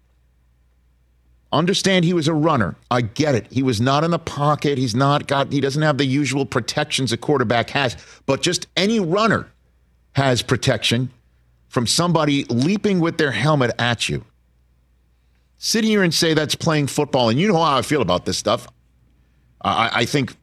Understand 1.51 2.05
he 2.05 2.13
was 2.13 2.27
a 2.27 2.33
runner. 2.33 2.75
I 2.91 3.01
get 3.01 3.33
it. 3.33 3.47
He 3.51 3.63
was 3.63 3.81
not 3.81 4.03
in 4.03 4.11
the 4.11 4.19
pocket. 4.19 4.77
He's 4.77 4.93
not 4.93 5.27
got 5.27 5.51
he 5.51 5.59
doesn't 5.59 5.81
have 5.81 5.97
the 5.97 6.05
usual 6.05 6.45
protections 6.45 7.11
a 7.11 7.17
quarterback 7.17 7.71
has, 7.71 7.97
but 8.27 8.41
just 8.41 8.67
any 8.77 8.99
runner 8.99 9.47
has 10.13 10.43
protection 10.43 11.11
from 11.67 11.87
somebody 11.87 12.43
leaping 12.45 12.99
with 12.99 13.17
their 13.17 13.31
helmet 13.31 13.71
at 13.79 14.09
you. 14.09 14.23
Sit 15.57 15.83
here 15.83 16.03
and 16.03 16.13
say 16.13 16.33
that's 16.33 16.55
playing 16.55 16.87
football, 16.87 17.29
and 17.29 17.39
you 17.39 17.47
know 17.47 17.57
how 17.57 17.77
I 17.77 17.81
feel 17.81 18.01
about 18.01 18.25
this 18.25 18.37
stuff. 18.37 18.67
I, 19.61 19.89
I 19.93 20.05
think 20.05 20.35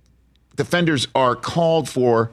defenders 0.56 1.08
are 1.14 1.34
called 1.36 1.88
for 1.88 2.30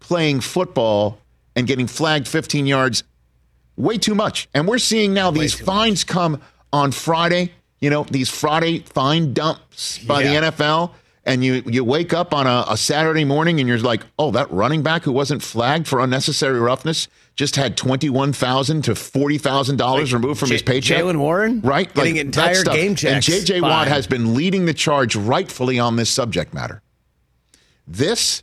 playing 0.00 0.40
football 0.40 1.18
and 1.56 1.66
getting 1.66 1.86
flagged 1.86 2.28
15 2.28 2.66
yards 2.66 3.04
way 3.76 3.98
too 3.98 4.14
much. 4.14 4.48
And 4.54 4.66
we're 4.68 4.78
seeing 4.78 5.14
now 5.14 5.30
these 5.30 5.54
fines 5.58 6.04
come 6.04 6.40
on 6.72 6.92
Friday. 6.92 7.52
You 7.80 7.90
know, 7.90 8.04
these 8.04 8.28
Friday 8.30 8.80
fine 8.80 9.34
dumps 9.34 9.98
by 9.98 10.22
Yeah. 10.22 10.40
the 10.40 10.46
NFL. 10.52 10.92
And 11.26 11.42
you, 11.42 11.62
you 11.66 11.82
wake 11.84 12.12
up 12.12 12.34
on 12.34 12.46
a, 12.46 12.64
a 12.68 12.76
Saturday 12.76 13.24
morning 13.24 13.58
and 13.58 13.68
you're 13.68 13.78
like, 13.78 14.02
oh, 14.18 14.30
that 14.32 14.50
running 14.52 14.82
back 14.82 15.04
who 15.04 15.12
wasn't 15.12 15.42
flagged 15.42 15.88
for 15.88 16.00
unnecessary 16.00 16.60
roughness 16.60 17.08
just 17.36 17.56
had 17.56 17.76
21,000 17.76 18.82
to 18.82 18.92
$40,000 18.92 20.12
removed 20.12 20.38
from 20.38 20.48
J- 20.48 20.54
his 20.54 20.62
paycheck. 20.62 20.98
Jaylen 20.98 21.18
Warren? 21.18 21.60
Right? 21.62 21.92
Getting 21.92 22.14
that 22.14 22.20
entire 22.26 22.62
game 22.62 22.94
checks. 22.94 23.28
And 23.28 23.46
J.J. 23.46 23.60
Watt 23.60 23.88
has 23.88 24.06
been 24.06 24.34
leading 24.34 24.66
the 24.66 24.74
charge 24.74 25.16
rightfully 25.16 25.78
on 25.78 25.96
this 25.96 26.10
subject 26.10 26.54
matter. 26.54 26.80
This 27.86 28.42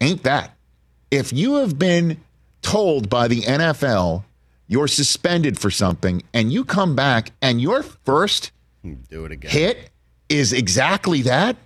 ain't 0.00 0.22
that. 0.22 0.56
If 1.10 1.32
you 1.32 1.56
have 1.56 1.78
been 1.78 2.22
told 2.62 3.08
by 3.08 3.28
the 3.28 3.42
NFL 3.42 4.24
you're 4.68 4.88
suspended 4.88 5.58
for 5.58 5.70
something 5.70 6.22
and 6.34 6.52
you 6.52 6.64
come 6.64 6.94
back 6.94 7.32
and 7.40 7.60
your 7.60 7.82
first 7.82 8.52
hmm, 8.82 8.94
Do 9.10 9.24
it 9.24 9.32
again. 9.32 9.50
hit 9.50 9.90
is 10.28 10.52
exactly 10.52 11.22
that, 11.22 11.56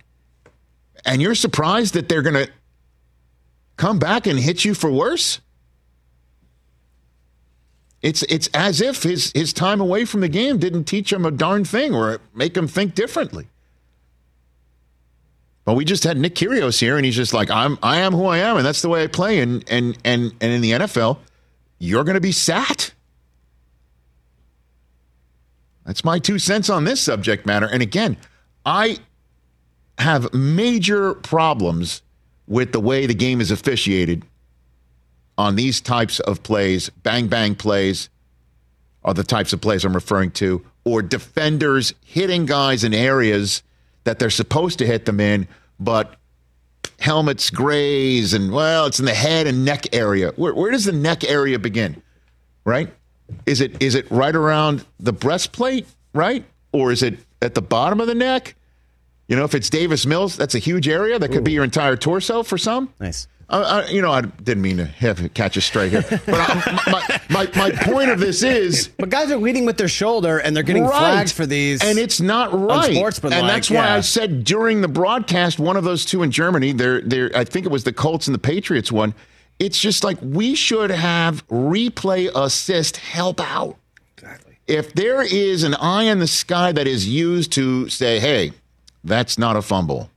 and 1.05 1.21
you're 1.21 1.35
surprised 1.35 1.93
that 1.95 2.07
they're 2.07 2.21
going 2.21 2.45
to 2.45 2.49
come 3.75 3.99
back 3.99 4.25
and 4.25 4.39
hit 4.39 4.63
you 4.63 4.73
for 4.73 4.89
worse? 4.89 5.41
It's 8.03 8.21
it's 8.23 8.49
as 8.53 8.81
if 8.81 9.03
his 9.03 9.31
his 9.33 9.53
time 9.53 9.79
away 9.79 10.03
from 10.03 10.19
the 10.19 10.27
game 10.27 10.57
didn't 10.57 10.83
teach 10.83 11.11
him 11.11 11.25
a 11.25 11.31
darn 11.31 11.63
thing 11.63 11.95
or 11.95 12.19
make 12.35 12.55
him 12.55 12.67
think 12.67 12.95
differently. 12.95 13.47
But 15.63 15.75
we 15.75 15.85
just 15.85 16.03
had 16.03 16.17
Nick 16.17 16.35
Kyrgios 16.35 16.81
here, 16.81 16.97
and 16.97 17.05
he's 17.05 17.15
just 17.15 17.33
like, 17.33 17.49
"I'm 17.49 17.79
I 17.81 17.99
am 17.99 18.11
who 18.11 18.25
I 18.25 18.39
am, 18.39 18.57
and 18.57 18.65
that's 18.65 18.81
the 18.81 18.89
way 18.89 19.03
I 19.03 19.07
play." 19.07 19.39
And 19.39 19.63
and 19.69 19.97
and 20.03 20.33
and 20.41 20.51
in 20.51 20.59
the 20.59 20.71
NFL, 20.71 21.19
you're 21.79 22.03
going 22.03 22.15
to 22.15 22.21
be 22.21 22.33
sat. 22.33 22.93
That's 25.85 26.03
my 26.03 26.19
two 26.19 26.39
cents 26.39 26.69
on 26.69 26.83
this 26.83 26.99
subject 26.99 27.45
matter. 27.45 27.67
And 27.67 27.81
again, 27.81 28.17
I 28.65 28.97
have 29.97 30.33
major 30.33 31.13
problems 31.13 32.01
with 32.47 32.73
the 32.73 32.81
way 32.81 33.05
the 33.05 33.13
game 33.13 33.39
is 33.39 33.49
officiated 33.49 34.25
on 35.37 35.55
these 35.55 35.81
types 35.81 36.19
of 36.19 36.43
plays, 36.43 36.89
bang 36.89 37.27
bang 37.27 37.55
plays 37.55 38.09
are 39.03 39.13
the 39.13 39.23
types 39.23 39.53
of 39.53 39.61
plays 39.61 39.83
I'm 39.83 39.93
referring 39.93 40.31
to, 40.31 40.65
or 40.85 41.01
defenders 41.01 41.93
hitting 42.05 42.45
guys 42.45 42.83
in 42.83 42.93
areas 42.93 43.63
that 44.03 44.19
they're 44.19 44.29
supposed 44.29 44.79
to 44.79 44.85
hit 44.85 45.05
them 45.05 45.19
in, 45.19 45.47
but 45.79 46.15
helmets 46.99 47.49
graze 47.49 48.33
and 48.33 48.51
well, 48.51 48.85
it's 48.85 48.99
in 48.99 49.05
the 49.05 49.13
head 49.13 49.47
and 49.47 49.65
neck 49.65 49.93
area. 49.93 50.31
Where, 50.35 50.53
where 50.53 50.71
does 50.71 50.85
the 50.85 50.91
neck 50.91 51.23
area 51.23 51.59
begin? 51.59 52.01
Right? 52.65 52.93
Is 53.45 53.61
it 53.61 53.81
is 53.81 53.95
it 53.95 54.09
right 54.11 54.35
around 54.35 54.85
the 54.99 55.13
breastplate, 55.13 55.87
right? 56.13 56.45
Or 56.71 56.91
is 56.91 57.03
it 57.03 57.19
at 57.41 57.55
the 57.55 57.61
bottom 57.61 57.99
of 57.99 58.07
the 58.07 58.15
neck? 58.15 58.55
You 59.27 59.35
know, 59.37 59.45
if 59.45 59.55
it's 59.55 59.69
Davis 59.69 60.05
Mills, 60.05 60.35
that's 60.35 60.53
a 60.53 60.59
huge 60.59 60.87
area. 60.87 61.17
That 61.17 61.31
could 61.31 61.43
be 61.43 61.53
your 61.53 61.63
entire 61.63 61.95
torso 61.95 62.43
for 62.43 62.57
some. 62.57 62.93
Nice. 62.99 63.27
I, 63.49 63.87
you 63.89 64.01
know, 64.01 64.11
I 64.11 64.21
didn't 64.21 64.61
mean 64.61 64.77
to 64.77 64.85
have 64.85 65.33
catch 65.33 65.57
a 65.57 65.61
straight 65.61 65.91
here, 65.91 66.03
but 66.25 66.27
I, 66.27 66.79
my, 66.87 67.19
my 67.29 67.51
my 67.55 67.71
point 67.83 68.09
of 68.09 68.19
this 68.19 68.41
is 68.41 68.89
But 68.97 69.09
guys 69.09 69.31
are 69.31 69.37
leading 69.37 69.65
with 69.65 69.77
their 69.77 69.87
shoulder 69.87 70.39
and 70.39 70.55
they're 70.55 70.63
getting 70.63 70.83
right. 70.83 70.97
flags 70.97 71.31
for 71.31 71.45
these. 71.45 71.83
and 71.83 71.99
it's 71.99 72.19
not 72.19 72.51
right. 72.53 72.95
and 72.95 73.49
that's 73.49 73.69
why 73.69 73.85
yeah. 73.85 73.95
I 73.95 73.99
said 74.01 74.43
during 74.43 74.81
the 74.81 74.87
broadcast, 74.87 75.59
one 75.59 75.77
of 75.77 75.83
those 75.83 76.05
two 76.05 76.23
in 76.23 76.31
Germany, 76.31 76.71
there, 76.71 77.01
there, 77.01 77.31
I 77.35 77.43
think 77.43 77.65
it 77.65 77.71
was 77.71 77.83
the 77.83 77.93
Colts 77.93 78.27
and 78.27 78.33
the 78.33 78.39
Patriots 78.39 78.91
one. 78.91 79.13
It's 79.59 79.79
just 79.79 80.03
like 80.03 80.17
we 80.21 80.55
should 80.55 80.89
have 80.89 81.47
replay 81.47 82.29
assist 82.33 82.97
help 82.97 83.39
out. 83.39 83.77
Exactly. 84.17 84.57
If 84.67 84.93
there 84.93 85.21
is 85.21 85.63
an 85.63 85.75
eye 85.75 86.03
in 86.03 86.19
the 86.19 86.27
sky 86.27 86.71
that 86.71 86.87
is 86.87 87.07
used 87.07 87.51
to 87.53 87.87
say, 87.89 88.19
"Hey, 88.19 88.53
that's 89.03 89.37
not 89.37 89.55
a 89.55 89.61
fumble," 89.61 90.09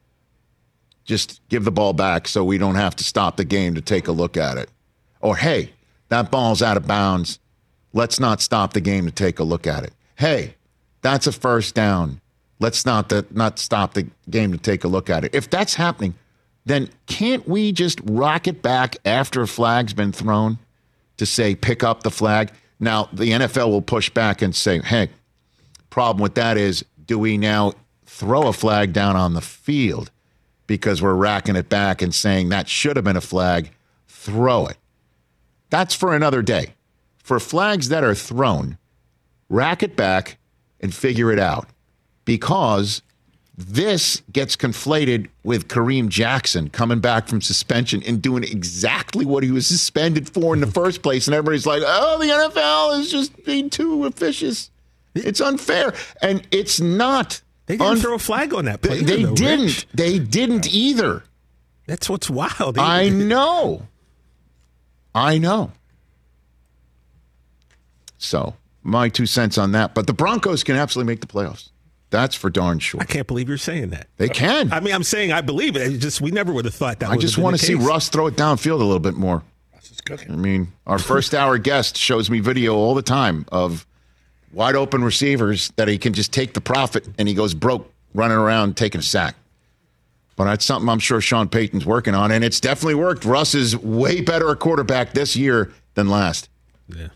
just 1.07 1.41
give 1.49 1.65
the 1.65 1.71
ball 1.71 1.93
back 1.93 2.29
so 2.29 2.45
we 2.45 2.59
don't 2.59 2.75
have 2.75 2.97
to 2.97 3.05
stop 3.05 3.37
the 3.37 3.45
game 3.45 3.75
to 3.77 3.81
take 3.81 4.09
a 4.09 4.13
look 4.13 4.37
at 4.37 4.59
it. 4.59 4.69
Or, 5.21 5.37
hey, 5.37 5.73
that 6.09 6.31
ball's 6.31 6.63
out 6.63 6.77
of 6.77 6.87
bounds. 6.87 7.39
Let's 7.93 8.21
not 8.21 8.43
stop 8.43 8.75
the 8.75 8.81
game 8.81 9.07
to 9.07 9.13
take 9.13 9.39
a 9.39 9.45
look 9.45 9.67
at 9.67 9.85
it. 9.85 9.93
Hey, 10.17 10.57
that's 11.01 11.27
a 11.27 11.33
first 11.33 11.75
down. 11.75 12.21
Let's 12.59 12.85
not 12.85 13.09
the, 13.09 13.25
not 13.31 13.59
stop 13.59 13.95
the 13.95 14.09
game 14.29 14.53
to 14.53 14.59
take 14.59 14.85
a 14.85 14.89
look 14.89 15.09
at 15.09 15.25
it. 15.25 15.35
If 15.35 15.49
that's 15.49 15.75
happening, 15.75 16.15
then 16.65 16.89
can't 17.07 17.47
we 17.49 17.71
just 17.73 18.01
rock 18.05 18.49
it 18.49 18.61
back 18.61 18.97
after 19.05 19.41
a 19.41 19.47
flag's 19.47 19.95
been 19.95 20.13
thrown 20.13 20.59
to 21.17 21.27
say 21.27 21.55
pick 21.55 21.85
up 21.85 22.03
the 22.03 22.11
flag? 22.11 22.51
Now 22.81 23.09
the 23.13 23.31
NFL 23.31 23.71
will 23.71 23.83
push 23.83 24.11
back 24.11 24.43
and 24.43 24.55
say, 24.55 24.81
"Hey, 24.81 25.11
problem 25.91 26.23
with 26.23 26.35
that 26.35 26.57
is 26.57 26.85
do 27.07 27.19
we 27.19 27.39
now 27.39 27.73
throw 28.07 28.49
a 28.49 28.53
flag 28.53 28.93
down 28.93 29.17
on 29.17 29.35
the 29.35 29.41
field 29.41 30.11
because 30.67 31.03
we're 31.03 31.15
racking 31.15 31.57
it 31.57 31.69
back 31.69 32.03
and 32.03 32.15
saying 32.15 32.49
that 32.49 32.69
should 32.69 32.97
have 32.97 33.05
been 33.05 33.17
a 33.17 33.21
flag? 33.21 33.71
Throw 34.09 34.67
it." 34.67 34.77
That's 35.71 35.95
for 35.95 36.15
another 36.15 36.43
day. 36.43 36.75
For 37.23 37.41
flags 37.41 37.89
that 37.89 38.05
are 38.05 38.15
thrown, 38.15 38.79
rack 39.49 39.83
it 39.83 39.97
back 39.97 40.39
and 40.81 40.95
figure 40.95 41.33
it 41.33 41.39
out 41.39 41.69
because 42.25 43.03
this 43.57 44.23
gets 44.33 44.55
conflated 44.55 45.29
with 45.43 45.69
Kareem 45.69 46.09
Jackson 46.09 46.69
coming 46.69 47.01
back 47.01 47.27
from 47.27 47.41
suspension 47.41 48.03
and 48.03 48.21
doing 48.21 48.45
exactly 48.45 49.25
what 49.25 49.43
he 49.43 49.51
was 49.51 49.67
suspended 49.67 50.29
for 50.29 50.55
in 50.55 50.61
the 50.61 50.67
first 50.71 51.03
place. 51.03 51.27
And 51.27 51.35
everybody's 51.35 51.67
like, 51.67 51.83
oh, 51.85 52.19
the 52.19 52.27
NFL 52.27 53.01
is 53.01 53.11
just 53.11 53.45
being 53.45 53.71
too 53.71 54.05
officious. 54.05 54.71
It's 55.15 55.41
unfair. 55.41 55.95
And 56.21 56.47
it's 56.51 56.81
not. 56.81 57.41
They 57.67 57.77
didn't 57.77 57.91
un- 57.93 58.01
throw 58.01 58.15
a 58.15 58.19
flag 58.19 58.55
on 58.55 58.65
that 58.67 58.81
play. 58.83 59.03
They, 59.03 59.17
they 59.17 59.23
though, 59.25 59.35
didn't. 59.35 59.65
Rich. 59.67 59.89
They 59.93 60.19
didn't 60.19 60.73
either. 60.73 61.25
That's 61.87 62.09
what's 62.09 62.31
wild. 62.31 62.77
They- 62.77 62.81
I 62.81 63.09
know. 63.09 63.83
I 65.15 65.39
know. 65.39 65.73
So, 68.19 68.55
my 68.83 69.09
two 69.09 69.27
cents 69.27 69.59
on 69.59 69.73
that. 69.73 69.95
But 69.95 70.07
the 70.07 70.13
Broncos 70.13 70.65
can 70.65 70.77
absolutely 70.77 71.13
make 71.13 71.21
the 71.21 71.27
playoffs. 71.27 71.71
That's 72.11 72.35
for 72.37 72.51
darn 72.51 72.79
sure. 72.79 73.01
I 73.01 73.05
can't 73.05 73.27
believe 73.27 73.49
you're 73.49 73.59
saying 73.59 73.91
that. 73.91 74.07
They 74.17 74.29
can. 74.29 74.73
I 74.73 74.81
mean, 74.81 74.95
I'm 74.95 75.03
saying 75.03 75.33
I 75.33 75.41
believe 75.41 75.77
it. 75.77 75.83
It's 75.93 76.03
just 76.03 76.21
we 76.21 76.31
never 76.31 76.53
would 76.53 76.65
have 76.65 76.75
thought 76.75 77.01
that. 77.01 77.11
I 77.11 77.17
just 77.17 77.37
want 77.37 77.59
to 77.59 77.65
see 77.65 77.75
Russ 77.75 78.09
throw 78.09 78.29
it 78.29 78.35
downfield 78.37 78.81
a 78.81 78.85
little 78.85 79.01
bit 79.01 79.15
more. 79.15 79.43
Russ 79.75 79.91
is 79.91 80.01
cooking. 80.01 80.33
I 80.33 80.37
mean, 80.37 80.73
our 80.87 80.99
first 80.99 81.35
hour 81.35 81.59
guest 81.59 81.97
shows 81.97 82.31
me 82.31 82.39
video 82.41 82.75
all 82.77 82.95
the 82.95 83.03
time 83.03 83.45
of 83.51 83.87
wide 84.57 84.75
open 84.75 85.05
receivers 85.05 85.71
that 85.77 85.87
he 85.87 85.99
can 85.99 86.15
just 86.15 86.33
take 86.33 86.55
the 86.55 86.61
profit 86.63 87.07
and 87.19 87.29
he 87.29 87.35
goes 87.35 87.53
broke 87.53 87.93
running 88.15 88.39
around 88.39 88.75
taking 88.75 88.99
a 88.99 89.05
sack. 89.05 89.37
But 90.35 90.45
that's 90.45 90.65
something 90.65 90.89
I'm 90.89 90.99
sure 90.99 91.21
Sean 91.21 91.49
Payton's 91.49 91.85
working 91.85 92.15
on, 92.15 92.33
and 92.33 92.43
it's 92.43 92.59
definitely 92.59 92.95
worked. 92.95 93.25
Russ 93.25 93.55
is 93.55 93.77
way 93.77 94.23
better 94.23 94.49
a 94.49 94.57
quarterback 94.57 95.13
this 95.13 95.37
year 95.37 95.73
than 95.95 96.09
last. 96.09 96.49
Yeah. 96.89 97.09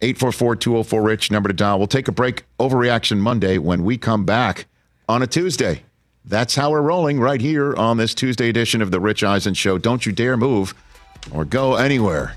844 0.00 0.56
204 0.56 1.02
Rich, 1.02 1.30
number 1.30 1.48
to 1.48 1.54
dial. 1.54 1.78
We'll 1.78 1.86
take 1.86 2.08
a 2.08 2.12
break. 2.12 2.44
Overreaction 2.58 3.18
Monday 3.18 3.58
when 3.58 3.84
we 3.84 3.98
come 3.98 4.24
back 4.24 4.66
on 5.08 5.22
a 5.22 5.26
Tuesday. 5.26 5.82
That's 6.24 6.54
how 6.54 6.70
we're 6.70 6.82
rolling 6.82 7.20
right 7.20 7.40
here 7.40 7.74
on 7.76 7.98
this 7.98 8.14
Tuesday 8.14 8.48
edition 8.48 8.80
of 8.80 8.90
the 8.90 9.00
Rich 9.00 9.22
Eisen 9.22 9.54
Show. 9.54 9.76
Don't 9.76 10.06
you 10.06 10.12
dare 10.12 10.36
move 10.36 10.74
or 11.30 11.44
go 11.44 11.76
anywhere. 11.76 12.36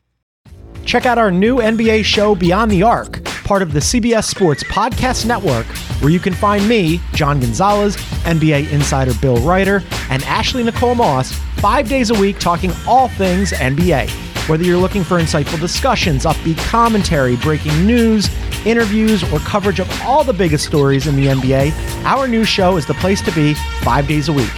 Check 0.85 1.05
out 1.05 1.17
our 1.17 1.31
new 1.31 1.57
NBA 1.57 2.03
show, 2.03 2.35
Beyond 2.35 2.71
the 2.71 2.83
Arc, 2.83 3.23
part 3.43 3.61
of 3.61 3.73
the 3.73 3.79
CBS 3.79 4.25
Sports 4.25 4.63
Podcast 4.63 5.25
Network, 5.25 5.65
where 6.01 6.11
you 6.11 6.19
can 6.19 6.33
find 6.33 6.67
me, 6.67 6.99
John 7.13 7.39
Gonzalez, 7.39 7.95
NBA 8.23 8.71
insider 8.71 9.13
Bill 9.21 9.37
Reiter, 9.37 9.83
and 10.09 10.23
Ashley 10.23 10.63
Nicole 10.63 10.95
Moss 10.95 11.31
five 11.57 11.87
days 11.87 12.09
a 12.09 12.19
week 12.19 12.39
talking 12.39 12.71
all 12.87 13.07
things 13.09 13.51
NBA. 13.51 14.09
Whether 14.49 14.63
you're 14.63 14.79
looking 14.79 15.03
for 15.03 15.19
insightful 15.19 15.59
discussions, 15.59 16.25
upbeat 16.25 16.57
commentary, 16.67 17.37
breaking 17.37 17.85
news, 17.85 18.27
interviews, 18.65 19.23
or 19.31 19.39
coverage 19.39 19.79
of 19.79 20.01
all 20.01 20.23
the 20.23 20.33
biggest 20.33 20.65
stories 20.65 21.05
in 21.07 21.15
the 21.15 21.27
NBA, 21.27 21.71
our 22.05 22.27
new 22.27 22.43
show 22.43 22.77
is 22.77 22.85
the 22.85 22.95
place 22.95 23.21
to 23.21 23.31
be 23.31 23.53
five 23.81 24.07
days 24.07 24.29
a 24.29 24.33
week. 24.33 24.49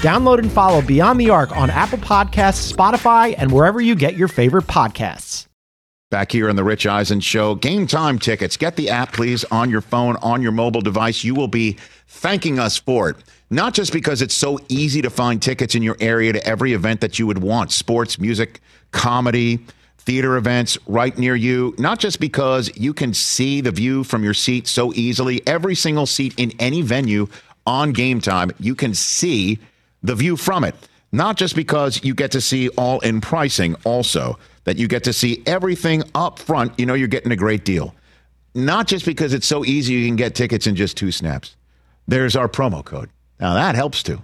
Download 0.00 0.38
and 0.38 0.52
follow 0.52 0.82
Beyond 0.82 1.18
the 1.18 1.30
Arc 1.30 1.56
on 1.56 1.70
Apple 1.70 1.98
Podcasts, 1.98 2.72
Spotify, 2.72 3.34
and 3.36 3.50
wherever 3.50 3.80
you 3.80 3.94
get 3.94 4.16
your 4.16 4.28
favorite 4.28 4.66
podcasts. 4.66 5.46
Back 6.14 6.30
here 6.30 6.48
on 6.48 6.54
the 6.54 6.62
Rich 6.62 6.86
Eisen 6.86 7.18
Show, 7.18 7.56
game 7.56 7.88
time 7.88 8.20
tickets. 8.20 8.56
Get 8.56 8.76
the 8.76 8.88
app, 8.88 9.12
please, 9.12 9.42
on 9.46 9.68
your 9.68 9.80
phone, 9.80 10.14
on 10.22 10.42
your 10.42 10.52
mobile 10.52 10.80
device. 10.80 11.24
You 11.24 11.34
will 11.34 11.48
be 11.48 11.76
thanking 12.06 12.60
us 12.60 12.78
for 12.78 13.10
it. 13.10 13.16
Not 13.50 13.74
just 13.74 13.92
because 13.92 14.22
it's 14.22 14.32
so 14.32 14.60
easy 14.68 15.02
to 15.02 15.10
find 15.10 15.42
tickets 15.42 15.74
in 15.74 15.82
your 15.82 15.96
area 15.98 16.32
to 16.32 16.46
every 16.46 16.72
event 16.72 17.00
that 17.00 17.18
you 17.18 17.26
would 17.26 17.38
want 17.38 17.72
sports, 17.72 18.20
music, 18.20 18.60
comedy, 18.92 19.58
theater 19.98 20.36
events 20.36 20.78
right 20.86 21.18
near 21.18 21.34
you. 21.34 21.74
Not 21.78 21.98
just 21.98 22.20
because 22.20 22.70
you 22.76 22.94
can 22.94 23.12
see 23.12 23.60
the 23.60 23.72
view 23.72 24.04
from 24.04 24.22
your 24.22 24.34
seat 24.34 24.68
so 24.68 24.92
easily. 24.94 25.44
Every 25.48 25.74
single 25.74 26.06
seat 26.06 26.32
in 26.36 26.52
any 26.60 26.80
venue 26.80 27.26
on 27.66 27.92
game 27.92 28.20
time, 28.20 28.52
you 28.60 28.76
can 28.76 28.94
see 28.94 29.58
the 30.04 30.14
view 30.14 30.36
from 30.36 30.62
it. 30.62 30.76
Not 31.10 31.36
just 31.36 31.56
because 31.56 32.04
you 32.04 32.14
get 32.14 32.30
to 32.30 32.40
see 32.40 32.68
all 32.70 33.00
in 33.00 33.20
pricing, 33.20 33.74
also, 33.82 34.38
that 34.64 34.76
you 34.76 34.88
get 34.88 35.04
to 35.04 35.12
see 35.12 35.42
everything 35.46 36.02
up 36.14 36.38
front. 36.38 36.78
You 36.78 36.86
know, 36.86 36.94
you're 36.94 37.08
getting 37.08 37.32
a 37.32 37.36
great 37.36 37.64
deal. 37.64 37.94
Not 38.54 38.86
just 38.86 39.04
because 39.04 39.32
it's 39.32 39.46
so 39.46 39.64
easy 39.64 39.94
you 39.94 40.06
can 40.06 40.16
get 40.16 40.34
tickets 40.34 40.66
in 40.66 40.76
just 40.76 40.96
two 40.96 41.10
snaps. 41.10 41.56
There's 42.06 42.36
our 42.36 42.48
promo 42.48 42.84
code. 42.84 43.10
Now, 43.40 43.54
that 43.54 43.74
helps 43.74 44.02
too. 44.02 44.22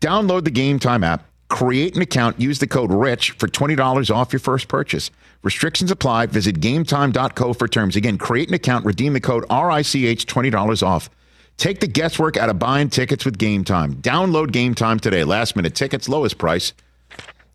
Download 0.00 0.44
the 0.44 0.50
Game 0.50 0.78
Time 0.78 1.04
app, 1.04 1.26
create 1.48 1.94
an 1.96 2.02
account, 2.02 2.40
use 2.40 2.58
the 2.58 2.66
code 2.66 2.92
RICH 2.92 3.32
for 3.32 3.48
$20 3.48 4.14
off 4.14 4.32
your 4.32 4.40
first 4.40 4.68
purchase. 4.68 5.10
Restrictions 5.42 5.90
apply. 5.90 6.26
Visit 6.26 6.60
gametime.co 6.60 7.52
for 7.52 7.68
terms. 7.68 7.96
Again, 7.96 8.18
create 8.18 8.48
an 8.48 8.54
account, 8.54 8.84
redeem 8.84 9.12
the 9.12 9.20
code 9.20 9.42
RICH, 9.44 10.26
$20 10.26 10.82
off. 10.86 11.10
Take 11.56 11.80
the 11.80 11.86
guesswork 11.86 12.36
out 12.36 12.48
of 12.48 12.58
buying 12.58 12.88
tickets 12.88 13.24
with 13.24 13.38
Game 13.38 13.64
Time. 13.64 13.94
Download 13.96 14.50
Game 14.50 14.74
Time 14.74 14.98
today. 14.98 15.24
Last 15.24 15.54
minute 15.54 15.74
tickets, 15.74 16.08
lowest 16.08 16.38
price, 16.38 16.72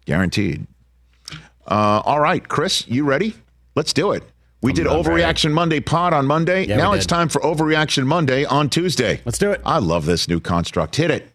guaranteed. 0.05 0.67
Uh, 1.67 2.01
all 2.05 2.19
right, 2.19 2.47
Chris, 2.47 2.87
you 2.87 3.03
ready? 3.05 3.35
Let's 3.75 3.93
do 3.93 4.11
it. 4.11 4.23
We 4.61 4.73
did 4.73 4.87
Overreaction 4.87 5.51
Monday 5.53 5.79
pod 5.79 6.13
on 6.13 6.25
Monday. 6.25 6.65
Yeah, 6.65 6.77
now 6.77 6.93
it's 6.93 7.05
time 7.05 7.29
for 7.29 7.39
Overreaction 7.41 8.05
Monday 8.07 8.43
on 8.45 8.69
Tuesday. 8.69 9.21
Let's 9.25 9.37
do 9.37 9.51
it. 9.51 9.61
I 9.65 9.77
love 9.79 10.05
this 10.05 10.27
new 10.27 10.39
construct. 10.39 10.95
Hit 10.95 11.11
it. 11.11 11.31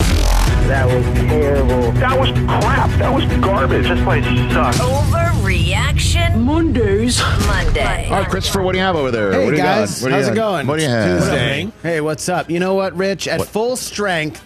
That 0.00 0.84
was 0.86 1.02
terrible. 1.18 1.92
That 1.92 2.20
was 2.20 2.30
crap. 2.30 2.90
That 2.98 3.08
was 3.14 3.24
garbage. 3.42 3.88
This 3.88 4.02
place 4.02 4.24
sucks. 4.52 4.76
Overreaction 4.78 6.42
Mondays. 6.42 7.22
Monday. 7.46 8.06
All 8.10 8.18
right, 8.18 8.28
Christopher, 8.28 8.60
what 8.62 8.72
do 8.72 8.78
you 8.78 8.84
have 8.84 8.96
over 8.96 9.10
there? 9.10 9.32
Hey 9.32 9.44
what 9.46 9.50
do 9.52 9.56
you 9.56 9.62
guys, 9.62 10.02
got? 10.02 10.02
What 10.02 10.08
do 10.10 10.14
you 10.16 10.22
how's 10.22 10.28
it 10.32 10.34
got? 10.34 10.50
going? 10.50 10.66
What 10.66 10.76
do 10.78 10.82
you 10.82 10.88
It's 10.90 11.04
have? 11.06 11.20
Tuesday. 11.22 11.72
Hey, 11.82 12.00
what's 12.02 12.28
up? 12.28 12.50
You 12.50 12.60
know 12.60 12.74
what, 12.74 12.94
Rich? 12.96 13.28
At 13.28 13.38
What? 13.38 13.48
full 13.48 13.76
strength, 13.76 14.44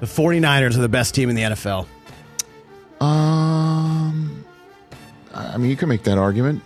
the 0.00 0.06
49ers 0.06 0.74
are 0.76 0.80
the 0.80 0.88
best 0.88 1.14
team 1.14 1.30
in 1.30 1.36
the 1.36 1.42
NFL. 1.42 1.86
Um, 3.00 3.45
I 5.36 5.56
mean, 5.58 5.70
you 5.70 5.76
can 5.76 5.88
make 5.88 6.02
that 6.04 6.18
argument. 6.18 6.62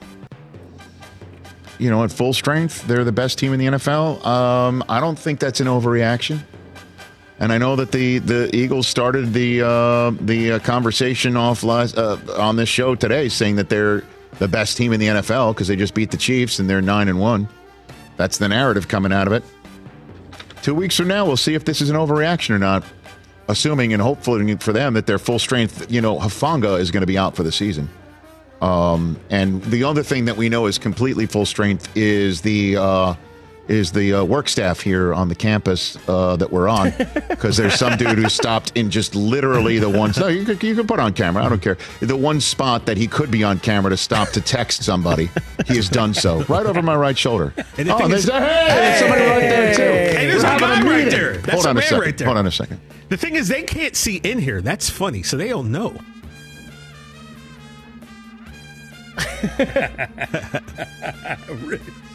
You 1.78 1.90
know, 1.90 2.04
at 2.04 2.12
full 2.12 2.32
strength, 2.32 2.86
they're 2.86 3.04
the 3.04 3.12
best 3.12 3.38
team 3.38 3.52
in 3.52 3.58
the 3.58 3.66
NFL. 3.66 4.24
Um, 4.24 4.84
I 4.88 5.00
don't 5.00 5.18
think 5.18 5.40
that's 5.40 5.60
an 5.60 5.66
overreaction. 5.66 6.40
And 7.38 7.52
I 7.52 7.58
know 7.58 7.74
that 7.76 7.90
the, 7.90 8.18
the 8.18 8.54
Eagles 8.54 8.86
started 8.86 9.32
the 9.32 9.62
uh, 9.62 10.10
the 10.20 10.52
uh, 10.52 10.58
conversation 10.58 11.38
off 11.38 11.62
last, 11.64 11.96
uh, 11.96 12.18
on 12.36 12.56
this 12.56 12.68
show 12.68 12.94
today, 12.94 13.30
saying 13.30 13.56
that 13.56 13.70
they're 13.70 14.04
the 14.38 14.46
best 14.46 14.76
team 14.76 14.92
in 14.92 15.00
the 15.00 15.06
NFL 15.06 15.54
because 15.54 15.66
they 15.66 15.76
just 15.76 15.94
beat 15.94 16.10
the 16.10 16.18
Chiefs 16.18 16.58
and 16.58 16.68
they're 16.68 16.82
nine 16.82 17.08
and 17.08 17.18
one. 17.18 17.48
That's 18.18 18.36
the 18.36 18.48
narrative 18.48 18.88
coming 18.88 19.12
out 19.12 19.26
of 19.26 19.32
it. 19.32 19.42
Two 20.62 20.74
weeks 20.74 20.96
from 20.96 21.08
now, 21.08 21.24
we'll 21.24 21.38
see 21.38 21.54
if 21.54 21.64
this 21.64 21.80
is 21.80 21.88
an 21.88 21.96
overreaction 21.96 22.50
or 22.50 22.58
not. 22.58 22.84
Assuming 23.48 23.94
and 23.94 24.02
hopefully 24.02 24.54
for 24.56 24.74
them 24.74 24.92
that 24.94 25.06
they're 25.06 25.18
full 25.18 25.38
strength. 25.38 25.90
You 25.90 26.02
know, 26.02 26.18
Hufanga 26.18 26.78
is 26.78 26.90
going 26.90 27.00
to 27.00 27.06
be 27.06 27.16
out 27.16 27.34
for 27.34 27.42
the 27.42 27.50
season. 27.50 27.88
Um, 28.60 29.18
and 29.30 29.62
the 29.64 29.84
other 29.84 30.02
thing 30.02 30.26
that 30.26 30.36
we 30.36 30.48
know 30.48 30.66
is 30.66 30.78
completely 30.78 31.26
full 31.26 31.46
strength 31.46 31.88
is 31.96 32.42
the 32.42 32.76
uh, 32.76 33.14
is 33.68 33.92
the 33.92 34.14
uh, 34.14 34.24
work 34.24 34.48
staff 34.48 34.80
here 34.80 35.14
on 35.14 35.28
the 35.28 35.34
campus 35.34 35.96
uh, 36.08 36.34
that 36.36 36.50
we're 36.50 36.68
on 36.68 36.92
because 37.28 37.56
there's 37.56 37.74
some 37.76 37.96
dude 37.96 38.18
who 38.18 38.28
stopped 38.28 38.72
in 38.74 38.90
just 38.90 39.14
literally 39.14 39.78
the 39.78 39.88
one. 39.88 40.12
No, 40.18 40.26
you 40.26 40.44
can, 40.44 40.58
you 40.66 40.74
can 40.74 40.86
put 40.86 40.98
on 40.98 41.12
camera. 41.12 41.44
I 41.44 41.48
don't 41.48 41.62
care. 41.62 41.78
The 42.00 42.16
one 42.16 42.40
spot 42.40 42.84
that 42.86 42.96
he 42.96 43.06
could 43.06 43.30
be 43.30 43.44
on 43.44 43.60
camera 43.60 43.90
to 43.90 43.96
stop 43.96 44.30
to 44.30 44.40
text 44.40 44.82
somebody, 44.82 45.30
he 45.66 45.76
has 45.76 45.88
done 45.88 46.12
so 46.12 46.42
right 46.44 46.66
over 46.66 46.82
my 46.82 46.96
right 46.96 47.16
shoulder. 47.16 47.54
And 47.78 47.88
the 47.88 47.94
oh, 47.94 47.98
thing 47.98 48.08
there's, 48.10 48.24
is- 48.24 48.30
hey, 48.30 48.66
there's 48.68 49.00
somebody 49.00 49.24
right 49.24 49.40
there 49.40 49.74
too. 49.74 49.82
Hey, 50.18 50.26
there's 50.26 50.42
a 50.42 50.46
having 50.48 50.68
guy 50.68 50.82
right 51.02 51.10
there. 51.10 51.36
That's 51.36 51.52
Hold 51.52 51.66
a 51.66 51.68
on 51.70 51.78
a 51.78 51.82
second. 51.82 52.00
right 52.00 52.18
there. 52.18 52.26
Hold 52.26 52.38
on 52.38 52.46
a 52.46 52.50
second. 52.50 52.80
The 53.08 53.16
thing 53.16 53.36
is, 53.36 53.48
they 53.48 53.62
can't 53.62 53.94
see 53.96 54.16
in 54.16 54.38
here. 54.38 54.60
That's 54.60 54.90
funny. 54.90 55.22
So 55.22 55.36
they 55.36 55.48
don't 55.48 55.70
know. 55.70 55.96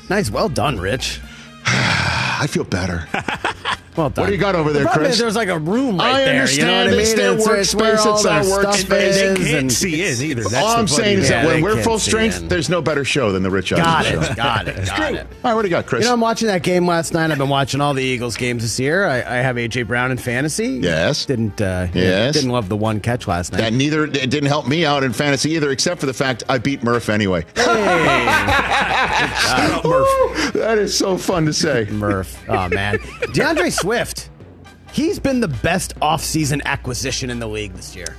Nice. 0.07 0.29
Well 0.29 0.49
done, 0.49 0.79
Rich. 0.79 1.19
I 1.65 2.45
feel 2.47 2.63
better. 2.63 3.07
Well 3.95 4.09
done. 4.09 4.23
What 4.23 4.27
do 4.27 4.33
you 4.33 4.39
got 4.39 4.55
over 4.55 4.73
there, 4.73 4.83
the 4.83 4.89
Chris? 4.89 5.13
Is 5.13 5.19
there's 5.19 5.35
like 5.35 5.47
a 5.49 5.57
room 5.59 5.97
right 5.97 6.13
I 6.15 6.23
there. 6.25 6.33
understand 6.41 6.59
you 6.59 6.65
know 6.65 6.85
what 6.85 6.93
I 6.93 7.01
it's 7.01 7.09
mean? 7.09 7.17
their 7.17 7.59
it's 7.59 7.75
where 7.75 7.95
workspace, 7.95 8.05
all 8.05 8.13
it's 8.15 8.23
their 8.23 8.33
our 8.33 8.43
stuff 8.43 8.75
workspace. 8.75 8.87
They 8.89 9.07
is, 9.07 9.37
can't 9.37 9.49
and 9.59 9.71
see 9.73 10.03
in 10.03 10.21
either. 10.31 10.43
That's 10.43 10.55
All 10.55 10.67
I'm 10.77 10.87
saying 10.87 11.19
is 11.19 11.29
thing. 11.29 11.31
that 11.37 11.45
Yeah, 11.45 11.53
when 11.53 11.63
we're 11.63 11.81
full 11.83 11.99
strength, 11.99 12.41
in. 12.41 12.47
there's 12.47 12.69
no 12.69 12.81
better 12.81 13.05
show 13.05 13.31
than 13.31 13.43
the 13.43 13.49
Rich 13.49 13.73
Eisen 13.73 13.83
Got 13.85 14.05
show. 14.05 14.21
it. 14.31 14.35
Got 14.35 14.67
it. 14.67 14.85
Got 14.87 15.13
it. 15.15 15.19
All 15.21 15.27
right, 15.43 15.53
what 15.55 15.61
do 15.61 15.67
you 15.67 15.71
got, 15.71 15.85
Chris? 15.85 16.01
You 16.03 16.09
know, 16.09 16.13
I'm 16.13 16.21
watching 16.21 16.47
that 16.47 16.61
game 16.63 16.85
last 16.87 17.13
night. 17.13 17.31
I've 17.31 17.37
been 17.37 17.49
watching 17.49 17.79
all 17.81 17.93
the 17.93 18.03
Eagles 18.03 18.35
games 18.37 18.63
this 18.63 18.79
year. 18.79 19.05
I, 19.07 19.17
I 19.17 19.35
have 19.37 19.55
AJ 19.55 19.87
Brown 19.87 20.11
in 20.11 20.17
fantasy. 20.17 20.67
Yes. 20.81 21.25
Didn't. 21.25 21.59
Uh, 21.61 21.87
Yes. 21.93 22.33
Didn't 22.35 22.49
love 22.51 22.67
the 22.69 22.75
one 22.77 22.99
catch 22.99 23.27
last 23.27 23.51
night. 23.53 23.59
that 23.61 23.73
neither 23.73 24.03
it 24.05 24.11
didn't 24.29 24.45
help 24.47 24.67
me 24.67 24.85
out 24.85 25.03
in 25.03 25.13
fantasy 25.13 25.51
either, 25.51 25.71
except 25.71 25.99
for 25.99 26.05
the 26.05 26.13
fact 26.13 26.43
I 26.49 26.57
beat 26.57 26.83
Murph 26.83 27.09
anyway. 27.09 27.45
Hey. 27.55 28.25
Murph. 29.83 30.53
that 30.53 30.77
is 30.77 30.97
so 30.97 31.17
fun 31.17 31.45
to 31.45 31.53
say. 31.53 31.85
Murph. 31.91 32.43
Oh 32.49 32.67
man, 32.69 32.97
D'Andre 33.33 33.69
Swift. 33.85 34.31
He's 34.93 35.19
been 35.19 35.41
the 35.41 35.47
best 35.47 35.95
offseason 35.99 36.59
acquisition 36.65 37.29
in 37.29 37.37
the 37.37 37.45
league 37.47 37.73
this 37.73 37.95
year. 37.95 38.15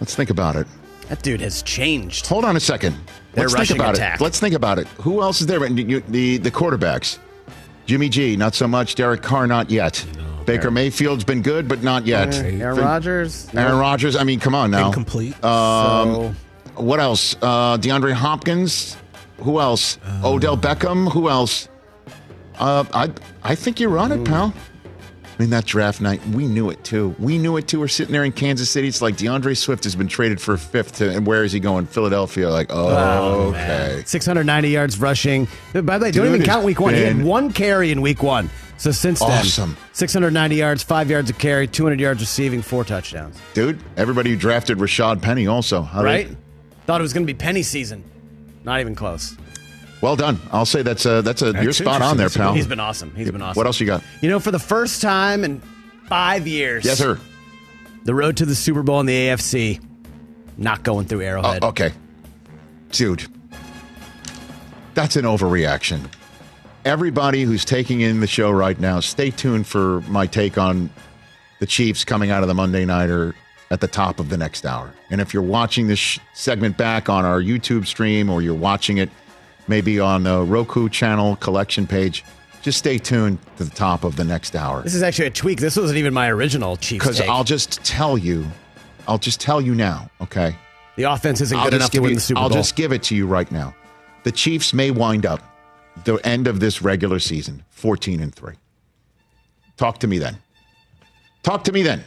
Let's 0.00 0.16
think 0.16 0.30
about 0.30 0.56
it. 0.56 0.66
That 1.08 1.22
dude 1.22 1.40
has 1.40 1.62
changed. 1.62 2.26
Hold 2.26 2.44
on 2.44 2.56
a 2.56 2.60
second. 2.60 2.96
Their 3.34 3.44
Let's 3.44 3.52
think 3.52 3.58
rushing 3.60 3.76
about 3.80 3.94
attack. 3.94 4.20
it. 4.20 4.24
Let's 4.24 4.40
think 4.40 4.54
about 4.56 4.80
it. 4.80 4.88
Who 5.02 5.22
else 5.22 5.40
is 5.40 5.46
there? 5.46 5.64
You- 5.64 6.00
The 6.08 6.38
the 6.38 6.50
quarterbacks. 6.50 7.18
Jimmy 7.86 8.08
G, 8.08 8.36
not 8.36 8.56
so 8.56 8.66
much. 8.66 8.96
Derek 8.96 9.22
Carr, 9.22 9.46
not 9.46 9.70
yet. 9.70 10.04
Baker 10.44 10.70
Mayfield's 10.72 11.22
been 11.24 11.40
good, 11.42 11.68
but 11.68 11.82
not 11.84 12.04
yet. 12.06 12.34
Aaron 12.34 12.74
Fin- 12.76 12.84
Rodgers. 12.84 13.48
Aaron 13.54 13.78
Rodgers. 13.78 14.16
I 14.16 14.24
mean, 14.24 14.40
come 14.40 14.56
on 14.56 14.72
now. 14.72 14.88
Incomplete. 14.88 15.42
Um, 15.44 16.34
what 16.74 16.98
else? 16.98 17.36
Uh, 17.40 17.76
DeAndre 17.78 18.12
Hopkins. 18.12 18.96
Who 19.38 19.60
else? 19.60 19.98
Odell 20.24 20.56
Beckham. 20.56 21.12
Who 21.12 21.28
else? 21.28 21.68
Uh, 22.58 22.84
I 22.92 23.10
I 23.42 23.54
think 23.54 23.80
you're 23.80 23.98
on 23.98 24.12
it, 24.12 24.24
pal. 24.24 24.54
I 25.24 25.42
mean, 25.42 25.50
that 25.50 25.64
draft 25.66 26.00
night, 26.00 26.24
we 26.28 26.46
knew 26.46 26.70
it 26.70 26.84
too. 26.84 27.16
We 27.18 27.38
knew 27.38 27.56
it 27.56 27.66
too. 27.66 27.80
We're 27.80 27.88
sitting 27.88 28.12
there 28.12 28.24
in 28.24 28.30
Kansas 28.30 28.70
City. 28.70 28.86
It's 28.86 29.02
like 29.02 29.16
D'Andre 29.16 29.54
Swift 29.54 29.82
has 29.82 29.96
been 29.96 30.06
traded 30.06 30.40
for 30.40 30.56
fifth, 30.56 30.92
to, 30.98 31.10
and 31.10 31.26
where 31.26 31.42
is 31.42 31.50
he 31.50 31.58
going? 31.58 31.86
Philadelphia. 31.86 32.48
Like, 32.50 32.68
oh, 32.70 33.48
okay. 33.48 34.04
690 34.06 34.68
yards 34.68 35.00
rushing. 35.00 35.48
By 35.72 35.98
the 35.98 36.04
way, 36.04 36.10
don't 36.12 36.26
Dude, 36.26 36.34
even 36.36 36.42
count 36.46 36.64
week 36.64 36.78
one. 36.78 36.94
He 36.94 37.00
had 37.00 37.16
been- 37.16 37.26
one 37.26 37.52
carry 37.52 37.90
in 37.90 38.00
week 38.00 38.22
one. 38.22 38.48
So 38.76 38.92
since 38.92 39.18
then, 39.18 39.30
Awesome. 39.30 39.76
690 39.92 40.54
yards, 40.56 40.82
five 40.84 41.10
yards 41.10 41.30
of 41.30 41.38
carry, 41.38 41.66
200 41.66 41.98
yards 41.98 42.20
receiving, 42.20 42.62
four 42.62 42.84
touchdowns. 42.84 43.36
Dude, 43.54 43.80
everybody 43.96 44.30
who 44.30 44.36
drafted 44.36 44.78
Rashaad 44.78 45.20
Penny 45.20 45.48
also. 45.48 45.82
How 45.82 46.04
Right? 46.04 46.28
Thought 46.86 47.00
it 47.00 47.02
was 47.02 47.12
going 47.12 47.26
to 47.26 47.32
be 47.32 47.36
penny 47.36 47.62
season. 47.62 48.04
Not 48.62 48.80
even 48.80 48.94
close. 48.94 49.36
Well 50.04 50.16
done. 50.16 50.38
I'll 50.52 50.66
say 50.66 50.82
that's 50.82 51.06
a, 51.06 51.22
that's 51.22 51.40
a, 51.40 51.52
you're 51.62 51.72
spot 51.72 52.02
on 52.02 52.18
there, 52.18 52.28
pal. 52.28 52.52
He's 52.52 52.66
been 52.66 52.78
awesome. 52.78 53.14
He's 53.16 53.30
been 53.30 53.40
awesome. 53.40 53.56
What 53.58 53.66
else 53.66 53.80
you 53.80 53.86
got? 53.86 54.02
You 54.20 54.28
know, 54.28 54.38
for 54.38 54.50
the 54.50 54.58
first 54.58 55.00
time 55.00 55.44
in 55.44 55.62
five 56.10 56.46
years, 56.46 56.84
Yes, 56.84 56.98
sir. 56.98 57.18
the 58.04 58.14
road 58.14 58.36
to 58.36 58.44
the 58.44 58.54
Super 58.54 58.82
Bowl 58.82 59.00
in 59.00 59.06
the 59.06 59.14
AFC, 59.28 59.82
not 60.58 60.82
going 60.82 61.06
through 61.06 61.22
Oh, 61.22 61.26
Arrowhead. 61.26 61.64
okay. 61.64 61.92
Dude, 62.90 63.24
that's 64.92 65.16
an 65.16 65.24
overreaction. 65.24 66.06
Everybody 66.84 67.44
who's 67.44 67.64
taking 67.64 68.02
in 68.02 68.20
the 68.20 68.26
show 68.26 68.50
right 68.50 68.78
now, 68.78 69.00
stay 69.00 69.30
tuned 69.30 69.66
for 69.66 70.02
my 70.02 70.26
take 70.26 70.58
on 70.58 70.90
the 71.60 71.66
Chiefs 71.66 72.04
coming 72.04 72.30
out 72.30 72.42
of 72.42 72.48
the 72.48 72.54
Monday 72.54 72.84
Nighter 72.84 73.34
at 73.70 73.80
the 73.80 73.88
top 73.88 74.20
of 74.20 74.28
the 74.28 74.36
next 74.36 74.66
hour. 74.66 74.92
And 75.10 75.22
if 75.22 75.32
you're 75.32 75.42
watching 75.42 75.86
this 75.86 75.98
sh- 75.98 76.18
segment 76.34 76.76
back 76.76 77.08
on 77.08 77.24
our 77.24 77.40
YouTube 77.40 77.86
stream 77.86 78.28
or 78.28 78.42
you're 78.42 78.52
watching 78.54 78.98
it 78.98 79.08
maybe 79.68 80.00
on 80.00 80.22
the 80.22 80.42
Roku 80.42 80.88
channel 80.88 81.36
collection 81.36 81.86
page, 81.86 82.24
just 82.62 82.78
stay 82.78 82.98
tuned 82.98 83.38
to 83.56 83.64
the 83.64 83.74
top 83.74 84.04
of 84.04 84.16
the 84.16 84.24
next 84.24 84.56
hour. 84.56 84.82
This 84.82 84.94
is 84.94 85.02
actually 85.02 85.26
a 85.26 85.30
tweak. 85.30 85.60
This 85.60 85.76
wasn't 85.76 85.98
even 85.98 86.14
my 86.14 86.30
original 86.30 86.76
Chiefs 86.76 87.04
Because. 87.04 87.20
I'll 87.20 87.44
just 87.44 87.84
tell 87.84 88.16
you, 88.16 88.46
I'll 89.06 89.18
just 89.18 89.40
tell 89.40 89.60
you 89.60 89.74
now, 89.74 90.10
okay? 90.20 90.56
the 90.96 91.02
offense 91.02 91.40
isn't 91.40 91.58
I'll 91.58 91.64
good 91.64 91.74
enough 91.74 91.90
to 91.90 91.98
win 92.00 92.10
you- 92.10 92.14
the 92.16 92.20
Super 92.20 92.36
Bowl. 92.36 92.44
I'll 92.44 92.50
just 92.50 92.76
give 92.76 92.92
it 92.92 93.02
to 93.04 93.16
you 93.16 93.26
right 93.26 93.50
now. 93.50 93.74
The 94.22 94.30
Chiefs 94.32 94.72
may 94.72 94.90
wind 94.92 95.26
up 95.26 95.40
the 96.04 96.14
end 96.26 96.46
of 96.46 96.60
this 96.60 96.80
regular 96.82 97.18
season 97.18 97.64
14 97.70 98.20
and 98.20 98.34
3. 98.34 98.54
Talk 99.76 99.98
to 99.98 100.06
me 100.06 100.18
then. 100.18 100.38
Talk 101.42 101.64
to 101.64 101.72
me 101.72 101.82
then. 101.82 102.04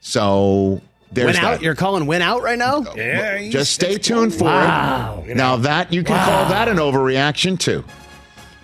So 0.00 0.82
there's 1.14 1.36
win 1.36 1.44
out. 1.44 1.50
that. 1.52 1.62
You're 1.62 1.74
calling 1.74 2.06
win 2.06 2.22
out 2.22 2.42
right 2.42 2.58
now? 2.58 2.84
Yeah, 2.96 3.48
Just 3.50 3.72
stay 3.72 3.96
tuned 3.98 4.34
for 4.34 4.44
Wow. 4.44 5.24
it. 5.26 5.36
Now 5.36 5.56
that 5.56 5.92
you 5.92 6.02
can 6.04 6.16
call 6.24 6.48
that 6.50 6.68
an 6.68 6.76
overreaction 6.78 7.58
too. 7.58 7.84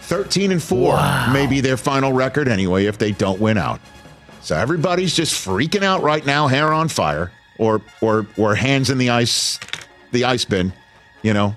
13 0.02 0.50
and 0.52 0.62
4 0.62 0.96
may 1.32 1.46
be 1.46 1.60
their 1.60 1.76
final 1.76 2.12
record 2.12 2.48
anyway 2.48 2.86
if 2.86 2.98
they 2.98 3.12
don't 3.12 3.40
win 3.40 3.56
out. 3.58 3.80
So 4.42 4.56
everybody's 4.56 5.14
just 5.14 5.34
freaking 5.34 5.82
out 5.84 6.02
right 6.02 6.24
now, 6.24 6.46
hair 6.48 6.72
on 6.72 6.88
fire 6.88 7.30
or 7.58 7.80
or 8.00 8.26
or 8.36 8.54
hands 8.54 8.90
in 8.90 8.98
the 8.98 9.10
ice 9.10 9.60
the 10.12 10.24
ice 10.24 10.44
bin, 10.44 10.72
you 11.22 11.32
know. 11.34 11.54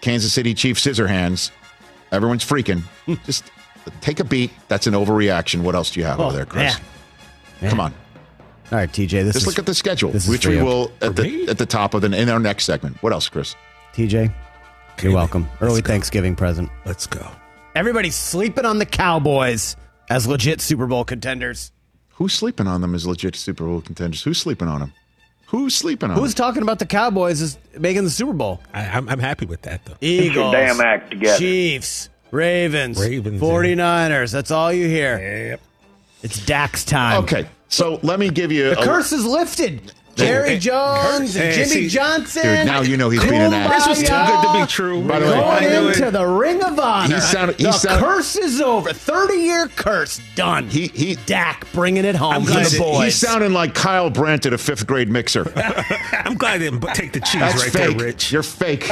Kansas 0.00 0.32
City 0.32 0.54
Chiefs 0.54 0.82
scissor 0.82 1.06
hands. 1.06 1.50
Everyone's 2.12 2.44
freaking. 2.44 2.82
Hmm. 3.06 3.14
just 3.24 3.44
take 4.00 4.18
a 4.20 4.24
beat. 4.24 4.50
That's 4.68 4.86
an 4.86 4.94
overreaction. 4.94 5.60
What 5.62 5.74
else 5.74 5.90
do 5.90 6.00
you 6.00 6.06
have 6.06 6.20
Oh, 6.20 6.26
over 6.26 6.36
there, 6.36 6.46
Chris? 6.46 6.78
man. 7.60 7.70
Come 7.70 7.80
on. 7.80 7.94
All 8.70 8.76
right, 8.78 8.90
TJ. 8.90 9.24
This 9.24 9.32
Just 9.34 9.36
is 9.36 9.46
look 9.46 9.58
at 9.58 9.66
the 9.66 9.74
schedule, 9.74 10.12
which 10.12 10.46
we 10.46 10.60
will 10.60 10.92
at 11.00 11.16
the 11.16 11.22
me? 11.22 11.48
at 11.48 11.56
the 11.56 11.64
top 11.66 11.94
of 11.94 12.02
the 12.02 12.12
in 12.12 12.28
our 12.28 12.38
next 12.38 12.64
segment. 12.64 13.02
What 13.02 13.12
else, 13.12 13.28
Chris? 13.28 13.56
TJ. 13.94 14.32
You're 15.02 15.12
welcome. 15.14 15.48
Early 15.60 15.80
go. 15.80 15.88
Thanksgiving 15.88 16.36
present. 16.36 16.70
Let's 16.84 17.06
go. 17.06 17.26
Everybody's 17.74 18.16
sleeping 18.16 18.66
on 18.66 18.78
the 18.78 18.84
Cowboys 18.86 19.76
as 20.10 20.26
legit 20.26 20.60
Super 20.60 20.86
Bowl 20.86 21.04
contenders. 21.04 21.72
Who's 22.14 22.34
sleeping 22.34 22.66
on 22.66 22.80
them 22.80 22.94
as 22.94 23.06
legit 23.06 23.36
Super 23.36 23.64
Bowl 23.64 23.80
contenders? 23.80 24.22
Who's 24.24 24.38
sleeping 24.38 24.68
on 24.68 24.80
them? 24.80 24.92
Who's 25.46 25.74
sleeping 25.74 26.10
on 26.10 26.16
Who's 26.18 26.34
them? 26.34 26.44
talking 26.46 26.62
about 26.62 26.78
the 26.78 26.84
Cowboys 26.86 27.40
as 27.40 27.58
making 27.78 28.04
the 28.04 28.10
Super 28.10 28.32
Bowl? 28.34 28.60
I, 28.74 28.84
I'm, 28.86 29.08
I'm 29.08 29.20
happy 29.20 29.46
with 29.46 29.62
that 29.62 29.84
though. 29.86 29.94
Eagles, 30.02 30.34
your 30.34 30.52
damn 30.52 30.80
act 30.80 31.12
together. 31.12 31.38
Chiefs, 31.38 32.10
Ravens, 32.32 33.00
Ravens, 33.00 33.40
49ers. 33.40 34.32
That's 34.32 34.50
all 34.50 34.70
you 34.72 34.88
hear. 34.88 35.18
Yep. 35.50 35.60
It's 36.24 36.44
Dak's 36.44 36.84
time. 36.84 37.22
Okay, 37.22 37.46
so 37.68 37.98
let 38.02 38.18
me 38.18 38.30
give 38.30 38.50
you 38.50 38.70
The 38.70 38.80
a 38.80 38.84
curse 38.84 39.12
is 39.12 39.24
lifted. 39.24 39.92
Jerry 40.18 40.48
Hey, 40.50 40.58
Jones 40.58 41.36
and 41.36 41.44
hey, 41.44 41.52
Jimmy 41.54 41.66
see- 41.66 41.88
Johnson. 41.88 42.42
Dude, 42.42 42.66
now 42.66 42.80
you 42.82 42.96
know 42.96 43.10
he's 43.10 43.22
being 43.22 43.34
an 43.40 43.52
ass. 43.52 43.86
This 43.86 43.98
was 43.98 44.08
too 44.08 44.14
good 44.14 44.42
to 44.42 44.60
be 44.60 44.66
true. 44.66 45.02
By 45.02 45.18
the 45.20 45.26
way, 45.26 45.32
Going 45.32 45.44
I 45.46 45.58
into 45.88 46.08
it. 46.08 46.10
the 46.10 46.26
Ring 46.26 46.62
of 46.62 46.78
Honor. 46.78 47.14
He 47.14 47.20
sounded- 47.20 47.56
he 47.58 47.64
the 47.64 47.72
sounded- 47.72 48.04
curse 48.04 48.36
is 48.36 48.60
over. 48.60 48.92
30 48.92 49.34
year 49.36 49.68
curse 49.76 50.20
done. 50.34 50.68
He 50.68 50.88
he 50.94 51.16
Dak 51.26 51.66
bringing 51.72 52.04
it 52.04 52.14
home 52.16 52.44
for 52.44 52.52
the 52.52 52.76
boys. 52.78 53.04
he's 53.04 53.16
sounding 53.16 53.52
like 53.52 53.74
Kyle 53.74 54.10
Brandt 54.10 54.46
at 54.46 54.52
a 54.52 54.58
fifth 54.58 54.86
grade 54.86 55.08
mixer. 55.08 55.52
I'm 56.24 56.34
glad 56.36 56.54
I 56.54 56.58
didn't 56.58 56.80
take 56.94 57.12
the 57.12 57.20
cheese 57.20 57.40
That's 57.40 57.62
right 57.62 57.72
fake. 57.72 57.96
there, 57.98 58.06
Rich. 58.06 58.32
You're 58.32 58.42
fake. 58.42 58.90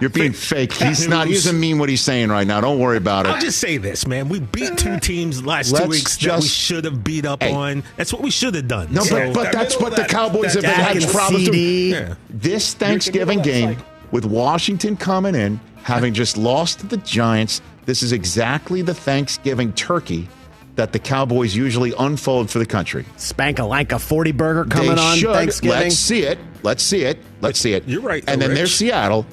You're 0.00 0.10
being 0.10 0.32
fake. 0.34 0.72
He's 0.72 1.08
not. 1.08 1.26
He 1.26 1.34
doesn't 1.34 1.58
mean 1.58 1.78
what 1.78 1.88
he's 1.88 2.00
saying 2.02 2.28
right 2.28 2.46
now. 2.46 2.60
Don't 2.60 2.78
worry 2.78 2.96
about 2.98 3.26
it. 3.26 3.30
I'll 3.30 3.40
just 3.40 3.58
say 3.58 3.76
this, 3.78 4.06
man. 4.06 4.28
We 4.28 4.40
beat 4.40 4.76
two 4.78 4.90
uh, 4.90 5.00
teams 5.00 5.44
last 5.44 5.72
Let's 5.72 5.84
two 5.84 5.90
weeks 5.90 6.16
that 6.18 6.40
we 6.40 6.46
should 6.46 6.84
have 6.84 7.02
beat 7.04 7.24
up 7.26 7.42
Hey. 7.42 7.52
on. 7.52 7.82
That's 7.96 8.12
what 8.12 8.22
we 8.22 8.30
should 8.30 8.54
have 8.54 8.68
done. 8.68 8.88
No, 8.92 9.02
So- 9.02 9.32
but, 9.32 9.34
but 9.34 9.52
that's 9.52 9.78
what 9.80 9.94
the 9.96 10.04
Cowboys 10.04 10.54
have 10.54 10.64
Dak 10.66 10.94
and 10.94 11.02
CD. 11.04 11.92
Yeah. 11.92 12.14
This 12.30 12.74
Thanksgiving 12.74 13.40
game 13.40 13.76
with 14.10 14.24
Washington 14.24 14.96
coming 14.96 15.34
in, 15.34 15.60
having 15.82 16.14
just 16.14 16.36
lost 16.36 16.80
to 16.80 16.86
the 16.86 16.96
Giants, 16.98 17.60
this 17.84 18.02
is 18.02 18.12
exactly 18.12 18.82
the 18.82 18.94
Thanksgiving 18.94 19.72
turkey 19.72 20.28
that 20.74 20.92
the 20.92 20.98
Cowboys 20.98 21.56
usually 21.56 21.92
unfold 21.98 22.50
for 22.50 22.58
the 22.58 22.66
country. 22.66 23.04
Spank 23.16 23.58
a 23.58 23.64
Lanka 23.64 23.98
40 23.98 24.32
burger 24.32 24.64
coming 24.66 24.94
they 24.94 25.00
on 25.00 25.16
should. 25.16 25.32
Thanksgiving. 25.32 25.80
Let's 25.80 25.96
see 25.96 26.22
it. 26.24 26.38
Let's 26.62 26.82
see 26.82 27.02
it. 27.04 27.18
Let's 27.40 27.58
see 27.58 27.72
it. 27.72 27.84
You're 27.86 28.02
right, 28.02 28.22
And 28.26 28.40
though, 28.40 28.48
then 28.48 28.56
there's 28.56 28.74
Seattle. 28.74 29.26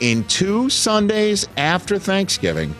In 0.00 0.24
two 0.24 0.70
Sundays 0.70 1.46
after 1.56 1.98
Thanksgiving, 1.98 2.74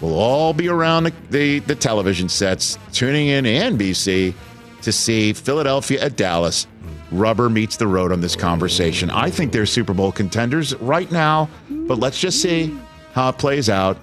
we'll 0.00 0.18
all 0.18 0.52
be 0.52 0.68
around 0.68 1.04
the, 1.04 1.12
the, 1.30 1.58
the 1.60 1.74
television 1.76 2.28
sets, 2.28 2.76
tuning 2.92 3.28
in 3.28 3.44
NBC 3.44 4.34
to 4.82 4.92
see 4.92 5.32
Philadelphia 5.32 6.02
at 6.02 6.16
Dallas. 6.16 6.66
Rubber 7.12 7.48
meets 7.48 7.76
the 7.76 7.86
road 7.86 8.12
on 8.12 8.20
this 8.20 8.34
conversation. 8.36 9.10
I 9.10 9.30
think 9.30 9.52
they're 9.52 9.66
Super 9.66 9.94
Bowl 9.94 10.10
contenders 10.12 10.74
right 10.76 11.10
now, 11.12 11.48
but 11.70 11.98
let's 11.98 12.18
just 12.20 12.40
see 12.42 12.76
how 13.12 13.28
it 13.28 13.38
plays 13.38 13.68
out. 13.70 13.96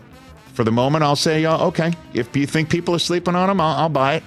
For 0.54 0.64
the 0.64 0.72
moment, 0.72 1.04
I'll 1.04 1.16
say, 1.16 1.46
uh, 1.46 1.66
okay, 1.68 1.94
if 2.14 2.36
you 2.36 2.46
think 2.46 2.70
people 2.70 2.94
are 2.96 3.00
sleeping 3.00 3.36
on 3.36 3.48
them, 3.48 3.60
I'll, 3.62 3.76
I'll 3.84 3.90
buy 3.90 4.16
it. 4.16 4.24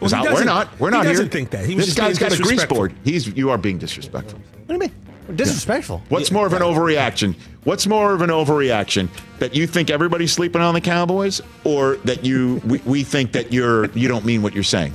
Well, 0.00 0.10
not- 0.10 0.24
we're 0.24 0.44
doesn't- 0.44 0.80
We're 0.80 0.90
he 0.90 0.96
not 0.96 1.04
doesn't 1.04 1.24
here. 1.26 1.30
think 1.32 1.50
that. 1.50 1.64
He 1.64 1.74
this 1.74 1.94
guy's 1.94 2.18
got 2.18 2.32
a 2.38 2.42
grease 2.42 2.64
board. 2.64 2.92
He's 3.04 3.26
you 3.28 3.50
are 3.50 3.58
being 3.58 3.78
disrespectful. 3.78 4.38
What 4.38 4.68
do 4.68 4.74
you 4.74 4.78
mean? 4.80 4.92
We're 5.28 5.34
disrespectful. 5.36 6.02
What's 6.08 6.30
more 6.32 6.46
of 6.46 6.52
an 6.52 6.62
overreaction? 6.62 7.36
What's 7.64 7.86
more 7.86 8.12
of 8.12 8.22
an 8.22 8.30
overreaction 8.30 9.08
that 9.38 9.54
you 9.54 9.66
think 9.68 9.88
everybody's 9.90 10.32
sleeping 10.32 10.60
on 10.60 10.74
the 10.74 10.80
Cowboys, 10.80 11.40
or 11.64 11.96
that 12.04 12.24
you 12.24 12.60
we, 12.66 12.78
we 12.84 13.04
think 13.04 13.32
that 13.32 13.52
you're 13.52 13.86
you 13.92 14.08
don't 14.08 14.24
mean 14.24 14.42
what 14.42 14.52
you're 14.54 14.64
saying? 14.64 14.92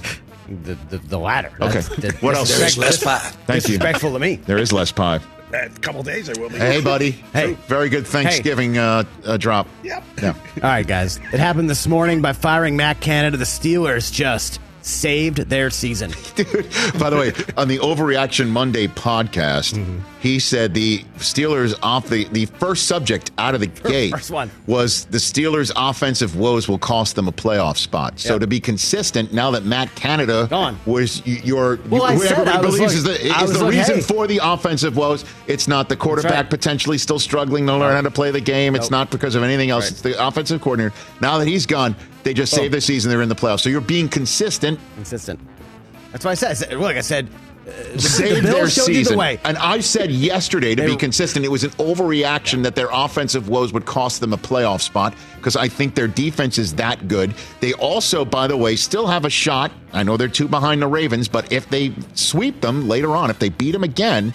The, 0.63 0.75
the, 0.89 0.97
the 0.99 1.17
latter. 1.19 1.49
Okay. 1.59 1.79
That's- 1.81 1.87
that- 1.97 2.21
What 2.21 2.35
else? 2.35 2.49
disrespect- 2.49 2.79
There's 2.81 3.03
less 3.05 3.21
pie. 3.21 3.29
Thank 3.45 3.63
you. 3.67 3.77
Disrespectful 3.77 4.13
to 4.13 4.19
me. 4.19 4.35
There 4.37 4.57
is 4.57 4.71
less 4.71 4.91
pie. 4.91 5.19
A 5.53 5.69
couple 5.81 6.03
days 6.03 6.27
there 6.27 6.35
will 6.41 6.49
be. 6.49 6.57
Hey, 6.57 6.81
buddy. 6.81 7.11
Hey. 7.33 7.53
very 7.67 7.87
good 7.89 8.05
Thanksgiving 8.05 8.77
uh, 8.77 9.03
uh, 9.25 9.37
drop. 9.37 9.67
Yep. 9.83 10.03
Yeah. 10.21 10.33
All 10.55 10.61
right, 10.61 10.85
guys. 10.85 11.17
It 11.31 11.39
happened 11.39 11.69
this 11.69 11.87
morning 11.87 12.21
by 12.21 12.33
firing 12.33 12.75
Matt 12.75 12.99
Canada. 12.99 13.37
The 13.37 13.45
Steelers 13.45 14.11
just 14.11 14.59
saved 14.87 15.37
their 15.49 15.69
season. 15.69 16.11
Dude, 16.35 16.67
by 16.99 17.09
the 17.09 17.17
way, 17.17 17.33
on 17.57 17.67
the 17.67 17.77
Overreaction 17.79 18.47
Monday 18.49 18.87
podcast, 18.87 19.73
Mm-hmm. 19.77 19.99
he 20.19 20.39
said 20.39 20.73
the 20.73 20.99
Steelers 21.17 21.77
off 21.83 22.07
the 22.09 22.25
the 22.29 22.45
first 22.45 22.87
subject 22.87 23.31
out 23.37 23.53
of 23.53 23.59
the 23.59 23.67
gate 23.89 24.11
First 24.11 24.31
one. 24.31 24.49
was 24.65 25.05
the 25.05 25.17
Steelers' 25.17 25.71
offensive 25.75 26.35
woes 26.35 26.67
will 26.67 26.77
cost 26.79 27.15
them 27.15 27.27
a 27.27 27.31
playoff 27.31 27.77
spot. 27.77 28.19
So 28.19 28.39
to 28.39 28.47
be 28.47 28.59
consistent, 28.59 29.33
now 29.33 29.51
that 29.51 29.65
Matt 29.65 29.93
Canada 29.95 30.47
Gone. 30.49 30.77
was 30.85 31.25
your 31.27 31.79
Well, 31.89 32.03
I 32.03 32.13
who 32.13 32.19
said, 32.21 32.31
everybody 32.39 32.61
believes 32.67 32.79
like- 32.79 32.91
is 32.93 33.03
the, 33.03 33.43
is 33.43 33.53
the 33.59 33.63
like, 33.65 33.73
reason 33.73 33.95
hey. 33.95 34.01
for 34.01 34.27
the 34.27 34.39
offensive 34.43 34.95
woes. 34.95 35.25
It's 35.47 35.67
not 35.67 35.89
the 35.89 35.95
quarterback 35.95 36.31
right. 36.31 36.49
potentially 36.49 36.97
still 36.97 37.19
struggling 37.19 37.65
to 37.67 37.75
learn 37.75 37.93
how 37.95 38.01
to 38.01 38.11
play 38.11 38.31
the 38.31 38.41
game. 38.41 38.75
It's 38.75 38.89
not 38.91 39.11
because 39.11 39.35
of 39.35 39.43
anything 39.43 39.69
else. 39.69 39.85
Right. 39.85 39.91
It's 39.91 40.01
the 40.01 40.27
offensive 40.27 40.61
coordinator. 40.61 40.95
Now 41.21 41.37
that 41.39 41.47
he's 41.47 41.65
gone, 41.65 41.95
they 42.23 42.33
just 42.33 42.53
saved 42.53 42.73
their 42.73 42.81
season. 42.81 43.09
They're 43.09 43.21
in 43.21 43.29
the 43.29 43.35
playoffs. 43.35 43.61
So 43.61 43.69
you're 43.69 43.81
being 43.81 44.09
consistent. 44.09 44.79
Consistent. 44.95 45.39
That's 46.11 46.25
why 46.25 46.31
I 46.31 46.35
said. 46.35 46.51
I 46.51 46.53
said 46.53 46.73
like 46.77 46.97
I 46.97 47.01
said, 47.01 47.29
uh, 47.67 47.71
the, 47.93 48.01
Save 48.01 48.35
the 48.35 48.41
their 48.41 48.53
Bills 48.53 48.73
showed 48.73 48.87
you 48.87 48.95
season. 48.95 49.17
the. 49.17 49.39
And 49.45 49.57
I 49.57 49.81
said 49.81 50.09
yesterday 50.09 50.73
to 50.73 50.81
They 50.81 50.87
be 50.87 50.95
consistent, 50.95 51.43
it 51.43 51.49
was 51.49 51.63
an 51.65 51.71
overreaction 51.71 52.63
that 52.63 52.75
their 52.75 52.87
offensive 52.91 53.49
woes 53.49 53.73
would 53.73 53.85
cost 53.85 54.21
them 54.21 54.31
a 54.31 54.37
playoff 54.37 54.81
spot 54.81 55.13
because 55.35 55.55
I 55.57 55.67
think 55.67 55.93
their 55.93 56.07
defense 56.07 56.57
is 56.57 56.73
that 56.75 57.07
good. 57.09 57.33
They 57.59 57.73
also, 57.73 58.23
by 58.23 58.47
the 58.47 58.55
way, 58.55 58.77
still 58.77 59.05
have 59.07 59.25
a 59.25 59.29
shot. 59.29 59.71
I 59.91 60.03
know 60.03 60.15
they're 60.15 60.29
two 60.29 60.47
behind 60.47 60.81
the 60.81 60.87
Ravens, 60.87 61.27
but 61.27 61.51
if 61.51 61.69
they 61.69 61.93
sweep 62.13 62.61
them 62.61 62.87
later 62.87 63.15
on, 63.15 63.29
if 63.29 63.39
they 63.39 63.49
beat 63.49 63.71
them 63.71 63.83
again, 63.83 64.33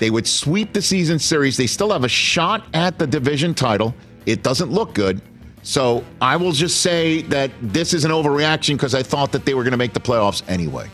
they 0.00 0.10
would 0.10 0.26
sweep 0.26 0.72
the 0.72 0.82
season 0.82 1.20
series. 1.20 1.56
They 1.56 1.68
still 1.68 1.92
have 1.92 2.02
a 2.02 2.08
shot 2.08 2.64
at 2.74 2.98
the 2.98 3.06
division 3.06 3.54
title. 3.54 3.94
It 4.26 4.42
doesn't 4.42 4.70
look 4.72 4.94
good. 4.94 5.20
So 5.62 6.04
I 6.20 6.36
will 6.36 6.52
just 6.52 6.80
say 6.80 7.22
that 7.22 7.50
this 7.62 7.94
is 7.94 8.04
an 8.04 8.10
overreaction 8.10 8.74
because 8.74 8.94
I 8.94 9.02
thought 9.02 9.32
that 9.32 9.44
they 9.44 9.54
were 9.54 9.62
going 9.62 9.70
to 9.72 9.76
make 9.78 9.92
the 9.92 10.00
playoffs 10.00 10.42
anyway. 10.48 10.88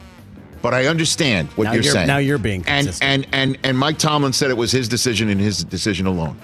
But 0.61 0.75
I 0.75 0.87
understand 0.87 1.49
what 1.51 1.64
Now 1.64 1.73
you're, 1.73 1.83
you're- 1.83 1.93
saying. 1.93 2.07
now 2.07 2.19
you're 2.19 2.37
being 2.39 2.64
and 2.66 2.87
consistent. 2.87 3.27
and 3.33 3.55
and 3.55 3.59
and 3.64 3.79
Mike 3.79 3.99
Tomlin 3.99 4.33
said 4.33 4.51
it 4.51 4.57
was 4.57 4.71
his 4.73 4.89
decision 4.89 5.29
and 5.31 5.41
his 5.41 5.64
decision 5.64 6.07
alone. 6.07 6.37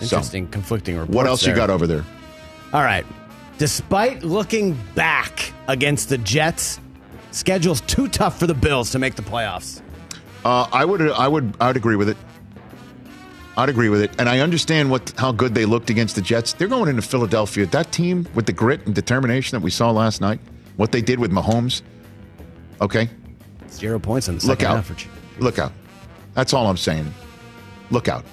So, 0.00 0.16
Interesting, 0.16 0.46
conflicting 0.48 0.96
reports. 0.96 1.14
what 1.16 1.26
else 1.26 1.44
you 1.46 1.54
got 1.54 1.70
over 1.70 1.86
there? 1.86 2.04
All 2.72 2.82
right. 2.82 3.04
Despite 3.58 4.22
looking 4.22 4.78
back 4.94 5.52
against 5.68 6.08
the 6.08 6.18
Jets, 6.18 6.78
schedule's 7.30 7.80
too 7.82 8.08
tough 8.08 8.38
for 8.38 8.46
the 8.46 8.54
Bills 8.54 8.90
to 8.90 8.98
make 8.98 9.14
the 9.14 9.22
playoffs. 9.22 9.80
Uh, 10.44 10.66
I 10.72 10.84
would 10.84 11.00
I 11.10 11.26
would 11.26 11.54
I 11.60 11.68
would 11.68 11.76
agree 11.76 11.96
with 11.96 12.08
it. 12.10 12.16
I'd 13.56 13.68
agree 13.68 13.90
with 13.90 14.00
it, 14.00 14.10
and 14.18 14.28
I 14.28 14.40
understand 14.40 14.90
what 14.90 15.12
how 15.18 15.30
good 15.32 15.54
they 15.54 15.66
looked 15.66 15.90
against 15.90 16.14
the 16.14 16.22
Jets. 16.22 16.54
They're 16.54 16.68
going 16.68 16.88
into 16.88 17.02
Philadelphia. 17.02 17.66
That 17.66 17.92
team 17.92 18.26
with 18.34 18.46
the 18.46 18.52
grit 18.52 18.86
and 18.86 18.94
determination 18.94 19.56
that 19.58 19.62
we 19.62 19.70
saw 19.70 19.90
last 19.90 20.20
night, 20.22 20.40
what 20.76 20.90
they 20.92 21.02
did 21.02 21.18
with 21.18 21.30
Mahomes. 21.30 21.82
Okay, 22.80 23.08
Zero 23.70 23.98
points 23.98 24.28
in 24.28 24.38
the 24.38 24.46
look 24.46 24.60
second 24.60 24.66
out, 24.72 24.76
half. 24.76 24.86
for 24.86 24.94
Ch- 24.94 25.08
look 25.38 25.58
out. 25.58 25.72
That's 26.34 26.54
all 26.54 26.66
I'm 26.66 26.76
saying. 26.78 27.12
Look 27.90 28.08
out. 28.08 28.24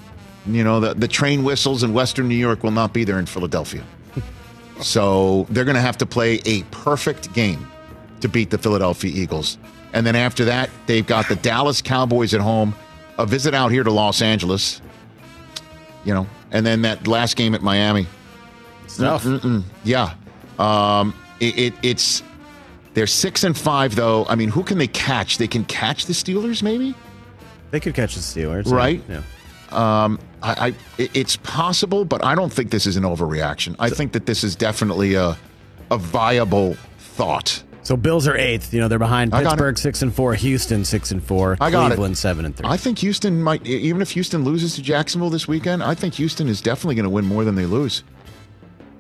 You 0.48 0.64
know 0.64 0.80
the 0.80 0.94
the 0.94 1.08
train 1.08 1.44
whistles 1.44 1.84
in 1.84 1.94
Western 1.94 2.30
New 2.30 2.36
York 2.36 2.64
will 2.64 2.72
not 2.72 2.94
be 2.94 3.04
there 3.04 3.20
in 3.20 3.26
Philadelphia. 3.26 3.84
so 4.82 5.46
they're 5.50 5.66
going 5.66 5.76
to 5.76 5.82
have 5.82 5.98
to 5.98 6.06
play 6.06 6.40
a 6.46 6.64
perfect 6.72 7.34
game 7.34 7.70
to 8.22 8.30
beat 8.30 8.50
the 8.50 8.58
Philadelphia 8.58 9.12
Eagles. 9.14 9.58
And 9.94 10.06
then 10.06 10.16
after 10.16 10.46
that, 10.46 10.70
they've 10.86 11.06
got 11.06 11.28
the 11.28 11.36
Dallas 11.36 11.82
Cowboys 11.82 12.34
at 12.34 12.42
home, 12.42 12.74
a 13.18 13.26
visit 13.26 13.54
out 13.54 13.72
here 13.72 13.84
to 13.84 13.92
Los 13.92 14.22
Angeles, 14.22 14.82
you 16.06 16.14
know, 16.14 16.28
and 16.52 16.66
then 16.66 16.82
that 16.84 17.08
last 17.08 17.36
game 17.36 17.56
at 17.56 17.62
Miami. 17.62 18.08
Stuff. 18.88 19.24
Mm-mm. 19.24 19.64
Yeah. 19.84 20.16
Um, 20.58 21.14
it, 21.40 21.58
it, 21.58 21.74
it's 21.84 22.24
they're 22.94 23.08
six 23.08 23.44
and 23.44 23.58
five 23.58 23.96
though. 23.96 24.26
I 24.26 24.36
mean, 24.36 24.50
who 24.50 24.64
can 24.64 24.78
they 24.78 24.88
catch? 24.88 25.38
They 25.38 25.48
can 25.48 25.64
catch 25.66 26.06
the 26.06 26.14
Steelers, 26.14 26.64
maybe. 26.64 26.96
They 27.72 27.80
could 27.80 27.94
catch 27.94 28.16
the 28.16 28.22
Steelers, 28.22 28.72
Right. 28.72 29.04
Yeah. 29.08 29.22
Um, 29.72 30.20
I, 30.42 30.70
I 30.70 30.76
it's 30.98 31.38
possible, 31.38 32.04
but 32.04 32.26
I 32.26 32.34
don't 32.34 32.52
think 32.52 32.72
this 32.72 32.88
is 32.88 32.98
an 32.98 33.04
overreaction. 33.04 33.76
I 33.78 33.90
think 33.90 34.14
that 34.14 34.26
this 34.26 34.44
is 34.44 34.56
definitely 34.56 35.14
a 35.14 35.38
a 35.92 35.98
viable 35.98 36.76
thought. 36.98 37.64
So 37.90 37.98
Bills 37.98 38.28
are 38.28 38.38
eighth. 38.38 38.72
You 38.72 38.82
know 38.82 38.88
they're 38.88 39.00
behind 39.00 39.34
it. 39.34 39.38
Pittsburgh 39.38 39.76
six 39.76 40.04
and 40.04 40.14
four, 40.14 40.36
Houston 40.36 40.86
six 40.86 41.10
and 41.10 41.24
four, 41.24 41.58
I 41.60 41.72
got 41.72 41.86
it. 41.86 41.96
Cleveland 41.96 42.20
seven 42.20 42.46
and 42.46 42.56
three. 42.56 42.70
I 42.70 42.78
think 42.78 43.00
Houston 43.00 43.42
might, 43.42 43.66
even 43.66 44.04
if 44.04 44.12
Houston 44.12 44.44
loses 44.44 44.76
to 44.76 44.84
Jacksonville 44.84 45.32
this 45.32 45.48
weekend, 45.48 45.82
I 45.82 45.96
think 45.96 46.14
Houston 46.14 46.48
is 46.48 46.62
definitely 46.62 46.94
going 46.94 47.06
to 47.06 47.10
win 47.10 47.26
more 47.26 47.44
than 47.44 47.56
they 47.56 47.66
lose. 47.66 48.04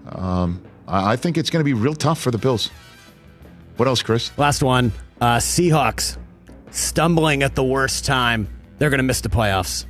Um, 0.07 0.63
I, 0.87 1.11
I 1.11 1.15
think 1.17 1.37
it's 1.37 1.51
going 1.51 1.59
to 1.59 1.63
be 1.63 1.75
real 1.75 1.93
tough 1.93 2.19
for 2.19 2.31
the 2.31 2.39
Bills. 2.39 2.71
What 3.77 3.87
else, 3.87 4.01
Chris? 4.01 4.35
Last 4.39 4.63
one, 4.63 4.91
uh, 5.21 5.37
Seahawks 5.37 6.17
stumbling 6.71 7.43
at 7.43 7.53
the 7.53 7.63
worst 7.63 8.05
time. 8.05 8.49
They're 8.79 8.89
going 8.89 8.97
to 8.97 9.03
miss 9.03 9.21
the 9.21 9.29
playoffs. 9.29 9.85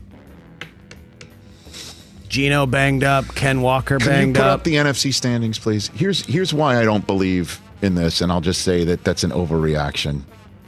Geno 2.27 2.65
banged 2.65 3.05
up, 3.05 3.33
Ken 3.33 3.61
Walker 3.61 3.97
Can 3.97 4.05
you 4.07 4.11
banged 4.11 4.35
put 4.35 4.43
up. 4.43 4.59
up 4.59 4.63
the 4.65 4.75
NFC 4.75 5.13
standings, 5.13 5.57
please? 5.57 5.87
Here's 5.95 6.25
here's 6.25 6.53
why 6.53 6.77
I 6.77 6.83
don't 6.83 7.07
believe 7.07 7.61
in 7.82 7.95
this, 7.95 8.21
and 8.21 8.32
I'll 8.32 8.41
just 8.41 8.61
say 8.63 8.84
that 8.86 9.03
that's 9.03 9.23
an 9.23 9.32
overreaction. 9.32 10.21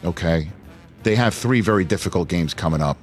Okay, 0.05 0.49
they 1.03 1.16
have 1.16 1.34
three 1.34 1.62
very 1.62 1.84
difficult 1.86 2.28
games 2.28 2.53
coming 2.53 2.82
up. 2.82 2.97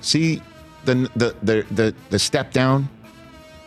See 0.00 0.42
the 0.84 1.10
the 1.16 1.34
the 1.42 1.66
the, 1.70 1.94
the 2.10 2.18
step 2.18 2.52
down, 2.52 2.88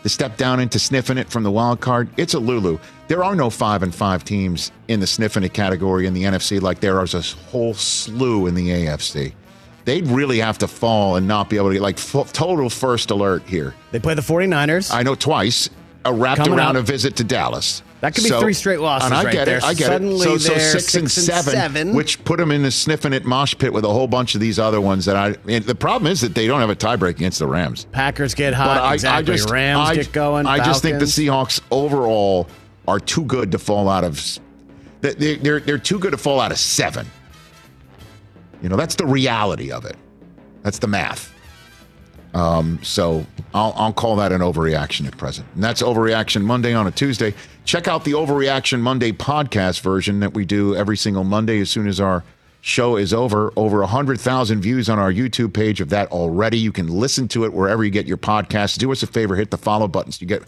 the 0.04 0.10
step 0.10 0.38
down 0.38 0.60
into 0.60 0.80
sniffing 0.80 1.18
it 1.18 1.30
from 1.30 1.44
the 1.44 1.52
wild 1.52 1.80
card. 1.80 2.10
It's 2.18 2.34
a 2.34 2.40
Lulu. 2.40 2.80
There 3.08 3.24
are 3.24 3.36
no 3.36 3.50
five 3.50 3.84
and 3.84 3.94
five 3.94 4.24
teams 4.24 4.72
in 4.88 5.00
the 5.00 5.08
sniffing 5.08 5.44
it 5.44 5.54
category 5.54 6.08
in 6.08 6.14
the 6.14 6.24
NFC 6.24 6.62
like 6.62 6.80
there 6.80 7.02
is 7.04 7.14
a 7.14 7.22
whole 7.50 7.74
slew 7.74 8.48
in 8.48 8.56
the 8.56 8.70
AFC. 8.70 9.34
They'd 9.86 10.08
really 10.08 10.40
have 10.40 10.58
to 10.60 10.68
fall 10.68 11.18
and 11.18 11.28
not 11.28 11.50
be 11.50 11.58
able 11.58 11.68
to 11.68 11.74
get 11.74 11.82
like 11.82 11.98
f- 11.98 12.32
total 12.32 12.70
first 12.70 13.12
alert 13.12 13.44
here. 13.44 13.76
They 13.92 14.00
play 14.00 14.14
the 14.14 14.22
49ers. 14.22 14.94
I 14.94 15.04
know 15.04 15.14
twice. 15.14 15.70
A 16.06 16.14
wrapped 16.14 16.38
Coming 16.40 16.58
around 16.58 16.78
up. 16.78 16.84
a 16.84 16.86
visit 16.86 17.18
to 17.18 17.24
Dallas. 17.26 17.84
That 18.04 18.14
could 18.16 18.26
be 18.26 18.30
three 18.32 18.52
straight 18.52 18.82
losses 18.82 19.06
And 19.06 19.14
I 19.18 19.24
right 19.24 19.32
get 19.32 19.46
there. 19.46 19.60
it. 19.60 19.64
I 19.64 19.74
get 19.74 19.86
Suddenly 19.88 20.16
it. 20.16 20.24
So, 20.24 20.38
so 20.38 20.54
they're 20.56 20.60
six, 20.60 20.94
and, 20.96 21.10
six 21.10 21.18
and 21.30 21.44
seven, 21.46 21.54
seven. 21.54 21.94
which 21.96 22.22
put 22.26 22.38
them 22.38 22.52
in 22.52 22.62
the 22.62 22.70
sniffing 22.70 23.14
it 23.14 23.24
mosh 23.24 23.56
pit 23.58 23.72
with 23.72 23.86
a 23.86 23.90
whole 23.90 24.10
bunch 24.10 24.36
of 24.36 24.42
these 24.42 24.60
other 24.60 24.82
ones 24.82 25.06
that 25.06 25.16
I. 25.16 25.36
And 25.48 25.64
the 25.64 25.74
problem 25.74 26.12
is 26.12 26.20
that 26.20 26.36
they 26.36 26.46
don't 26.46 26.60
have 26.60 26.70
a 26.70 26.76
tiebreak 26.76 27.12
against 27.12 27.40
the 27.40 27.48
Rams. 27.48 27.86
Packers 27.94 28.34
get 28.36 28.54
hot. 28.54 28.78
I, 28.82 28.94
exactly. 28.96 29.34
I 29.34 29.38
just, 29.38 29.50
Rams 29.50 29.90
I, 29.90 29.96
get 29.96 30.12
going. 30.12 30.46
I 30.48 30.58
just 30.58 30.82
think 30.82 31.00
the 31.00 31.06
Seahawks 31.06 31.62
overall 31.72 32.50
are 32.90 33.00
too 33.00 33.24
good 33.24 33.54
to 33.54 33.58
fall 33.58 33.88
out 33.88 34.04
of. 34.04 34.22
they- 35.00 35.14
they- 35.14 35.36
They're 35.38 35.62
they're 35.62 35.78
too 35.78 35.98
good 35.98 36.12
to 36.12 36.18
fall 36.18 36.42
out 36.42 36.52
of 36.52 36.58
seven. 36.60 37.08
You 38.62 38.68
know 38.68 38.76
that's 38.76 38.96
the 38.96 39.06
reality 39.06 39.72
of 39.72 39.86
it. 39.86 39.96
That's 40.62 40.78
the 40.80 40.88
math. 40.88 41.34
Um, 42.34 42.80
so 42.82 43.26
I'll, 43.54 43.74
I'll 43.78 43.94
call 43.94 44.16
that 44.18 44.32
an 44.34 44.42
overreaction 44.42 45.06
at 45.08 45.16
present. 45.18 45.48
And 45.56 45.64
that's 45.64 45.82
Overreaction 45.84 46.42
Monday 46.42 46.74
on 46.74 46.88
a 46.88 46.92
Tuesday. 46.92 47.34
Check 47.66 47.88
out 47.88 48.04
the 48.04 48.12
Overreaction 48.12 48.82
Monday 48.82 49.12
podcast 49.14 49.82
version 49.82 50.20
that 50.20 50.34
we 50.34 50.44
do 50.44 50.76
every 50.76 50.98
single 50.98 51.24
Monday 51.24 51.62
as 51.62 51.70
soon 51.70 51.88
as 51.88 52.00
our 52.00 52.24
show 52.60 52.98
is 52.98 53.14
over. 53.14 53.54
Over 53.56 53.80
100,000 53.80 54.62
views 54.62 54.90
on 54.90 55.00
our 55.00 55.12
YouTube 55.12 55.54
page 55.54 55.80
of 55.80 55.90
that 55.90 56.12
already. 56.12 56.58
You 56.58 56.74
can 56.74 56.88
listen 56.88 57.28
to 57.30 57.46
it 57.46 57.54
wherever 57.54 57.84
you 57.84 57.90
get 57.90 58.06
your 58.06 58.18
podcasts. 58.18 58.78
Do 58.78 58.92
us 58.92 59.02
a 59.02 59.08
favor, 59.08 59.36
hit 59.36 59.50
the 59.50 59.58
follow 59.58 59.88
buttons. 59.88 60.22
You 60.22 60.28
get 60.28 60.44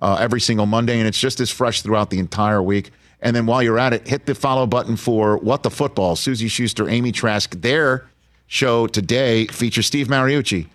uh, 0.00 0.18
every 0.20 0.40
single 0.40 0.66
Monday, 0.66 0.98
and 0.98 1.08
it's 1.08 1.18
just 1.18 1.40
as 1.40 1.50
fresh 1.50 1.80
throughout 1.80 2.10
the 2.10 2.18
entire 2.18 2.62
week. 2.62 2.90
And 3.20 3.34
then 3.34 3.46
while 3.46 3.62
you're 3.62 3.78
at 3.78 3.94
it, 3.94 4.06
hit 4.06 4.26
the 4.26 4.34
follow 4.34 4.66
button 4.66 4.96
for 4.96 5.38
What 5.38 5.62
the 5.62 5.70
Football. 5.70 6.16
Suzy 6.16 6.48
Shuster, 6.48 6.88
Amy 6.88 7.12
Trask, 7.12 7.60
their 7.60 8.08
show 8.46 8.86
today 8.86 9.46
features 9.46 9.86
Steve 9.86 10.08
Mariucci. 10.08 10.66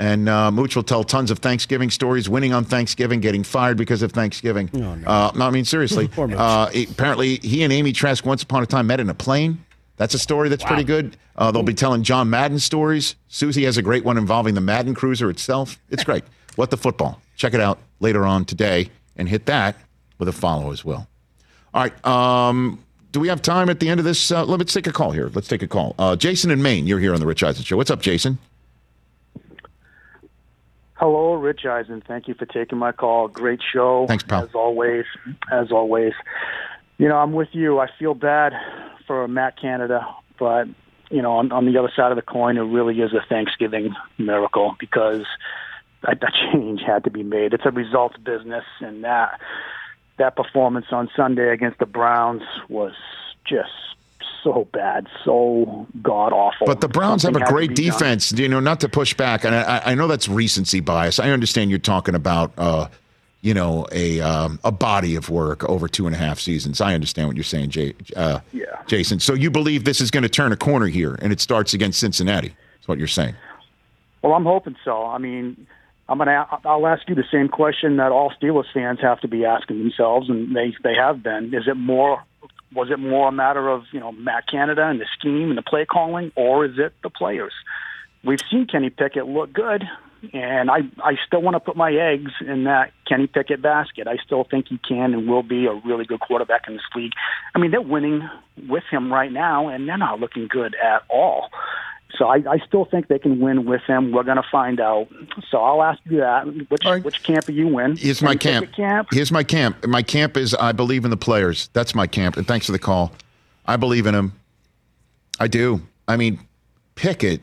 And 0.00 0.30
uh, 0.30 0.50
Mooch 0.50 0.74
will 0.74 0.82
tell 0.82 1.04
tons 1.04 1.30
of 1.30 1.40
Thanksgiving 1.40 1.90
stories, 1.90 2.26
winning 2.26 2.54
on 2.54 2.64
Thanksgiving, 2.64 3.20
getting 3.20 3.44
fired 3.44 3.76
because 3.76 4.00
of 4.00 4.12
Thanksgiving. 4.12 4.70
Oh, 4.72 4.94
no. 4.94 5.06
uh, 5.06 5.30
no, 5.36 5.46
I 5.46 5.50
mean, 5.50 5.66
seriously. 5.66 6.08
Uh, 6.18 6.68
he- 6.68 6.84
apparently, 6.84 7.36
he 7.36 7.62
and 7.64 7.72
Amy 7.72 7.92
Trask 7.92 8.24
once 8.24 8.42
upon 8.42 8.62
a 8.62 8.66
time 8.66 8.86
met 8.86 8.98
in 8.98 9.10
a 9.10 9.14
plane. 9.14 9.62
That's 9.98 10.14
a 10.14 10.18
story 10.18 10.48
that's 10.48 10.64
pretty 10.64 10.84
good. 10.84 11.18
Uh, 11.36 11.50
they'll 11.50 11.62
be 11.62 11.74
telling 11.74 12.02
John 12.02 12.30
Madden 12.30 12.58
stories. 12.58 13.14
Suzy 13.28 13.64
has 13.64 13.76
a 13.76 13.82
great 13.82 14.02
one 14.02 14.16
involving 14.16 14.54
the 14.54 14.60
Madden 14.62 14.94
Cruiser 14.94 15.28
itself. 15.28 15.78
It's 15.90 16.02
great. 16.02 16.24
what 16.56 16.70
the 16.70 16.78
football? 16.78 17.20
Check 17.36 17.52
it 17.52 17.60
out 17.60 17.78
later 18.00 18.24
on 18.24 18.46
today 18.46 18.90
and 19.16 19.28
hit 19.28 19.44
that 19.46 19.76
with 20.18 20.28
a 20.28 20.32
follow 20.32 20.72
as 20.72 20.82
well. 20.82 21.06
All 21.74 21.82
right. 21.82 22.06
Um, 22.06 22.82
do 23.12 23.20
we 23.20 23.28
have 23.28 23.42
time 23.42 23.68
at 23.68 23.80
the 23.80 23.90
end 23.90 24.00
of 24.00 24.04
this? 24.04 24.30
Uh, 24.32 24.44
let's 24.46 24.72
take 24.72 24.86
a 24.86 24.92
call 24.92 25.10
here. 25.10 25.30
Let's 25.34 25.48
take 25.48 25.62
a 25.62 25.68
call. 25.68 25.94
Uh, 25.98 26.16
Jason 26.16 26.50
in 26.50 26.62
Maine, 26.62 26.86
you're 26.86 27.00
here 27.00 27.12
on 27.12 27.20
the 27.20 27.26
Rich 27.26 27.42
Eisen 27.42 27.64
Show. 27.64 27.76
What's 27.76 27.90
up, 27.90 28.00
Jason? 28.00 28.38
Hello, 31.00 31.32
Rich 31.32 31.64
Eisen. 31.64 32.02
Thank 32.06 32.28
you 32.28 32.34
for 32.34 32.44
taking 32.44 32.76
my 32.76 32.92
call. 32.92 33.26
Great 33.26 33.60
show. 33.72 34.04
Thanks, 34.06 34.22
pal. 34.22 34.42
As 34.42 34.54
always. 34.54 35.06
As 35.50 35.72
always. 35.72 36.12
You 36.98 37.08
know, 37.08 37.16
I'm 37.16 37.32
with 37.32 37.48
you. 37.52 37.78
I 37.78 37.86
feel 37.98 38.12
bad 38.12 38.52
for 39.06 39.26
Matt 39.26 39.58
Canada, 39.58 40.06
but 40.38 40.68
you 41.10 41.22
know, 41.22 41.32
on, 41.38 41.52
on 41.52 41.64
the 41.64 41.78
other 41.78 41.90
side 41.96 42.12
of 42.12 42.16
the 42.16 42.22
coin, 42.22 42.58
it 42.58 42.60
really 42.60 43.00
is 43.00 43.14
a 43.14 43.24
Thanksgiving 43.26 43.94
miracle 44.18 44.76
because 44.78 45.24
that, 46.02 46.20
that 46.20 46.34
change 46.52 46.82
had 46.86 47.04
to 47.04 47.10
be 47.10 47.22
made. 47.22 47.54
It's 47.54 47.64
a 47.64 47.70
results 47.70 48.18
business, 48.18 48.64
and 48.80 49.02
that 49.02 49.40
that 50.18 50.36
performance 50.36 50.86
on 50.92 51.08
Sunday 51.16 51.48
against 51.50 51.78
the 51.78 51.86
Browns 51.86 52.42
was 52.68 52.92
just 53.46 53.70
so 54.42 54.68
bad, 54.72 55.06
so 55.24 55.86
god 56.02 56.32
awful. 56.32 56.66
But 56.66 56.80
the 56.80 56.88
Browns 56.88 57.22
Something 57.22 57.40
have 57.40 57.48
a 57.48 57.52
great 57.52 57.70
be 57.70 57.86
done. 57.88 57.98
defense. 57.98 58.32
You 58.32 58.48
know, 58.48 58.60
not 58.60 58.80
to 58.80 58.88
push 58.88 59.14
back, 59.14 59.44
and 59.44 59.54
I, 59.54 59.82
I 59.86 59.94
know 59.94 60.06
that's 60.06 60.28
recency 60.28 60.80
bias. 60.80 61.18
I 61.18 61.30
understand 61.30 61.70
you're 61.70 61.78
talking 61.78 62.14
about, 62.14 62.52
uh, 62.58 62.88
you 63.42 63.54
know, 63.54 63.86
a 63.92 64.20
um, 64.20 64.58
a 64.64 64.72
body 64.72 65.14
of 65.16 65.30
work 65.30 65.64
over 65.68 65.88
two 65.88 66.06
and 66.06 66.14
a 66.14 66.18
half 66.18 66.38
seasons. 66.38 66.80
I 66.80 66.94
understand 66.94 67.28
what 67.28 67.36
you're 67.36 67.44
saying, 67.44 67.70
Jay, 67.70 67.94
uh, 68.16 68.40
Yeah. 68.52 68.64
Jason. 68.86 69.20
So 69.20 69.34
you 69.34 69.50
believe 69.50 69.84
this 69.84 70.00
is 70.00 70.10
going 70.10 70.22
to 70.24 70.28
turn 70.28 70.52
a 70.52 70.56
corner 70.56 70.86
here, 70.86 71.16
and 71.22 71.32
it 71.32 71.40
starts 71.40 71.74
against 71.74 72.00
Cincinnati? 72.00 72.48
That's 72.48 72.88
what 72.88 72.98
you're 72.98 73.06
saying. 73.06 73.34
Well, 74.22 74.32
I'm 74.34 74.44
hoping 74.44 74.76
so. 74.84 75.06
I 75.06 75.18
mean, 75.18 75.66
I'm 76.08 76.18
gonna. 76.18 76.46
I'll 76.64 76.86
ask 76.86 77.08
you 77.08 77.14
the 77.14 77.24
same 77.32 77.48
question 77.48 77.96
that 77.96 78.10
all 78.12 78.32
Steelers 78.40 78.66
fans 78.74 79.00
have 79.00 79.20
to 79.20 79.28
be 79.28 79.44
asking 79.44 79.78
themselves, 79.78 80.28
and 80.28 80.54
they 80.54 80.74
they 80.82 80.94
have 80.94 81.22
been. 81.22 81.54
Is 81.54 81.68
it 81.68 81.76
more? 81.76 82.22
Was 82.74 82.90
it 82.90 82.98
more 82.98 83.28
a 83.28 83.32
matter 83.32 83.68
of 83.68 83.84
you 83.92 84.00
know 84.00 84.12
Matt 84.12 84.46
Canada 84.48 84.86
and 84.86 85.00
the 85.00 85.06
scheme 85.18 85.48
and 85.48 85.58
the 85.58 85.62
play 85.62 85.84
calling, 85.84 86.32
or 86.36 86.64
is 86.64 86.78
it 86.78 86.92
the 87.02 87.10
players? 87.10 87.52
We've 88.24 88.38
seen 88.50 88.66
Kenny 88.66 88.90
Pickett 88.90 89.26
look 89.26 89.52
good, 89.52 89.84
and 90.32 90.70
I 90.70 90.80
I 91.02 91.16
still 91.26 91.42
want 91.42 91.54
to 91.54 91.60
put 91.60 91.76
my 91.76 91.92
eggs 91.92 92.32
in 92.40 92.64
that 92.64 92.92
Kenny 93.08 93.26
Pickett 93.26 93.62
basket. 93.62 94.06
I 94.06 94.16
still 94.24 94.44
think 94.44 94.68
he 94.68 94.78
can 94.78 95.14
and 95.14 95.28
will 95.28 95.42
be 95.42 95.66
a 95.66 95.72
really 95.72 96.04
good 96.04 96.20
quarterback 96.20 96.68
in 96.68 96.74
this 96.74 96.82
league. 96.94 97.12
I 97.54 97.58
mean, 97.58 97.70
they're 97.70 97.80
winning 97.80 98.28
with 98.68 98.84
him 98.90 99.12
right 99.12 99.32
now, 99.32 99.68
and 99.68 99.88
they're 99.88 99.98
not 99.98 100.20
looking 100.20 100.48
good 100.48 100.74
at 100.74 101.02
all. 101.08 101.50
So 102.18 102.26
I, 102.26 102.42
I 102.48 102.58
still 102.66 102.84
think 102.84 103.08
they 103.08 103.18
can 103.18 103.40
win 103.40 103.64
with 103.64 103.82
him. 103.82 104.12
We're 104.12 104.24
going 104.24 104.36
to 104.36 104.48
find 104.50 104.80
out. 104.80 105.08
So 105.50 105.58
I'll 105.58 105.82
ask 105.82 106.00
you 106.04 106.18
that. 106.18 106.44
Which 106.68 107.04
which 107.04 107.22
camp 107.22 107.48
are 107.48 107.52
you 107.52 107.78
in? 107.78 107.96
Here's 107.96 108.22
my 108.22 108.34
camp. 108.34 108.72
Camp. 108.72 109.08
Here's 109.12 109.32
my 109.32 109.44
camp. 109.44 109.86
My 109.86 110.02
camp 110.02 110.36
is 110.36 110.54
I 110.54 110.72
believe 110.72 111.04
in 111.04 111.10
the 111.10 111.16
players. 111.16 111.70
That's 111.72 111.94
my 111.94 112.06
camp. 112.06 112.36
And 112.36 112.46
thanks 112.46 112.66
for 112.66 112.72
the 112.72 112.78
call. 112.78 113.12
I 113.66 113.76
believe 113.76 114.06
in 114.06 114.14
him. 114.14 114.32
I 115.38 115.46
do. 115.48 115.82
I 116.06 116.16
mean, 116.16 116.40
Pickett 116.94 117.40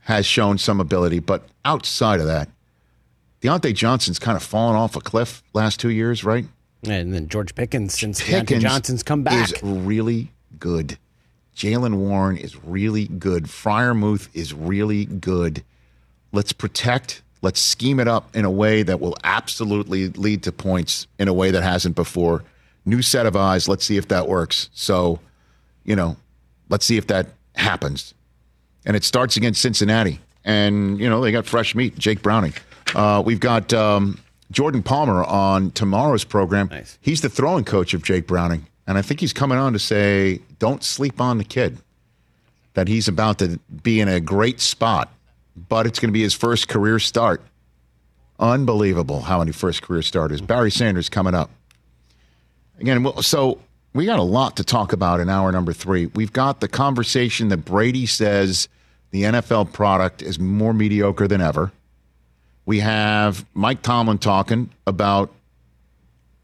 has 0.00 0.26
shown 0.26 0.58
some 0.58 0.80
ability, 0.80 1.18
but 1.18 1.48
outside 1.64 2.20
of 2.20 2.26
that, 2.26 2.48
Diontae 3.40 3.74
Johnson's 3.74 4.18
kind 4.18 4.36
of 4.36 4.42
fallen 4.42 4.76
off 4.76 4.96
a 4.96 5.00
cliff 5.00 5.42
last 5.52 5.80
two 5.80 5.90
years, 5.90 6.24
right? 6.24 6.46
And 6.86 7.14
then 7.14 7.28
George 7.28 7.54
Pickens, 7.54 7.98
since 7.98 8.20
Diontae 8.20 8.60
Johnson's 8.60 9.02
come 9.02 9.22
back. 9.22 9.50
is 9.50 9.62
really 9.62 10.30
good. 10.58 10.98
Jaylen 11.54 11.94
Warren 11.96 12.36
is 12.36 12.56
really 12.64 13.06
good. 13.06 13.44
Freiermuth 13.44 14.28
is 14.34 14.52
really 14.52 15.04
good. 15.04 15.62
Let's 16.32 16.52
protect. 16.52 17.22
Let's 17.42 17.60
scheme 17.60 18.00
it 18.00 18.08
up 18.08 18.34
in 18.34 18.44
a 18.44 18.50
way 18.50 18.82
that 18.82 19.00
will 19.00 19.16
absolutely 19.22 20.08
lead 20.08 20.42
to 20.44 20.52
points 20.52 21.06
in 21.18 21.28
a 21.28 21.32
way 21.32 21.50
that 21.50 21.62
hasn't 21.62 21.94
before. 21.94 22.42
New 22.84 23.02
set 23.02 23.26
of 23.26 23.36
eyes. 23.36 23.68
Let's 23.68 23.84
see 23.84 23.96
if 23.96 24.08
that 24.08 24.28
works. 24.28 24.68
So, 24.74 25.20
you 25.84 25.94
know, 25.94 26.16
let's 26.68 26.84
see 26.84 26.96
if 26.96 27.06
that 27.06 27.28
happens. 27.54 28.14
And 28.84 28.96
it 28.96 29.04
starts 29.04 29.36
against 29.36 29.62
Cincinnati. 29.62 30.20
And, 30.44 30.98
you 30.98 31.08
know, 31.08 31.20
they 31.20 31.32
got 31.32 31.46
fresh 31.46 31.74
meat. 31.74 31.96
Jake 31.98 32.20
Browning. 32.20 32.52
Uh, 32.94 33.22
we've 33.24 33.40
got 33.40 33.72
um, 33.72 34.20
Jordan 34.50 34.82
Palmer 34.82 35.24
on 35.24 35.70
tomorrow's 35.70 36.24
program. 36.24 36.70
He's 37.00 37.20
the 37.20 37.30
throwing 37.30 37.64
coach 37.64 37.94
of 37.94 38.02
Jake 38.02 38.26
Browning. 38.26 38.66
And 38.86 38.98
I 38.98 39.02
think 39.02 39.20
he's 39.20 39.32
coming 39.32 39.58
on 39.58 39.72
to 39.72 39.78
say, 39.78 40.40
don't 40.58 40.84
sleep 40.84 41.20
on 41.20 41.38
the 41.38 41.44
kid. 41.44 41.78
that 42.74 42.88
he's 42.88 43.06
about 43.08 43.38
to 43.38 43.58
be 43.82 44.00
in 44.00 44.08
a 44.08 44.20
great 44.20 44.60
spot, 44.60 45.12
but 45.56 45.86
it's 45.86 46.00
going 46.00 46.08
to 46.08 46.12
be 46.12 46.22
his 46.22 46.34
first 46.34 46.68
career 46.68 46.98
start. 46.98 47.40
Unbelievable 48.38 49.20
how 49.22 49.38
many 49.38 49.52
first 49.52 49.80
career 49.80 50.02
starters. 50.02 50.40
Barry 50.40 50.72
Sanders 50.72 51.08
coming 51.08 51.34
up. 51.34 51.50
Again, 52.80 53.06
so 53.22 53.60
we 53.94 54.06
got 54.06 54.18
a 54.18 54.24
lot 54.24 54.56
to 54.56 54.64
talk 54.64 54.92
about 54.92 55.20
in 55.20 55.28
hour 55.30 55.52
number 55.52 55.72
three. 55.72 56.06
We've 56.06 56.32
got 56.32 56.60
the 56.60 56.66
conversation 56.66 57.48
that 57.50 57.58
Brady 57.58 58.06
says 58.06 58.68
the 59.12 59.22
NFL 59.22 59.72
product 59.72 60.20
is 60.20 60.40
more 60.40 60.74
mediocre 60.74 61.28
than 61.28 61.40
ever. 61.40 61.70
We 62.66 62.80
have 62.80 63.46
Mike 63.54 63.82
Tomlin 63.82 64.18
talking 64.18 64.70
about 64.84 65.32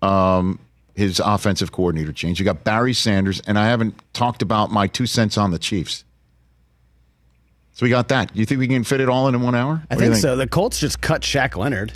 um, 0.01 0.61
his 1.01 1.19
offensive 1.19 1.73
coordinator 1.73 2.13
change. 2.13 2.39
You 2.39 2.45
got 2.45 2.63
Barry 2.63 2.93
Sanders, 2.93 3.41
and 3.47 3.59
I 3.59 3.67
haven't 3.69 3.95
talked 4.13 4.43
about 4.43 4.71
my 4.71 4.87
two 4.87 5.07
cents 5.07 5.39
on 5.39 5.51
the 5.51 5.59
Chiefs. 5.59 6.05
So 7.73 7.87
we 7.87 7.91
got 7.91 8.09
that. 8.09 8.35
Do 8.35 8.39
you 8.39 8.45
think 8.45 8.59
we 8.59 8.69
can 8.69 8.85
fit 8.85 9.01
it 9.01 9.09
all 9.09 9.27
in 9.27 9.35
in 9.35 9.41
one 9.41 9.55
hour? 9.55 9.83
I 9.91 9.95
What 9.95 9.99
do 10.01 10.05
you 10.05 10.11
think, 10.13 10.23
so. 10.23 10.37
The 10.37 10.47
Colts 10.47 10.79
just 10.79 11.01
cut 11.01 11.23
Shaq 11.23 11.57
Leonard. 11.57 11.95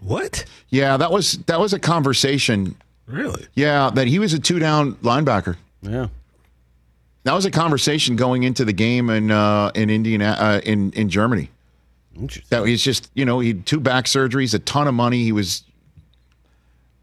What? 0.00 0.44
Yeah, 0.68 0.98
that 0.98 1.10
was 1.10 1.38
that 1.46 1.58
was 1.58 1.72
a 1.72 1.78
conversation. 1.78 2.76
Really? 3.06 3.46
Yeah, 3.54 3.90
that 3.94 4.06
he 4.06 4.18
was 4.18 4.34
a 4.34 4.38
two 4.38 4.58
down 4.58 4.94
linebacker. 4.96 5.56
Yeah. 5.80 6.08
That 7.24 7.34
was 7.34 7.46
a 7.46 7.50
conversation 7.50 8.16
going 8.16 8.42
into 8.42 8.64
the 8.66 8.72
game 8.74 9.08
in 9.08 9.30
uh, 9.30 9.70
in 9.74 9.88
Indiana 9.88 10.36
uh, 10.38 10.60
in 10.64 10.92
in 10.92 11.08
Germany. 11.08 11.48
That 12.50 12.66
he's 12.66 12.82
just 12.82 13.10
you 13.14 13.24
know 13.24 13.40
he 13.40 13.48
had 13.48 13.64
two 13.64 13.80
back 13.80 14.04
surgeries, 14.04 14.52
a 14.52 14.58
ton 14.58 14.86
of 14.86 14.92
money. 14.94 15.22
He 15.24 15.32
was 15.32 15.62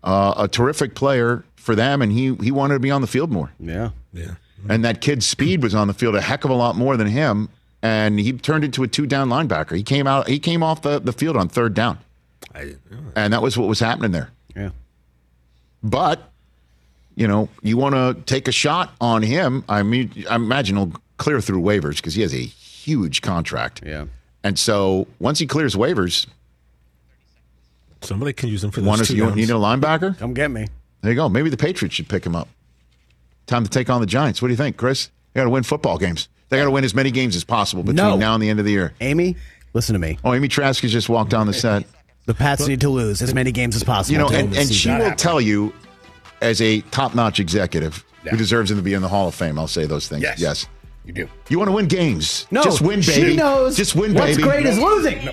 uh, 0.03 0.33
a 0.37 0.47
terrific 0.47 0.95
player 0.95 1.43
for 1.55 1.75
them, 1.75 2.01
and 2.01 2.11
he 2.11 2.35
he 2.35 2.51
wanted 2.51 2.75
to 2.75 2.79
be 2.79 2.91
on 2.91 3.01
the 3.01 3.07
field 3.07 3.31
more. 3.31 3.51
Yeah. 3.59 3.89
Yeah. 4.13 4.35
And 4.67 4.83
that 4.83 5.01
kid's 5.01 5.25
speed 5.25 5.63
was 5.63 5.73
on 5.73 5.87
the 5.87 5.93
field 5.93 6.15
a 6.15 6.21
heck 6.21 6.43
of 6.43 6.49
a 6.51 6.55
lot 6.55 6.75
more 6.75 6.97
than 6.97 7.07
him, 7.07 7.49
and 7.81 8.19
he 8.19 8.33
turned 8.33 8.63
into 8.63 8.83
a 8.83 8.87
two 8.87 9.05
down 9.05 9.29
linebacker. 9.29 9.75
He 9.75 9.83
came 9.83 10.07
out 10.07 10.27
he 10.27 10.39
came 10.39 10.63
off 10.63 10.81
the, 10.81 10.99
the 10.99 11.13
field 11.13 11.37
on 11.37 11.47
third 11.47 11.73
down, 11.73 11.99
I 12.53 12.59
didn't 12.65 13.13
and 13.15 13.33
that 13.33 13.41
was 13.41 13.57
what 13.57 13.67
was 13.67 13.79
happening 13.79 14.11
there. 14.11 14.31
Yeah. 14.55 14.71
But 15.83 16.31
you 17.15 17.27
know, 17.27 17.49
you 17.61 17.77
want 17.77 17.95
to 17.95 18.15
take 18.25 18.47
a 18.47 18.51
shot 18.51 18.93
on 19.01 19.21
him. 19.21 19.63
I 19.67 19.83
mean, 19.83 20.25
I 20.29 20.35
imagine 20.35 20.77
he'll 20.77 20.93
clear 21.17 21.41
through 21.41 21.61
waivers 21.61 21.97
because 21.97 22.15
he 22.15 22.21
has 22.21 22.33
a 22.33 22.37
huge 22.37 23.21
contract. 23.21 23.81
Yeah. 23.85 24.05
And 24.43 24.57
so 24.57 25.05
once 25.19 25.39
he 25.39 25.45
clears 25.45 25.75
waivers, 25.75 26.27
Somebody 28.01 28.33
can 28.33 28.49
use 28.49 28.61
them 28.61 28.71
for 28.71 28.79
those 28.81 28.87
want 28.87 29.05
two 29.05 29.15
you 29.15 29.23
downs. 29.25 29.35
need 29.35 29.49
a 29.49 29.53
linebacker? 29.53 30.17
Come 30.17 30.33
get 30.33 30.49
me. 30.51 30.67
There 31.01 31.11
you 31.11 31.15
go. 31.15 31.29
Maybe 31.29 31.49
the 31.49 31.57
Patriots 31.57 31.95
should 31.95 32.07
pick 32.09 32.25
him 32.25 32.35
up. 32.35 32.47
Time 33.47 33.63
to 33.63 33.69
take 33.69 33.89
on 33.89 33.99
the 34.01 34.07
Giants. 34.07 34.41
What 34.41 34.47
do 34.47 34.53
you 34.53 34.57
think, 34.57 34.77
Chris? 34.77 35.09
They 35.33 35.39
got 35.39 35.45
to 35.45 35.49
win 35.49 35.63
football 35.63 35.97
games. 35.97 36.29
They 36.49 36.57
got 36.57 36.65
to 36.65 36.71
win 36.71 36.83
as 36.83 36.93
many 36.95 37.11
games 37.11 37.35
as 37.35 37.43
possible 37.43 37.83
between 37.83 37.95
No. 37.97 38.15
now 38.17 38.33
and 38.33 38.41
the 38.43 38.49
end 38.49 38.59
of 38.59 38.65
the 38.65 38.71
year. 38.71 38.93
Amy, 39.01 39.35
listen 39.73 39.93
to 39.93 39.99
me. 39.99 40.17
Oh, 40.23 40.33
Amy 40.33 40.47
Trask 40.47 40.81
has 40.81 40.91
just 40.91 41.09
walked 41.09 41.29
down 41.29 41.45
the 41.47 41.53
set. 41.53 41.85
The 42.25 42.33
Pats 42.33 42.67
need 42.67 42.81
to 42.81 42.89
lose 42.89 43.21
as 43.21 43.33
many 43.33 43.51
games 43.51 43.75
as 43.75 43.83
possible. 43.83 44.13
You 44.13 44.19
know, 44.19 44.29
to 44.29 44.35
and, 44.37 44.53
the 44.53 44.59
and 44.59 44.67
she 44.67 44.73
season. 44.75 44.99
will 44.99 45.11
tell 45.15 45.41
you, 45.41 45.73
as 46.41 46.61
a 46.61 46.81
top-notch 46.81 47.39
executive 47.39 48.03
Yeah. 48.23 48.31
who 48.31 48.37
deserves 48.37 48.69
him 48.71 48.77
to 48.77 48.83
be 48.83 48.93
in 48.93 49.01
the 49.01 49.07
Hall 49.07 49.27
of 49.27 49.35
Fame, 49.35 49.57
I'll 49.59 49.67
say 49.67 49.85
those 49.85 50.07
things. 50.07 50.21
Yes. 50.23 50.39
yes. 50.39 50.67
You 51.05 51.13
do. 51.13 51.29
You 51.49 51.57
want 51.57 51.69
to 51.69 51.73
win 51.75 51.87
games. 51.87 52.45
No, 52.51 52.61
Just 52.63 52.81
win, 52.81 52.99
baby. 53.01 53.29
She 53.31 53.35
knows 53.35 53.75
Just 53.75 53.95
win, 53.95 54.13
what's 54.13 54.37
baby. 54.37 54.43
great 54.43 54.65
is 54.65 54.77
losing. 54.77 55.25
No. 55.25 55.31